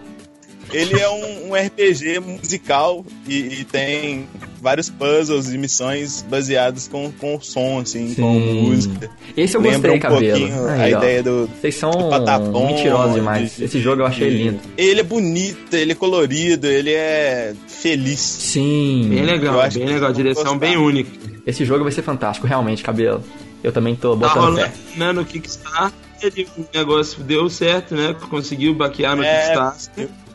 ele 0.72 1.00
é 1.00 1.08
um, 1.08 1.50
um 1.50 1.54
RPG 1.54 2.20
musical 2.20 3.04
e, 3.26 3.60
e 3.60 3.64
tem 3.64 4.28
vários 4.60 4.88
puzzles 4.90 5.52
e 5.52 5.58
missões 5.58 6.24
baseados 6.28 6.86
com, 6.86 7.10
com 7.12 7.40
som, 7.40 7.80
assim, 7.80 8.14
com 8.14 8.34
Sim. 8.40 8.62
música. 8.62 9.10
Esse 9.36 9.56
eu 9.56 9.60
Lembra 9.60 9.90
gostei, 9.92 9.96
um 9.96 10.00
cabelo. 10.00 10.38
pouquinho 10.38 10.68
Aí, 10.68 10.92
a 10.92 10.96
ó. 10.96 11.00
ideia 11.00 11.22
do, 11.22 11.46
Vocês 11.60 11.74
são 11.76 11.90
do 11.90 12.08
patapom. 12.10 12.66
mentirosos 12.66 13.14
demais. 13.14 13.56
de- 13.56 13.64
Esse 13.64 13.80
jogo 13.80 14.02
eu 14.02 14.06
achei 14.06 14.30
de- 14.30 14.36
lindo. 14.36 14.60
Ele 14.76 15.00
é 15.00 15.04
bonito, 15.04 15.74
ele 15.74 15.92
é 15.92 15.94
colorido, 15.94 16.66
ele 16.66 16.90
é 16.92 17.54
feliz. 17.66 18.20
Sim. 18.20 19.06
Bem 19.08 19.22
legal, 19.24 19.62
Eu 19.64 19.70
bem 19.72 19.86
legal, 19.86 20.12
direção 20.12 20.42
gostar. 20.44 20.58
bem 20.58 20.76
única. 20.76 21.10
Esse 21.46 21.64
jogo 21.64 21.82
vai 21.84 21.92
ser 21.92 22.02
fantástico, 22.02 22.46
realmente, 22.46 22.82
cabelo. 22.82 23.24
Eu 23.64 23.72
também 23.72 23.94
tô 23.94 24.10
Tá 24.16 24.28
botando 24.28 24.42
rolando 24.42 24.60
fé. 24.60 24.72
né, 24.96 25.12
no 25.12 25.24
Kickstarter, 25.24 26.46
o 26.56 26.64
negócio 26.76 27.22
deu 27.22 27.48
certo, 27.50 27.94
né? 27.94 28.14
Conseguiu 28.30 28.74
baquear 28.74 29.16
no 29.16 29.22
É, 29.22 29.40
Kickstarter. 29.46 30.08
no 30.28 30.29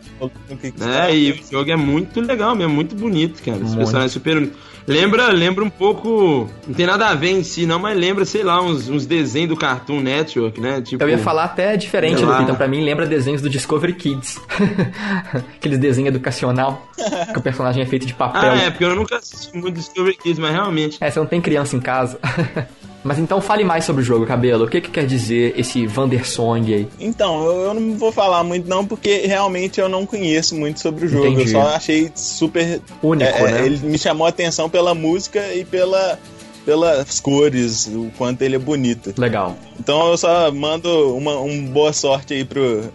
né? 0.77 1.15
E 1.15 1.31
o 1.31 1.51
jogo 1.51 1.71
é 1.71 1.75
muito 1.75 2.21
legal 2.21 2.55
mesmo, 2.55 2.73
muito 2.73 2.95
bonito, 2.95 3.41
cara. 3.43 3.57
Os 3.57 3.63
Muito. 3.63 3.77
personagens 3.77 4.11
super 4.11 4.37
únicos. 4.37 4.57
Lembra, 4.87 5.29
lembra 5.29 5.63
um 5.63 5.69
pouco. 5.69 6.47
Não 6.67 6.73
tem 6.73 6.85
nada 6.85 7.07
a 7.07 7.15
ver 7.15 7.31
em 7.31 7.43
si, 7.43 7.65
não, 7.65 7.79
mas 7.79 7.97
lembra, 7.97 8.23
sei 8.23 8.43
lá, 8.43 8.61
uns, 8.61 8.87
uns 8.87 9.05
desenhos 9.05 9.49
do 9.49 9.57
Cartoon 9.57 9.99
Network, 9.99 10.61
né? 10.61 10.79
Tipo, 10.81 11.03
Eu 11.03 11.09
ia 11.09 11.17
falar 11.17 11.45
até 11.45 11.75
diferente. 11.75 12.23
Luke. 12.23 12.43
Então, 12.43 12.55
pra 12.55 12.67
mim, 12.67 12.83
lembra 12.83 13.07
desenhos 13.07 13.41
do 13.41 13.49
Discovery 13.49 13.93
Kids. 13.93 14.39
Aqueles 15.57 15.79
desenhos 15.79 16.09
educacional, 16.09 16.87
que 17.33 17.39
o 17.39 17.41
personagem 17.41 17.81
é 17.81 17.85
feito 17.85 18.05
de 18.05 18.13
papel. 18.13 18.51
Ah, 18.51 18.57
é, 18.57 18.69
porque 18.69 18.83
eu 18.83 18.95
nunca 18.95 19.17
assisti 19.17 19.57
muito 19.57 19.75
Discovery 19.75 20.17
Kids, 20.17 20.37
mas 20.37 20.51
realmente. 20.51 20.97
É, 21.01 21.09
você 21.09 21.19
não 21.19 21.25
tem 21.25 21.41
criança 21.41 21.75
em 21.75 21.79
casa. 21.79 22.19
Mas 23.05 23.19
então 23.19 23.39
fale 23.39 23.63
mais 23.63 23.85
sobre 23.85 24.01
o 24.01 24.05
jogo, 24.05 24.25
Cabelo. 24.25 24.65
O 24.65 24.67
que, 24.67 24.81
que 24.81 24.89
quer 24.89 25.05
dizer 25.05 25.53
esse 25.55 25.87
Wandersong 25.87 26.73
aí? 26.73 26.87
Então, 26.99 27.45
eu, 27.45 27.61
eu 27.65 27.73
não 27.75 27.95
vou 27.95 28.11
falar 28.11 28.43
muito 28.43 28.67
não, 28.67 28.83
porque 28.83 29.27
realmente 29.27 29.79
eu 29.79 29.87
não 29.87 30.07
conheço 30.07 30.55
muito 30.55 30.79
sobre 30.79 31.05
o 31.05 31.07
jogo. 31.07 31.27
Entendi. 31.27 31.53
Eu 31.53 31.61
só 31.61 31.67
achei 31.67 32.11
super... 32.15 32.81
Único, 33.03 33.29
é, 33.29 33.41
é, 33.41 33.51
né? 33.51 33.65
Ele 33.67 33.77
me 33.85 33.99
chamou 33.99 34.25
a 34.25 34.29
atenção 34.29 34.67
pela 34.67 34.95
música 34.95 35.53
e 35.53 35.63
pela, 35.63 36.17
pelas 36.65 37.19
cores, 37.19 37.85
o 37.85 38.11
quanto 38.17 38.41
ele 38.41 38.55
é 38.55 38.59
bonito. 38.59 39.13
Legal. 39.15 39.55
Então 39.79 40.09
eu 40.09 40.17
só 40.17 40.51
mando 40.51 41.15
uma 41.15 41.39
um 41.39 41.63
boa 41.67 41.93
sorte 41.93 42.33
aí 42.33 42.43
pro 42.43 42.91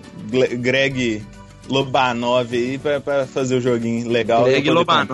Greg 0.59 1.23
Lobanov 1.71 2.49
aí 2.53 2.79
pra, 2.79 3.01
pra 3.01 3.27
fazer 3.27 3.57
o 3.57 3.61
joguinho 3.61 4.09
legal. 4.09 4.45
Greg 4.45 4.69
Lobanov. 4.71 5.09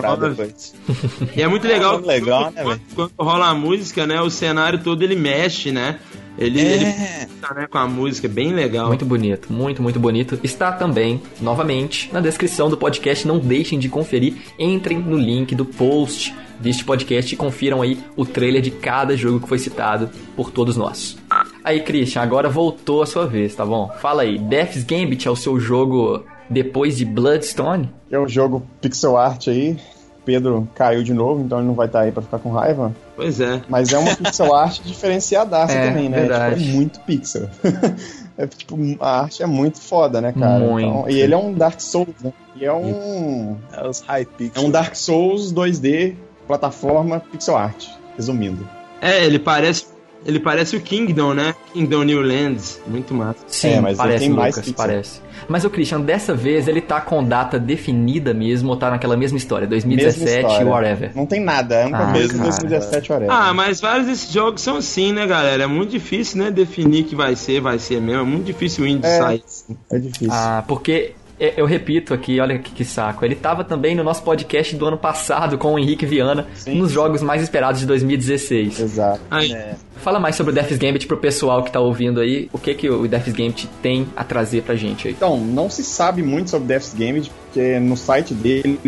E 1.35 1.41
é 1.41 1.47
muito 1.47 1.67
legal. 1.67 1.93
muito 1.93 2.05
legal, 2.07 2.51
né, 2.51 2.63
quando, 2.63 2.81
quando 2.95 3.11
rola 3.19 3.47
a 3.47 3.53
música, 3.53 4.05
né? 4.05 4.21
O 4.21 4.29
cenário 4.29 4.79
todo 4.83 5.01
ele 5.03 5.15
mexe, 5.15 5.71
né? 5.71 5.99
Ele, 6.37 6.61
É. 6.61 6.73
ele 6.75 7.27
tá, 7.41 7.53
né, 7.55 7.65
com 7.67 7.77
a 7.79 7.87
música, 7.87 8.27
bem 8.27 8.53
legal. 8.53 8.87
Muito 8.87 9.05
bonito, 9.05 9.51
muito, 9.51 9.81
muito 9.81 9.99
bonito. 9.99 10.39
Está 10.43 10.71
também, 10.71 11.19
novamente, 11.41 12.09
na 12.13 12.19
descrição 12.19 12.69
do 12.69 12.77
podcast. 12.77 13.27
Não 13.27 13.39
deixem 13.39 13.79
de 13.79 13.89
conferir. 13.89 14.35
Entrem 14.59 14.99
no 14.99 15.17
link 15.17 15.55
do 15.55 15.65
post 15.65 16.35
deste 16.59 16.83
podcast 16.83 17.33
e 17.33 17.37
confiram 17.37 17.81
aí 17.81 17.97
o 18.15 18.23
trailer 18.25 18.61
de 18.61 18.69
cada 18.71 19.15
jogo 19.17 19.39
que 19.39 19.47
foi 19.47 19.57
citado 19.59 20.09
por 20.35 20.51
todos 20.51 20.75
nós. 20.77 21.17
Aí, 21.63 21.79
Christian, 21.81 22.21
agora 22.21 22.49
voltou 22.49 23.01
a 23.01 23.05
sua 23.07 23.25
vez, 23.27 23.53
tá 23.55 23.65
bom? 23.65 23.91
Fala 23.99 24.21
aí, 24.23 24.37
Death's 24.39 24.83
Gambit 24.83 25.27
é 25.27 25.31
o 25.31 25.35
seu 25.35 25.59
jogo 25.59 26.23
depois 26.49 26.97
de 26.97 27.05
Bloodstone? 27.05 27.89
É 28.11 28.19
um 28.19 28.27
jogo 28.27 28.63
pixel 28.81 29.17
art 29.17 29.47
aí. 29.47 29.77
Pedro 30.25 30.67
caiu 30.75 31.03
de 31.03 31.13
novo, 31.13 31.41
então 31.41 31.59
ele 31.59 31.67
não 31.67 31.73
vai 31.73 31.87
estar 31.87 32.01
aí 32.01 32.11
pra 32.11 32.21
ficar 32.21 32.39
com 32.39 32.49
raiva. 32.51 32.93
Pois 33.15 33.39
é. 33.39 33.61
Mas 33.69 33.93
é 33.93 33.97
uma 33.97 34.13
pixel 34.17 34.53
art 34.53 34.81
diferenciadaça 34.83 35.71
É, 35.73 35.87
também, 35.87 36.09
né? 36.09 36.19
verdade. 36.19 36.55
Tipo, 36.59 36.69
é 36.69 36.73
muito 36.73 36.99
pixel. 37.01 37.49
é, 38.37 38.45
tipo, 38.45 38.77
a 38.99 39.21
arte 39.21 39.41
é 39.41 39.45
muito 39.45 39.79
foda, 39.79 40.19
né, 40.19 40.33
cara? 40.37 40.59
Muito. 40.59 40.85
Então, 40.85 41.09
e 41.09 41.17
ele 41.21 41.33
é 41.33 41.37
um 41.37 41.53
Dark 41.53 41.79
Souls, 41.79 42.15
né? 42.21 42.33
E 42.57 42.65
é 42.65 42.73
um. 42.73 43.55
É 43.71 43.87
os 43.87 44.01
high 44.01 44.23
É 44.23 44.25
pixels. 44.25 44.65
um 44.65 44.69
Dark 44.69 44.95
Souls 44.95 45.53
2D, 45.53 46.15
plataforma 46.45 47.21
pixel 47.31 47.55
art. 47.55 47.85
Resumindo. 48.17 48.67
É, 49.01 49.23
ele 49.23 49.39
parece. 49.39 49.85
Ele 50.27 50.39
parece 50.41 50.75
o 50.75 50.81
Kingdom, 50.81 51.33
né? 51.33 51.55
Kingdom 51.73 52.03
New 52.03 52.21
Lands. 52.21 52.81
Muito 52.85 53.13
massa. 53.13 53.39
Sim, 53.47 53.69
É, 53.75 53.79
mas 53.81 53.97
parece, 53.97 54.19
tem 54.19 54.29
mais 54.29 54.55
Lucas, 54.55 54.65
pixel. 54.69 54.85
parece. 54.85 55.21
Mas 55.47 55.63
o 55.63 55.69
Christian, 55.69 56.01
dessa 56.01 56.33
vez 56.35 56.67
ele 56.67 56.81
tá 56.81 56.99
com 56.99 57.23
data 57.23 57.57
definida 57.57 58.33
mesmo, 58.33 58.69
ou 58.71 58.75
tá 58.75 58.89
naquela 58.89 59.15
mesma 59.15 59.37
história, 59.37 59.65
2017 59.65 60.25
Mesma 60.25 60.41
história. 60.49 60.67
whatever. 60.69 61.11
Não 61.15 61.25
tem 61.25 61.39
nada, 61.41 61.75
é 61.75 61.83
única 61.85 61.97
Ah, 61.99 62.01
cara. 62.07 62.17
2017 62.19 63.11
whatever. 63.11 63.33
Ah, 63.33 63.53
mas 63.53 63.79
vários 63.79 64.07
desses 64.07 64.31
jogos 64.31 64.61
são 64.61 64.75
assim, 64.77 65.13
né, 65.13 65.25
galera? 65.25 65.63
É 65.63 65.67
muito 65.67 65.91
difícil, 65.91 66.39
né? 66.43 66.51
Definir 66.51 67.05
que 67.05 67.15
vai 67.15 67.35
ser, 67.35 67.61
vai 67.61 67.79
ser 67.79 68.01
mesmo. 68.01 68.21
É 68.21 68.25
muito 68.25 68.45
difícil 68.45 68.83
o 68.83 68.87
indie 68.87 69.07
É. 69.07 69.17
sair. 69.17 69.43
É 69.89 69.97
difícil. 69.99 70.27
Ah, 70.31 70.63
porque 70.67 71.13
eu 71.39 71.65
repito 71.65 72.13
aqui, 72.13 72.39
olha 72.39 72.57
que, 72.57 72.71
que 72.71 72.83
saco. 72.85 73.23
Ele 73.23 73.35
tava 73.35 73.63
também 73.63 73.95
no 73.95 74.03
nosso 74.03 74.23
podcast 74.23 74.75
do 74.75 74.85
ano 74.87 74.97
passado 74.97 75.57
com 75.57 75.73
o 75.73 75.79
Henrique 75.79 76.05
Viana, 76.05 76.47
Sim, 76.55 76.75
nos 76.75 76.89
sim. 76.89 76.95
jogos 76.95 77.21
mais 77.21 77.41
esperados 77.41 77.79
de 77.79 77.85
2016. 77.85 78.79
Exato. 78.79 79.21
Aí, 79.29 79.55
Fala 79.97 80.19
mais 80.19 80.35
sobre 80.35 80.51
o 80.51 80.55
Death's 80.55 80.77
Gambit 80.77 81.07
pro 81.07 81.17
pessoal 81.17 81.63
que 81.63 81.71
tá 81.71 81.79
ouvindo 81.79 82.19
aí. 82.19 82.49
O 82.53 82.57
que 82.57 82.73
que 82.73 82.89
o 82.89 83.07
Death's 83.07 83.33
Gambit 83.33 83.67
tem 83.81 84.07
a 84.15 84.23
trazer 84.23 84.61
pra 84.63 84.75
gente 84.75 85.07
aí? 85.07 85.13
Então, 85.13 85.37
não 85.37 85.69
se 85.69 85.83
sabe 85.83 86.21
muito 86.21 86.49
sobre 86.49 86.67
Death's 86.67 86.93
Game, 86.93 87.21
porque 87.45 87.79
no 87.79 87.97
site 87.97 88.33
dele, 88.33 88.79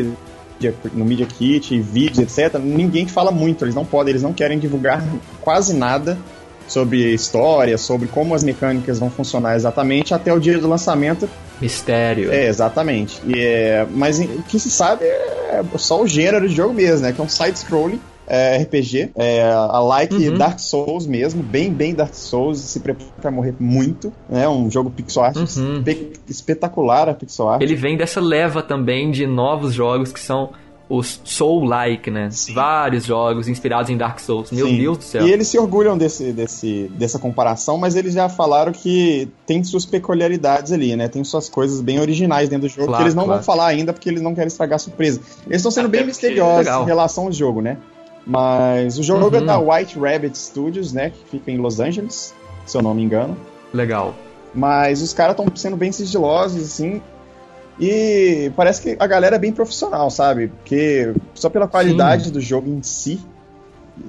no 0.93 1.05
Media 1.05 1.25
Kit, 1.25 1.79
vídeos, 1.79 2.19
etc., 2.19 2.59
ninguém 2.59 3.07
fala 3.07 3.31
muito, 3.31 3.65
eles 3.65 3.75
não 3.75 3.85
podem, 3.85 4.11
eles 4.11 4.23
não 4.23 4.33
querem 4.33 4.59
divulgar 4.59 5.03
quase 5.41 5.73
nada 5.73 6.17
sobre 6.67 7.13
história, 7.13 7.77
sobre 7.77 8.07
como 8.07 8.35
as 8.35 8.43
mecânicas 8.43 8.99
vão 8.99 9.09
funcionar 9.09 9.55
exatamente 9.55 10.13
até 10.13 10.31
o 10.31 10.39
dia 10.39 10.57
do 10.59 10.69
lançamento. 10.69 11.27
Mistério. 11.61 12.31
É, 12.31 12.47
exatamente. 12.47 13.21
E 13.25 13.39
é, 13.39 13.85
mas 13.91 14.19
o 14.19 14.43
que 14.43 14.59
se 14.59 14.69
sabe 14.69 15.05
é 15.05 15.61
só 15.77 16.01
o 16.01 16.07
gênero 16.07 16.47
de 16.47 16.55
jogo 16.55 16.73
mesmo, 16.73 17.05
né? 17.05 17.11
Que 17.13 17.19
é 17.21 17.23
um 17.23 17.29
side-scrolling. 17.29 17.99
é, 18.31 18.57
RPG, 18.61 19.09
é, 19.15 19.41
a 19.41 19.79
like 19.79 20.13
Uhum. 20.13 20.37
Dark 20.37 20.59
Souls 20.59 21.07
mesmo, 21.07 21.41
bem, 21.41 21.73
bem 21.73 21.95
Dark 21.95 22.13
Souls, 22.13 22.59
se 22.59 22.79
prepara 22.79 23.09
pra 23.19 23.31
morrer 23.31 23.55
muito, 23.59 24.13
né? 24.29 24.47
Um 24.47 24.69
jogo 24.69 24.91
pixel 24.91 25.23
art 25.23 25.35
Uhum. 25.35 25.77
espe- 25.79 26.13
espetacular 26.29 27.09
a 27.09 27.13
pixel 27.15 27.49
art. 27.49 27.61
Ele 27.63 27.75
vem 27.75 27.97
dessa 27.97 28.21
leva 28.21 28.61
também 28.61 29.09
de 29.09 29.25
novos 29.25 29.73
jogos 29.73 30.11
que 30.13 30.19
são 30.19 30.51
os 30.89 31.21
Soul-like, 31.23 32.09
né? 32.09 32.29
Sim. 32.31 32.53
Vários 32.55 33.05
jogos 33.05 33.47
inspirados 33.47 33.91
em 33.91 33.95
Dark 33.97 34.19
Souls. 34.19 34.51
Meu 34.51 34.65
Sim. 34.67 34.77
Deus 34.79 34.97
do 34.97 35.03
céu. 35.03 35.27
E 35.27 35.31
eles 35.31 35.47
se 35.47 35.59
orgulham 35.59 35.95
desse, 35.95 36.33
desse, 36.33 36.89
dessa 36.95 37.19
comparação, 37.19 37.77
mas 37.77 37.95
eles 37.95 38.13
já 38.15 38.27
falaram 38.27 38.71
que 38.71 39.29
tem 39.45 39.63
suas 39.63 39.85
peculiaridades 39.85 40.71
ali, 40.71 40.95
né? 40.95 41.07
Tem 41.07 41.23
suas 41.23 41.47
coisas 41.47 41.79
bem 41.79 41.99
originais 41.99 42.49
dentro 42.49 42.67
do 42.67 42.71
jogo 42.71 42.87
Claro, 42.87 42.97
que 42.97 43.03
eles 43.03 43.13
não 43.15 43.25
claro. 43.25 43.39
vão 43.39 43.45
falar 43.45 43.67
ainda 43.67 43.93
porque 43.93 44.09
eles 44.09 44.21
não 44.21 44.33
querem 44.33 44.47
estragar 44.47 44.77
a 44.77 44.79
surpresa. 44.79 45.21
Eles 45.45 45.57
estão 45.57 45.69
sendo 45.71 45.87
Até 45.89 45.97
bem 45.99 46.07
misteriosos 46.07 46.65
Legal. 46.65 46.83
em 46.83 46.85
relação 46.87 47.25
ao 47.25 47.31
jogo, 47.31 47.61
né? 47.61 47.77
Mas 48.25 48.97
o 48.97 49.03
jogo 49.03 49.27
Uhum. 49.27 49.35
é 49.35 49.41
da 49.41 49.59
White 49.59 49.97
Rabbit 49.99 50.37
Studios, 50.37 50.91
né? 50.91 51.11
Que 51.11 51.37
fica 51.37 51.51
em 51.51 51.57
Los 51.57 51.79
Angeles, 51.79 52.33
se 52.65 52.77
eu 52.77 52.81
não 52.81 52.93
me 52.93 53.03
engano. 53.03 53.37
Legal. 53.73 54.13
Mas 54.53 55.01
os 55.01 55.13
caras 55.13 55.33
estão 55.37 55.45
sendo 55.55 55.77
bem 55.77 55.91
sigilosos, 55.91 56.63
assim. 56.63 57.01
E 57.79 58.51
parece 58.55 58.81
que 58.81 58.97
a 58.99 59.07
galera 59.07 59.35
é 59.37 59.39
bem 59.39 59.51
profissional, 59.51 60.09
sabe? 60.09 60.47
Porque 60.47 61.13
só 61.33 61.49
pela 61.49 61.67
qualidade 61.67 62.31
do 62.31 62.41
jogo 62.41 62.69
em 62.69 62.83
si, 62.83 63.19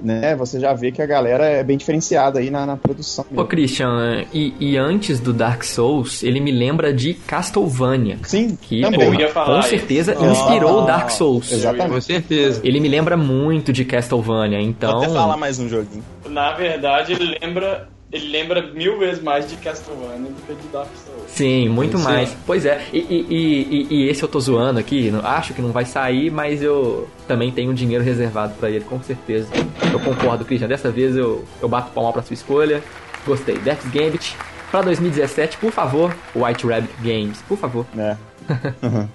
né? 0.03 0.35
Você 0.35 0.59
já 0.59 0.73
vê 0.73 0.91
que 0.91 1.01
a 1.01 1.05
galera 1.05 1.45
é 1.45 1.63
bem 1.63 1.77
diferenciada 1.77 2.39
aí 2.39 2.49
na, 2.49 2.65
na 2.65 2.77
produção. 2.77 3.25
Pô, 3.33 3.45
Christian, 3.45 4.25
e, 4.33 4.53
e 4.59 4.77
antes 4.77 5.19
do 5.19 5.33
Dark 5.33 5.63
Souls, 5.63 6.23
ele 6.23 6.39
me 6.39 6.51
lembra 6.51 6.93
de 6.93 7.13
Castlevania. 7.13 8.17
Sim, 8.23 8.57
Que, 8.61 8.81
também. 8.81 9.01
Eu 9.07 9.13
ia 9.15 9.29
falar 9.29 9.53
com 9.55 9.59
isso. 9.59 9.69
certeza, 9.69 10.15
Ah, 10.19 10.25
inspirou 10.31 10.83
o 10.83 10.85
Dark 10.85 11.09
Souls. 11.09 11.51
Exatamente. 11.51 11.93
com 11.93 12.01
certeza. 12.01 12.61
Ele 12.63 12.79
me 12.79 12.87
lembra 12.87 13.15
muito 13.17 13.73
de 13.73 13.83
Castlevania, 13.85 14.59
Vou 14.59 14.67
então... 14.69 14.97
até 14.99 15.09
falar 15.09 15.37
mais 15.37 15.59
um 15.59 15.67
joguinho. 15.67 16.03
Na 16.29 16.53
verdade, 16.53 17.11
ele 17.13 17.37
lembra, 17.41 17.89
ele 18.11 18.27
lembra 18.29 18.61
mil 18.73 18.97
vezes 18.99 19.21
mais 19.23 19.49
de 19.49 19.55
Castlevania 19.57 20.29
do 20.31 20.41
que 20.45 20.53
de 20.53 20.67
Dark 20.69 20.89
Souls. 20.95 21.21
Sim, 21.29 21.69
muito 21.69 21.97
Sim. 21.97 22.03
mais. 22.03 22.35
Pois 22.45 22.65
é, 22.65 22.81
e, 22.91 22.97
e- 22.99 23.25
e- 23.29 23.87
e- 23.89 23.95
e 24.05 24.09
esse 24.09 24.21
eu 24.23 24.27
tô 24.27 24.39
zoando 24.39 24.79
aqui, 24.79 25.11
acho 25.23 25.53
que 25.53 25.61
não 25.61 25.71
vai 25.71 25.85
sair, 25.85 26.29
mas 26.29 26.61
eu 26.61 27.07
também 27.27 27.51
tenho 27.51 27.71
um 27.71 27.73
dinheiro 27.73 28.03
reservado 28.03 28.53
pra 28.59 28.69
ele, 28.69 28.83
com 28.83 29.01
certeza. 29.01 29.47
Eu 29.91 29.99
concordo, 29.99 30.43
Christian, 30.43 30.67
dessa 30.67 30.89
vez 30.91 31.15
eu, 31.15 31.45
eu 31.61 31.69
bato 31.69 31.91
palma 31.91 32.11
pra 32.11 32.21
sua 32.21 32.33
escolha. 32.33 32.83
Gostei. 33.25 33.57
Death's 33.59 33.89
Gambit, 33.91 34.35
pra 34.71 34.81
2017, 34.81 35.57
por 35.57 35.71
favor, 35.71 36.13
White 36.35 36.65
Rabbit 36.65 36.93
Games, 37.01 37.41
por 37.47 37.57
favor. 37.57 37.85
É. 37.97 38.17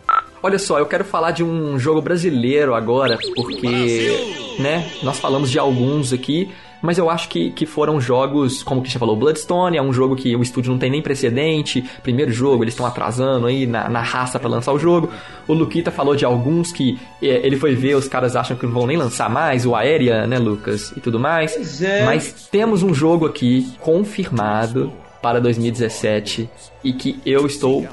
Olha 0.43 0.59
só, 0.59 0.79
eu 0.79 0.87
quero 0.87 1.05
falar 1.05 1.33
de 1.33 1.43
um 1.43 1.77
jogo 1.79 2.01
brasileiro 2.01 2.75
agora, 2.75 3.19
porque, 3.35 4.55
né, 4.61 4.89
nós 5.03 5.19
falamos 5.19 5.51
de 5.51 5.59
alguns 5.59 6.13
aqui, 6.13 6.49
mas 6.87 6.99
eu 6.99 7.11
acho 7.11 7.29
que, 7.29 7.51
que 7.51 7.67
foram 7.67 8.01
jogos, 8.01 8.63
como 8.63 8.81
o 8.81 8.83
Christian 8.83 9.01
falou, 9.01 9.17
Bloodstone 9.17 9.77
é 9.77 9.83
um 9.83 9.93
jogo 9.93 10.15
que 10.15 10.35
o 10.37 10.43
estúdio 10.43 10.71
não 10.71 10.79
tem 10.79 10.91
nem 10.91 11.03
precedente, 11.03 11.85
primeiro 12.03 12.33
jogo, 12.33 12.63
eles 12.63 12.75
estão 12.75 12.87
atrasando 12.87 13.47
aí 13.47 13.67
na, 13.67 13.89
na 13.89 14.01
raça 14.01 14.39
pra 14.39 14.49
lançar 14.49 14.73
o 14.73 14.79
jogo. 14.79 15.11
O 15.49 15.53
Luquita 15.53 15.91
falou 15.91 16.15
de 16.15 16.25
alguns 16.25 16.71
que 16.71 16.99
é, 17.21 17.47
ele 17.47 17.57
foi 17.57 17.75
ver, 17.75 17.97
os 17.97 18.07
caras 18.07 18.37
acham 18.37 18.57
que 18.57 18.65
não 18.65 18.73
vão 18.73 18.87
nem 18.87 18.97
lançar 18.97 19.29
mais, 19.29 19.67
o 19.67 19.75
Aérea, 19.75 20.27
né, 20.27 20.39
Lucas, 20.39 20.93
e 20.97 21.01
tudo 21.01 21.19
mais. 21.19 21.83
É. 21.83 22.05
Mas 22.05 22.49
temos 22.51 22.83
um 22.83 22.95
jogo 22.95 23.27
aqui 23.27 23.75
confirmado 23.81 24.93
para 25.21 25.41
2017 25.41 26.49
e 26.85 26.93
que 26.93 27.21
eu 27.27 27.47
estou 27.47 27.85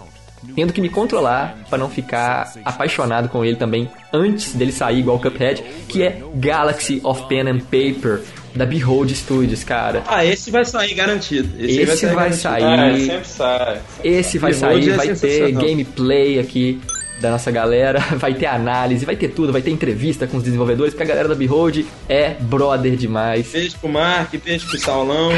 tendo 0.56 0.72
que 0.74 0.82
me 0.82 0.90
controlar 0.90 1.58
para 1.70 1.78
não 1.78 1.90
ficar 1.90 2.54
apaixonado 2.66 3.30
com 3.30 3.44
ele 3.44 3.56
também 3.56 3.90
antes 4.14 4.54
dele 4.54 4.72
sair 4.72 5.00
igual 5.00 5.18
o 5.18 5.20
Cuphead, 5.20 5.64
que 5.88 6.04
é 6.04 6.22
Galaxy 6.36 7.00
of 7.04 7.28
Pen 7.28 7.48
and 7.50 7.60
Paper 7.60 8.22
da 8.56 8.66
Behold 8.66 9.12
Studios, 9.16 9.64
cara. 9.64 10.04
Ah, 10.08 10.24
esse 10.24 10.52
vai 10.52 10.64
sair 10.64 10.94
garantido. 10.94 11.50
aí 11.58 11.66
Esse 11.80 12.06
vai 12.06 12.16
garantido. 12.16 12.42
sair. 12.42 12.64
Ah, 12.64 12.82
Aí- 12.84 13.06
sempre 13.08 13.28
sai. 13.28 13.82
sempre 13.96 14.10
Esse 14.12 14.38
vai 14.38 14.52
Behold 14.54 14.84
sair, 14.84 14.90
é 14.92 14.96
vai 14.96 15.08
ter 15.16 15.52
gameplay 15.54 16.40
aqui 16.40 16.80
da 17.22 17.32
nossa 17.32 17.50
galera, 17.52 18.00
vai 18.18 18.34
ter 18.34 18.48
análise, 18.48 19.06
vai 19.06 19.16
ter 19.16 19.30
tudo, 19.30 19.52
vai 19.54 19.62
ter 19.62 19.72
entrevista 19.72 20.28
com 20.28 20.38
os 20.38 20.44
desenvolvedores, 20.44 20.94
porque 20.94 21.04
a 21.04 21.08
galera 21.08 21.28
da 21.30 21.36
Behold 21.36 21.86
é 22.10 22.32
brother 22.40 22.96
demais. 22.96 23.48
Beijo 23.52 23.78
pro 23.80 23.90
Mark, 23.90 24.34
beijo 24.44 24.68
pro 24.68 24.80
Saulão. 24.80 25.30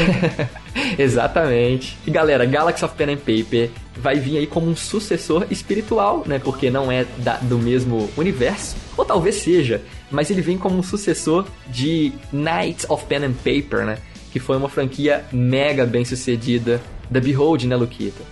Exatamente. 0.98 1.96
E 2.06 2.10
galera, 2.10 2.44
Galaxy 2.44 2.84
of 2.84 2.94
Pen 2.94 3.12
and 3.14 3.16
Paper 3.18 3.70
vai 3.96 4.16
vir 4.16 4.38
aí 4.38 4.46
como 4.46 4.68
um 4.68 4.76
sucessor 4.76 5.46
espiritual, 5.50 6.22
né? 6.26 6.38
Porque 6.38 6.70
não 6.70 6.90
é 6.90 7.06
da- 7.18 7.38
do 7.38 7.58
mesmo 7.58 8.10
universo, 8.16 8.76
ou 8.96 9.04
talvez 9.04 9.36
seja, 9.36 9.80
mas 10.10 10.30
ele 10.30 10.42
vem 10.42 10.58
como 10.58 10.78
um 10.78 10.82
sucessor 10.82 11.46
de 11.68 12.12
Knights 12.32 12.86
of 12.88 13.04
Pen 13.06 13.24
and 13.24 13.32
Paper, 13.34 13.84
né? 13.86 13.98
Que 14.32 14.38
foi 14.38 14.56
uma 14.56 14.68
franquia 14.68 15.24
mega 15.32 15.86
bem 15.86 16.04
sucedida 16.04 16.80
da 17.10 17.20
Behold, 17.20 17.64
né, 17.64 17.76
Luquita? 17.76 18.22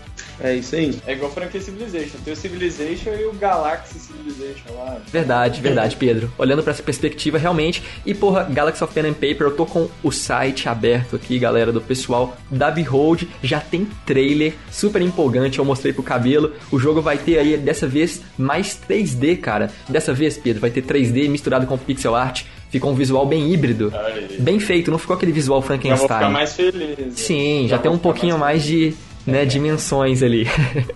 É 0.41 0.55
isso 0.55 0.75
aí. 0.75 0.99
É 1.07 1.13
igual 1.13 1.31
franquia 1.31 1.61
Civilization. 1.61 2.19
Tem 2.25 2.33
o 2.33 2.37
Civilization 2.37 3.11
e 3.15 3.25
o 3.25 3.33
Galaxy 3.33 3.99
Civilization 3.99 4.75
lá. 4.77 4.99
Verdade, 5.11 5.61
verdade, 5.61 5.97
Pedro. 5.97 6.33
Olhando 6.39 6.63
pra 6.63 6.73
essa 6.73 6.83
perspectiva, 6.83 7.39
realmente. 7.39 7.83
E 8.05 8.15
porra, 8.15 8.45
Galaxy 8.45 8.83
of 8.83 8.93
Pen 8.93 9.07
and 9.07 9.15
Paper, 9.15 9.43
eu 9.43 9.57
tô 9.57 9.67
com 9.67 9.89
o 10.03 10.11
site 10.11 10.69
aberto 10.69 11.17
aqui, 11.17 11.39
galera, 11.39 11.73
do 11.73 11.81
pessoal 11.81 12.37
da 12.51 12.71
Behold. 12.71 13.25
Já 13.43 13.61
tem 13.61 13.87
trailer 14.05 14.55
super 14.71 15.01
empolgante, 15.03 15.59
eu 15.59 15.65
mostrei 15.65 15.93
pro 15.93 16.03
cabelo. 16.03 16.53
O 16.71 16.79
jogo 16.79 17.01
vai 17.01 17.17
ter 17.19 17.39
aí, 17.39 17.57
dessa 17.57 17.87
vez, 17.87 18.21
mais 18.37 18.79
3D, 18.89 19.39
cara. 19.39 19.71
Dessa 19.89 20.13
vez, 20.13 20.37
Pedro, 20.37 20.61
vai 20.61 20.71
ter 20.71 20.83
3D 20.83 21.29
misturado 21.29 21.67
com 21.67 21.79
pixel 21.79 22.15
art. 22.15 22.45
Ficou 22.71 22.91
um 22.91 22.95
visual 22.95 23.25
bem 23.25 23.53
híbrido. 23.53 23.93
Bem 24.41 24.59
feito, 24.59 24.91
não 24.91 24.99
ficou 24.99 25.15
aquele 25.15 25.31
visual 25.31 25.63
Já 25.63 25.69
vou 25.69 25.77
ficar 25.79 25.89
Frankenstein. 25.89 26.33
mais 26.33 26.53
feliz. 26.55 27.15
Sim, 27.15 27.67
já, 27.69 27.77
vou 27.77 27.83
tem 27.85 27.91
um 27.93 27.99
pouquinho 27.99 28.37
mais 28.37 28.65
de 28.65 28.95
né, 29.27 29.45
dimensões 29.45 30.23
ali. 30.23 30.47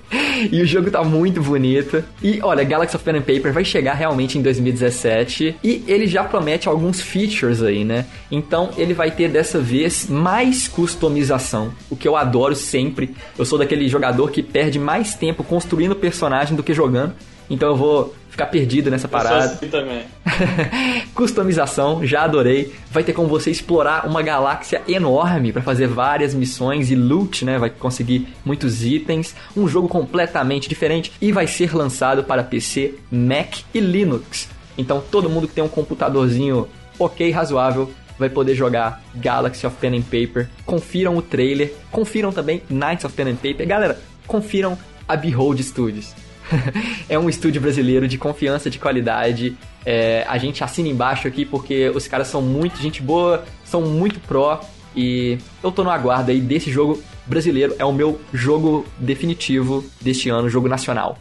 e 0.50 0.60
o 0.62 0.66
jogo 0.66 0.90
tá 0.90 1.02
muito 1.02 1.42
bonito. 1.42 2.02
E 2.22 2.40
olha, 2.42 2.64
Galaxy 2.64 2.96
of 2.96 3.04
Pen 3.04 3.16
and 3.16 3.22
Paper 3.22 3.52
vai 3.52 3.64
chegar 3.64 3.94
realmente 3.94 4.38
em 4.38 4.42
2017 4.42 5.56
e 5.62 5.84
ele 5.86 6.06
já 6.06 6.24
promete 6.24 6.68
alguns 6.68 7.00
features 7.00 7.62
aí, 7.62 7.84
né? 7.84 8.06
Então 8.30 8.70
ele 8.76 8.94
vai 8.94 9.10
ter 9.10 9.28
dessa 9.28 9.58
vez 9.58 10.08
mais 10.08 10.68
customização, 10.68 11.72
o 11.90 11.96
que 11.96 12.06
eu 12.06 12.16
adoro 12.16 12.54
sempre. 12.54 13.14
Eu 13.38 13.44
sou 13.44 13.58
daquele 13.58 13.88
jogador 13.88 14.30
que 14.30 14.42
perde 14.42 14.78
mais 14.78 15.14
tempo 15.14 15.42
construindo 15.42 15.94
personagem 15.94 16.56
do 16.56 16.62
que 16.62 16.74
jogando. 16.74 17.14
Então 17.50 17.70
eu 17.70 17.76
vou 17.76 18.14
ficar 18.30 18.46
perdido 18.46 18.90
nessa 18.90 19.08
parada. 19.08 19.44
assim 19.46 19.68
também. 19.68 20.04
Customização, 21.14 22.06
já 22.06 22.22
adorei. 22.22 22.72
Vai 22.90 23.02
ter 23.02 23.12
como 23.12 23.28
você 23.28 23.50
explorar 23.50 24.06
uma 24.06 24.22
galáxia 24.22 24.82
enorme 24.86 25.52
para 25.52 25.62
fazer 25.62 25.88
várias 25.88 26.34
missões 26.34 26.90
e 26.90 26.94
loot, 26.94 27.44
né? 27.44 27.58
Vai 27.58 27.70
conseguir 27.70 28.28
muitos 28.44 28.84
itens. 28.84 29.34
Um 29.56 29.66
jogo 29.66 29.88
completamente 29.88 30.68
diferente 30.68 31.12
e 31.20 31.32
vai 31.32 31.46
ser 31.46 31.74
lançado 31.74 32.22
para 32.22 32.44
PC, 32.44 32.94
Mac 33.10 33.58
e 33.74 33.80
Linux. 33.80 34.48
Então 34.76 35.02
todo 35.10 35.28
mundo 35.28 35.48
que 35.48 35.54
tem 35.54 35.64
um 35.64 35.68
computadorzinho 35.68 36.68
ok, 36.98 37.30
razoável, 37.30 37.90
vai 38.18 38.28
poder 38.28 38.54
jogar 38.54 39.02
Galaxy 39.14 39.66
of 39.66 39.76
Pen 39.80 39.98
and 39.98 40.02
Paper. 40.02 40.48
Confiram 40.64 41.16
o 41.16 41.22
trailer, 41.22 41.72
confiram 41.90 42.32
também 42.32 42.62
Knights 42.68 43.04
of 43.04 43.14
Pen 43.14 43.30
and 43.30 43.36
Paper. 43.36 43.66
Galera, 43.66 43.98
confiram 44.26 44.76
a 45.06 45.16
Behold 45.16 45.60
Studios. 45.62 46.14
é 47.08 47.18
um 47.18 47.28
estúdio 47.28 47.60
brasileiro 47.60 48.06
de 48.08 48.18
confiança, 48.18 48.70
de 48.70 48.78
qualidade. 48.78 49.56
É, 49.84 50.24
a 50.28 50.38
gente 50.38 50.62
assina 50.62 50.88
embaixo 50.88 51.26
aqui 51.28 51.44
porque 51.44 51.88
os 51.90 52.06
caras 52.06 52.28
são 52.28 52.42
muito 52.42 52.80
gente 52.80 53.02
boa, 53.02 53.44
são 53.64 53.82
muito 53.82 54.20
pró. 54.20 54.60
E 54.96 55.38
eu 55.62 55.70
tô 55.70 55.84
no 55.84 55.90
aguardo 55.90 56.30
aí 56.30 56.40
desse 56.40 56.70
jogo 56.70 57.00
brasileiro. 57.26 57.74
É 57.78 57.84
o 57.84 57.92
meu 57.92 58.20
jogo 58.32 58.84
definitivo 58.98 59.84
deste 60.00 60.28
ano, 60.30 60.48
jogo 60.48 60.68
nacional. 60.68 61.18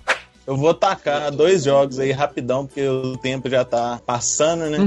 Eu 0.47 0.55
vou 0.55 0.73
tacar 0.73 1.29
dois 1.29 1.65
jogos 1.65 1.99
aí 1.99 2.11
rapidão, 2.13 2.65
porque 2.65 2.87
o 2.87 3.17
tempo 3.17 3.49
já 3.49 3.65
tá 3.65 3.99
passando, 4.05 4.69
né? 4.69 4.77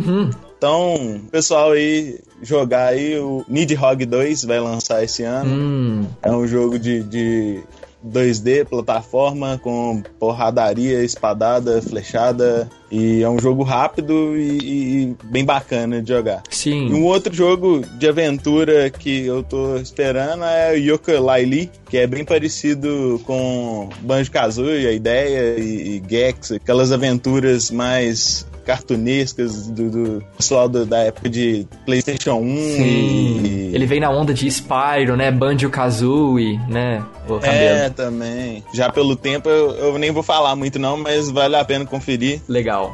Então, 0.56 1.20
pessoal 1.30 1.72
aí, 1.72 2.18
jogar 2.42 2.86
aí 2.88 3.18
o 3.18 3.44
Nidhogg 3.46 4.06
2 4.06 4.44
vai 4.44 4.58
lançar 4.58 5.04
esse 5.04 5.22
ano. 5.22 5.50
Hum, 5.54 6.06
É 6.22 6.30
um 6.30 6.46
jogo 6.46 6.78
de, 6.78 7.02
de 7.02 7.62
2D, 8.06 8.64
plataforma, 8.66 9.60
com 9.62 10.02
porradaria, 10.18 11.02
espadada, 11.04 11.80
flechada. 11.82 12.68
E 12.90 13.22
é 13.22 13.28
um 13.28 13.38
jogo 13.38 13.62
rápido 13.62 14.36
e, 14.36 14.58
e- 14.58 15.02
e 15.02 15.16
bem 15.24 15.44
bacana 15.44 16.02
de 16.02 16.08
jogar. 16.12 16.42
E 16.50 16.54
sim. 16.56 16.92
um 16.92 17.04
outro 17.04 17.32
jogo 17.32 17.82
de 17.98 18.08
aventura 18.08 18.90
que 18.90 19.24
eu 19.26 19.42
tô 19.44 19.76
esperando 19.76 20.42
é 20.44 20.72
o 20.72 20.76
Yooka-Laylee, 20.76 21.70
que 21.88 21.98
é 21.98 22.06
bem 22.06 22.24
parecido 22.24 23.20
com 23.24 23.88
Banjo-Kazooie, 24.00 24.86
a 24.88 24.92
ideia, 24.92 25.58
e, 25.60 25.98
e 25.98 26.02
Gex, 26.08 26.52
aquelas 26.52 26.90
aventuras 26.90 27.70
mais 27.70 28.44
cartunescas 28.70 29.66
do, 29.68 29.90
do 29.90 30.24
pessoal 30.36 30.68
do- 30.68 30.86
da 30.86 30.98
época 30.98 31.28
de 31.28 31.66
PlayStation 31.84 32.34
1 32.36 32.56
Sim. 32.56 33.42
e... 33.44 33.70
Ele 33.74 33.86
vem 33.86 33.98
na 34.00 34.10
onda 34.10 34.32
de 34.32 34.48
Spyro, 34.48 35.16
né? 35.16 35.30
Banjo-Kazooie, 35.30 36.58
né? 36.68 37.04
O 37.28 37.38
cabelo. 37.38 37.52
É, 37.52 37.90
também. 37.90 38.62
Já 38.72 38.90
pelo 38.90 39.16
tempo 39.16 39.48
eu, 39.48 39.70
eu 39.72 39.98
nem 39.98 40.10
vou 40.12 40.22
falar 40.22 40.54
muito 40.54 40.78
não, 40.78 40.96
mas 40.96 41.30
vale 41.30 41.56
a 41.56 41.64
pena 41.64 41.84
conferir. 41.84 42.40
Legal. 42.48 42.92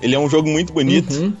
Ele 0.00 0.14
é 0.14 0.18
um 0.18 0.28
jogo 0.30 0.48
muito 0.48 0.72
bonito. 0.72 1.12
Uhum. 1.12 1.32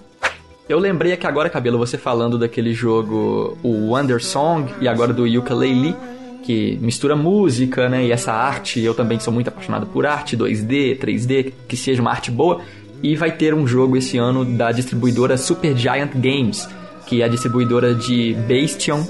Eu 0.68 0.78
lembrei 0.78 1.12
aqui 1.12 1.26
agora, 1.26 1.48
Cabelo, 1.48 1.78
você 1.78 1.96
falando 1.96 2.38
daquele 2.38 2.74
jogo, 2.74 3.56
o 3.62 3.92
Wonder 3.94 4.22
Song, 4.22 4.70
e 4.82 4.88
agora 4.88 5.14
do 5.14 5.24
Ukulele, 5.24 5.96
que 6.42 6.78
mistura 6.82 7.16
música, 7.16 7.88
né, 7.88 8.04
e 8.04 8.12
essa 8.12 8.32
arte. 8.32 8.80
Eu 8.80 8.92
também 8.94 9.18
sou 9.18 9.32
muito 9.32 9.48
apaixonado 9.48 9.86
por 9.86 10.04
arte, 10.04 10.36
2D, 10.36 10.98
3D, 10.98 11.52
que 11.66 11.74
seja 11.76 12.02
uma 12.02 12.10
arte 12.10 12.30
boa. 12.30 12.60
E 13.02 13.14
vai 13.14 13.30
ter 13.30 13.54
um 13.54 13.66
jogo 13.66 13.96
esse 13.96 14.18
ano 14.18 14.44
da 14.44 14.72
distribuidora 14.72 15.36
Supergiant 15.36 16.10
Games, 16.14 16.68
que 17.06 17.22
é 17.22 17.24
a 17.24 17.28
distribuidora 17.28 17.94
de 17.94 18.34
Bastion 18.48 19.04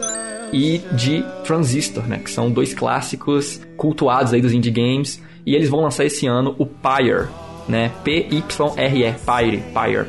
e 0.52 0.80
de 0.92 1.24
Transistor, 1.44 2.06
né, 2.06 2.18
que 2.18 2.30
são 2.30 2.50
dois 2.50 2.74
clássicos 2.74 3.60
cultuados 3.76 4.32
aí 4.32 4.40
dos 4.40 4.52
indie 4.52 4.70
games. 4.70 5.22
E 5.44 5.54
eles 5.54 5.68
vão 5.68 5.80
lançar 5.80 6.04
esse 6.04 6.26
ano 6.26 6.54
o 6.58 6.66
Pyre, 6.66 7.28
né, 7.68 7.90
P-Y-R-E, 8.04 9.14
Pyre, 9.24 9.62
Pyre. 9.72 10.06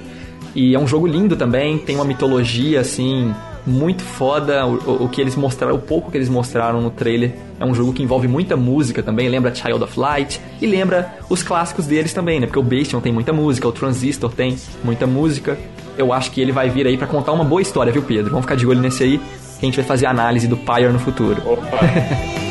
E 0.56 0.76
é 0.76 0.80
um 0.80 0.88
jogo 0.88 1.08
lindo 1.08 1.36
também, 1.36 1.78
tem 1.78 1.96
uma 1.96 2.06
mitologia 2.06 2.82
assim 2.82 3.34
muito 3.66 4.04
foda. 4.04 4.66
O, 4.66 5.06
o- 5.06 5.10
que 5.10 5.20
eles 5.22 5.36
mostraram, 5.36 5.76
o 5.76 5.80
pouco 5.80 6.10
que 6.12 6.18
eles 6.18 6.30
mostraram 6.30 6.82
no 6.82 6.90
trailer, 6.90 7.34
é 7.60 7.66
um 7.66 7.74
jogo 7.74 7.94
que 7.94 8.02
envolve 8.04 8.28
muita 8.28 8.56
música 8.56 9.02
também. 9.04 9.28
Lembra 9.30 9.54
Child 9.54 9.84
of 9.84 10.00
Light 10.00 10.40
e 10.62 10.66
lembra 10.68 11.14
os 11.30 11.42
clássicos 11.44 11.86
deles 11.88 12.14
também, 12.14 12.40
né? 12.40 12.46
Porque 12.48 12.60
o 12.60 12.64
Bastion 12.64 13.00
tem 13.02 13.12
muita 13.12 13.32
música, 13.34 13.68
o 13.68 13.72
Transistor 13.72 14.32
tem 14.32 14.56
muita 14.84 15.06
música. 15.08 15.58
Eu 15.98 16.14
acho 16.14 16.32
que 16.32 16.40
ele 16.42 16.52
vai 16.52 16.70
vir 16.70 16.88
aí 16.88 16.98
pra 16.98 17.08
contar 17.08 17.32
uma 17.34 17.44
boa 17.44 17.62
história, 17.62 17.92
viu, 17.92 18.02
Pedro? 18.02 18.30
Vamos 18.32 18.46
ficar 18.46 18.56
de 18.56 18.66
olho 18.66 18.80
nesse 18.80 19.04
aí, 19.04 19.18
que 19.18 19.24
a 19.62 19.66
gente 19.66 19.76
vai 19.76 19.86
fazer 19.86 20.06
a 20.06 20.12
análise 20.12 20.48
do 20.48 20.56
Pyre 20.58 20.88
no 20.90 21.00
futuro. 21.00 21.42
Opa. 21.46 21.80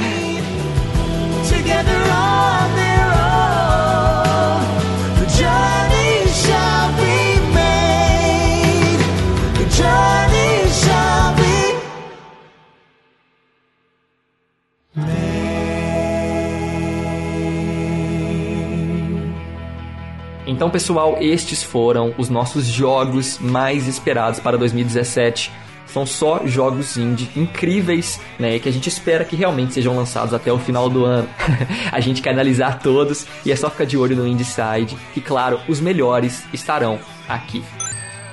Então, 20.48 20.70
pessoal, 20.70 21.18
estes 21.20 21.62
foram 21.62 22.14
os 22.16 22.30
nossos 22.30 22.64
jogos 22.64 23.38
mais 23.38 23.86
esperados 23.86 24.40
para 24.40 24.56
2017. 24.56 25.52
São 25.86 26.06
só 26.06 26.40
jogos 26.46 26.96
indie 26.96 27.28
incríveis, 27.36 28.18
né? 28.38 28.58
Que 28.58 28.66
a 28.66 28.72
gente 28.72 28.88
espera 28.88 29.26
que 29.26 29.36
realmente 29.36 29.74
sejam 29.74 29.94
lançados 29.94 30.32
até 30.32 30.50
o 30.50 30.58
final 30.58 30.88
do 30.88 31.04
ano. 31.04 31.28
a 31.92 32.00
gente 32.00 32.22
quer 32.22 32.30
analisar 32.30 32.78
todos 32.78 33.26
e 33.44 33.52
é 33.52 33.56
só 33.56 33.68
ficar 33.68 33.84
de 33.84 33.98
olho 33.98 34.16
no 34.16 34.26
Indieside, 34.26 34.96
que 35.12 35.20
claro, 35.20 35.60
os 35.68 35.82
melhores 35.82 36.42
estarão 36.50 36.98
aqui. 37.28 37.62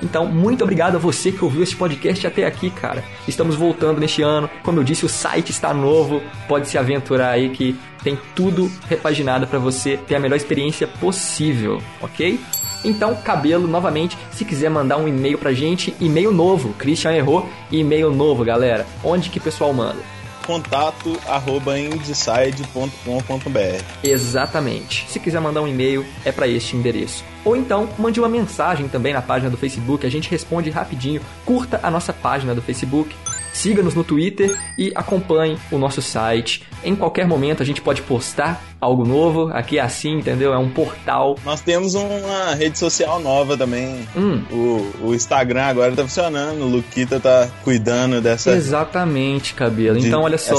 Então, 0.02 0.24
muito 0.26 0.64
obrigado 0.64 0.96
a 0.96 0.98
você 0.98 1.30
que 1.30 1.44
ouviu 1.44 1.62
esse 1.62 1.76
podcast 1.76 2.26
até 2.26 2.46
aqui, 2.46 2.70
cara. 2.70 3.04
Estamos 3.28 3.56
voltando 3.56 4.00
neste 4.00 4.22
ano. 4.22 4.48
Como 4.62 4.78
eu 4.78 4.84
disse, 4.84 5.04
o 5.04 5.08
site 5.08 5.50
está 5.50 5.74
novo. 5.74 6.22
Pode 6.48 6.66
se 6.66 6.78
aventurar 6.78 7.30
aí 7.30 7.50
que 7.50 7.78
tem 8.06 8.16
tudo 8.36 8.70
repaginado 8.88 9.48
para 9.48 9.58
você 9.58 9.96
ter 9.96 10.14
a 10.14 10.20
melhor 10.20 10.36
experiência 10.36 10.86
possível, 10.86 11.82
ok? 12.00 12.38
Então, 12.84 13.16
cabelo, 13.16 13.66
novamente, 13.66 14.16
se 14.30 14.44
quiser 14.44 14.70
mandar 14.70 14.96
um 14.96 15.08
e-mail 15.08 15.36
pra 15.36 15.52
gente, 15.52 15.92
e-mail 16.00 16.30
novo. 16.30 16.72
Christian 16.74 17.10
errou, 17.10 17.48
e-mail 17.68 18.12
novo, 18.12 18.44
galera. 18.44 18.86
Onde 19.02 19.28
que 19.28 19.38
o 19.38 19.42
pessoal 19.42 19.72
manda? 19.72 19.98
Contato 20.46 21.18
arroba 21.26 21.76
indeside.com.br 21.76 23.84
Exatamente. 24.04 25.04
Se 25.08 25.18
quiser 25.18 25.40
mandar 25.40 25.62
um 25.62 25.66
e-mail, 25.66 26.06
é 26.24 26.30
para 26.30 26.46
este 26.46 26.76
endereço. 26.76 27.24
Ou 27.44 27.56
então, 27.56 27.88
mande 27.98 28.20
uma 28.20 28.28
mensagem 28.28 28.86
também 28.86 29.12
na 29.12 29.20
página 29.20 29.50
do 29.50 29.56
Facebook, 29.56 30.06
a 30.06 30.10
gente 30.10 30.30
responde 30.30 30.70
rapidinho. 30.70 31.20
Curta 31.44 31.80
a 31.82 31.90
nossa 31.90 32.12
página 32.12 32.54
do 32.54 32.62
Facebook, 32.62 33.12
siga-nos 33.56 33.94
no 33.94 34.04
Twitter 34.04 34.56
e 34.78 34.92
acompanhe 34.94 35.56
o 35.72 35.78
nosso 35.78 36.02
site. 36.02 36.62
Em 36.84 36.94
qualquer 36.94 37.26
momento 37.26 37.62
a 37.62 37.66
gente 37.66 37.80
pode 37.80 38.02
postar 38.02 38.62
algo 38.80 39.04
novo. 39.04 39.48
Aqui 39.52 39.78
é 39.78 39.80
assim, 39.82 40.18
entendeu? 40.18 40.52
É 40.52 40.58
um 40.58 40.68
portal. 40.68 41.36
Nós 41.44 41.60
temos 41.62 41.94
uma 41.94 42.54
rede 42.54 42.78
social 42.78 43.18
nova 43.18 43.56
também. 43.56 44.06
Hum. 44.16 44.42
O, 44.52 45.06
o 45.08 45.14
Instagram 45.14 45.62
agora 45.64 45.92
tá 45.96 46.02
funcionando. 46.02 46.62
O 46.62 46.68
Luquita 46.68 47.18
tá 47.18 47.48
cuidando 47.64 48.20
dessa. 48.20 48.52
Exatamente, 48.52 49.54
cabelo. 49.54 49.98
de- 49.98 50.06
Então, 50.06 50.22
olha 50.22 50.38
só, 50.38 50.54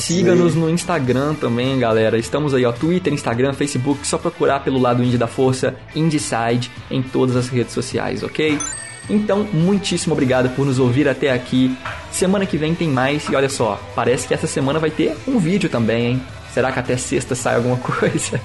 siga-nos 0.00 0.54
no 0.54 0.68
Instagram 0.68 1.34
também, 1.34 1.78
galera. 1.78 2.18
Estamos 2.18 2.52
aí, 2.52 2.64
ó, 2.64 2.72
Twitter, 2.72 3.12
Instagram, 3.12 3.52
Facebook, 3.54 4.06
só 4.06 4.18
procurar 4.18 4.60
pelo 4.64 4.78
lado 4.80 5.02
Indie 5.02 5.16
da 5.16 5.26
Força, 5.28 5.74
Indieside, 5.94 6.70
em 6.90 7.00
todas 7.02 7.36
as 7.36 7.48
redes 7.48 7.72
sociais, 7.72 8.22
ok? 8.22 8.58
Então, 9.08 9.46
muitíssimo 9.52 10.12
obrigado 10.12 10.50
por 10.50 10.64
nos 10.64 10.78
ouvir 10.78 11.08
até 11.08 11.32
aqui. 11.32 11.76
Semana 12.10 12.46
que 12.46 12.56
vem 12.56 12.74
tem 12.74 12.88
mais 12.88 13.28
e 13.28 13.34
olha 13.34 13.48
só, 13.48 13.80
parece 13.94 14.28
que 14.28 14.34
essa 14.34 14.46
semana 14.46 14.78
vai 14.78 14.90
ter 14.90 15.16
um 15.26 15.38
vídeo 15.38 15.68
também, 15.68 16.06
hein? 16.06 16.22
Será 16.52 16.70
que 16.70 16.78
até 16.78 16.96
sexta 16.98 17.34
sai 17.34 17.56
alguma 17.56 17.78
coisa? 17.80 18.40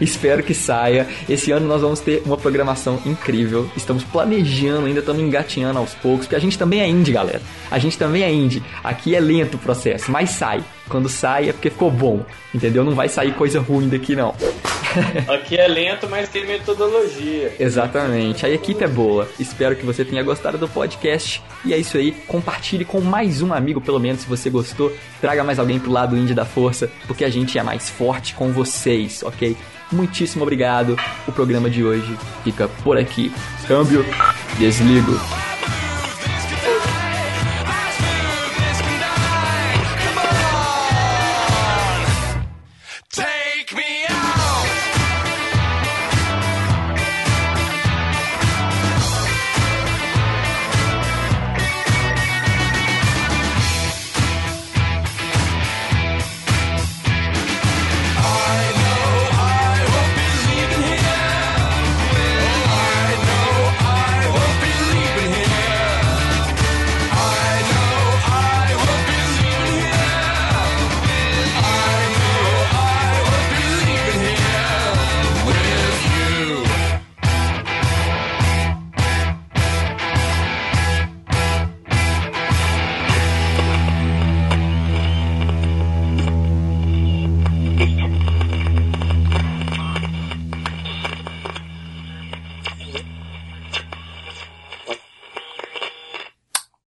Espero 0.00 0.42
que 0.42 0.54
saia. 0.54 1.06
Esse 1.28 1.52
ano 1.52 1.66
nós 1.66 1.82
vamos 1.82 2.00
ter 2.00 2.22
uma 2.24 2.36
programação 2.36 2.98
incrível. 3.04 3.70
Estamos 3.76 4.02
planejando, 4.02 4.86
ainda 4.86 5.00
estamos 5.00 5.22
engatinhando 5.22 5.78
aos 5.78 5.94
poucos, 5.94 6.26
porque 6.26 6.36
a 6.36 6.40
gente 6.40 6.58
também 6.58 6.80
é 6.80 6.88
indie, 6.88 7.12
galera. 7.12 7.42
A 7.70 7.78
gente 7.78 7.98
também 7.98 8.22
é 8.22 8.32
indie. 8.32 8.62
Aqui 8.82 9.14
é 9.14 9.20
lento 9.20 9.54
o 9.54 9.58
processo, 9.58 10.10
mas 10.10 10.30
sai. 10.30 10.64
Quando 10.90 11.08
sai 11.08 11.48
é 11.48 11.52
porque 11.52 11.70
ficou 11.70 11.90
bom, 11.90 12.24
entendeu? 12.52 12.84
Não 12.84 12.94
vai 12.94 13.08
sair 13.08 13.32
coisa 13.32 13.60
ruim 13.60 13.88
daqui 13.88 14.16
não. 14.16 14.34
Aqui 15.28 15.56
é 15.56 15.68
lento, 15.68 16.08
mas 16.10 16.28
tem 16.28 16.44
metodologia. 16.44 17.54
Exatamente. 17.60 18.44
A 18.44 18.50
equipe 18.50 18.82
é 18.82 18.88
boa. 18.88 19.28
Espero 19.38 19.76
que 19.76 19.86
você 19.86 20.04
tenha 20.04 20.22
gostado 20.22 20.58
do 20.58 20.68
podcast. 20.68 21.40
E 21.64 21.72
é 21.72 21.78
isso 21.78 21.96
aí. 21.96 22.10
Compartilhe 22.26 22.84
com 22.84 23.00
mais 23.00 23.40
um 23.40 23.54
amigo, 23.54 23.80
pelo 23.80 24.00
menos, 24.00 24.22
se 24.22 24.28
você 24.28 24.50
gostou. 24.50 24.92
Traga 25.20 25.44
mais 25.44 25.60
alguém 25.60 25.78
pro 25.78 25.92
lado 25.92 26.16
indie 26.16 26.34
da 26.34 26.44
força, 26.44 26.90
porque 27.06 27.24
a 27.24 27.30
gente 27.30 27.56
é 27.56 27.62
mais 27.62 27.88
forte 27.88 28.34
com 28.34 28.50
vocês, 28.50 29.22
ok? 29.22 29.56
Muitíssimo 29.92 30.42
obrigado. 30.42 30.96
O 31.26 31.32
programa 31.32 31.70
de 31.70 31.84
hoje 31.84 32.16
fica 32.42 32.68
por 32.82 32.98
aqui. 32.98 33.32
Câmbio, 33.68 34.04
desligo. 34.58 35.12